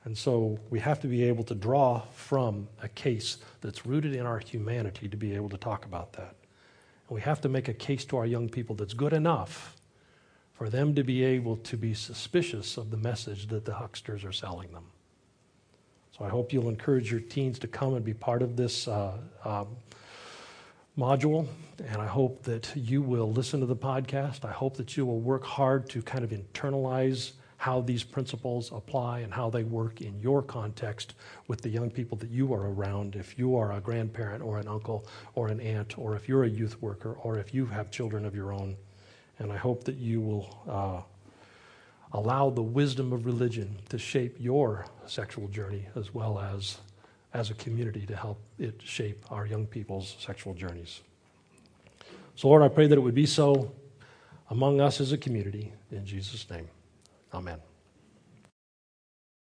And 0.04 0.16
so 0.16 0.58
we 0.70 0.80
have 0.80 1.00
to 1.00 1.06
be 1.06 1.24
able 1.24 1.44
to 1.44 1.54
draw 1.54 2.00
from 2.12 2.68
a 2.82 2.88
case 2.88 3.38
that's 3.60 3.86
rooted 3.86 4.14
in 4.14 4.26
our 4.26 4.38
humanity 4.38 5.08
to 5.08 5.16
be 5.16 5.34
able 5.34 5.48
to 5.48 5.56
talk 5.56 5.84
about 5.84 6.12
that. 6.14 6.34
And 7.08 7.14
we 7.14 7.20
have 7.20 7.40
to 7.42 7.48
make 7.48 7.68
a 7.68 7.72
case 7.72 8.04
to 8.06 8.16
our 8.16 8.26
young 8.26 8.48
people 8.48 8.74
that's 8.74 8.94
good 8.94 9.12
enough 9.12 9.75
for 10.56 10.70
them 10.70 10.94
to 10.94 11.04
be 11.04 11.22
able 11.22 11.56
to 11.58 11.76
be 11.76 11.92
suspicious 11.92 12.78
of 12.78 12.90
the 12.90 12.96
message 12.96 13.48
that 13.48 13.64
the 13.64 13.72
hucksters 13.72 14.24
are 14.24 14.32
selling 14.32 14.72
them. 14.72 14.84
So 16.16 16.24
I 16.24 16.30
hope 16.30 16.52
you'll 16.52 16.70
encourage 16.70 17.10
your 17.10 17.20
teens 17.20 17.58
to 17.58 17.68
come 17.68 17.94
and 17.94 18.02
be 18.02 18.14
part 18.14 18.40
of 18.40 18.56
this 18.56 18.88
uh, 18.88 19.18
um, 19.44 19.76
module. 20.98 21.46
And 21.86 22.00
I 22.00 22.06
hope 22.06 22.42
that 22.44 22.74
you 22.74 23.02
will 23.02 23.30
listen 23.30 23.60
to 23.60 23.66
the 23.66 23.76
podcast. 23.76 24.46
I 24.46 24.52
hope 24.52 24.78
that 24.78 24.96
you 24.96 25.04
will 25.04 25.20
work 25.20 25.44
hard 25.44 25.90
to 25.90 26.00
kind 26.00 26.24
of 26.24 26.30
internalize 26.30 27.32
how 27.58 27.82
these 27.82 28.02
principles 28.02 28.72
apply 28.72 29.20
and 29.20 29.34
how 29.34 29.50
they 29.50 29.62
work 29.62 30.00
in 30.00 30.18
your 30.20 30.42
context 30.42 31.14
with 31.48 31.60
the 31.60 31.68
young 31.68 31.90
people 31.90 32.16
that 32.18 32.30
you 32.30 32.54
are 32.54 32.68
around. 32.68 33.14
If 33.14 33.38
you 33.38 33.56
are 33.56 33.72
a 33.72 33.80
grandparent 33.80 34.42
or 34.42 34.58
an 34.58 34.68
uncle 34.68 35.06
or 35.34 35.48
an 35.48 35.60
aunt, 35.60 35.98
or 35.98 36.16
if 36.16 36.28
you're 36.28 36.44
a 36.44 36.48
youth 36.48 36.80
worker, 36.80 37.12
or 37.22 37.38
if 37.38 37.52
you 37.52 37.66
have 37.66 37.90
children 37.90 38.24
of 38.24 38.34
your 38.34 38.54
own 38.54 38.76
and 39.38 39.52
I 39.52 39.56
hope 39.56 39.84
that 39.84 39.96
you 39.96 40.20
will 40.20 40.64
uh, 40.68 41.00
allow 42.12 42.50
the 42.50 42.62
wisdom 42.62 43.12
of 43.12 43.26
religion 43.26 43.76
to 43.88 43.98
shape 43.98 44.36
your 44.38 44.86
sexual 45.06 45.48
journey 45.48 45.86
as 45.94 46.14
well 46.14 46.38
as 46.38 46.78
as 47.34 47.50
a 47.50 47.54
community 47.54 48.06
to 48.06 48.16
help 48.16 48.40
it 48.58 48.80
shape 48.82 49.24
our 49.30 49.46
young 49.46 49.66
people's 49.66 50.16
sexual 50.18 50.54
journeys. 50.54 51.02
So, 52.34 52.48
Lord, 52.48 52.62
I 52.62 52.68
pray 52.68 52.86
that 52.86 52.96
it 52.96 53.00
would 53.00 53.14
be 53.14 53.26
so 53.26 53.72
among 54.50 54.80
us 54.80 55.00
as 55.00 55.12
a 55.12 55.18
community. 55.18 55.72
In 55.90 56.06
Jesus' 56.06 56.48
name, 56.50 56.68
amen. 57.34 57.58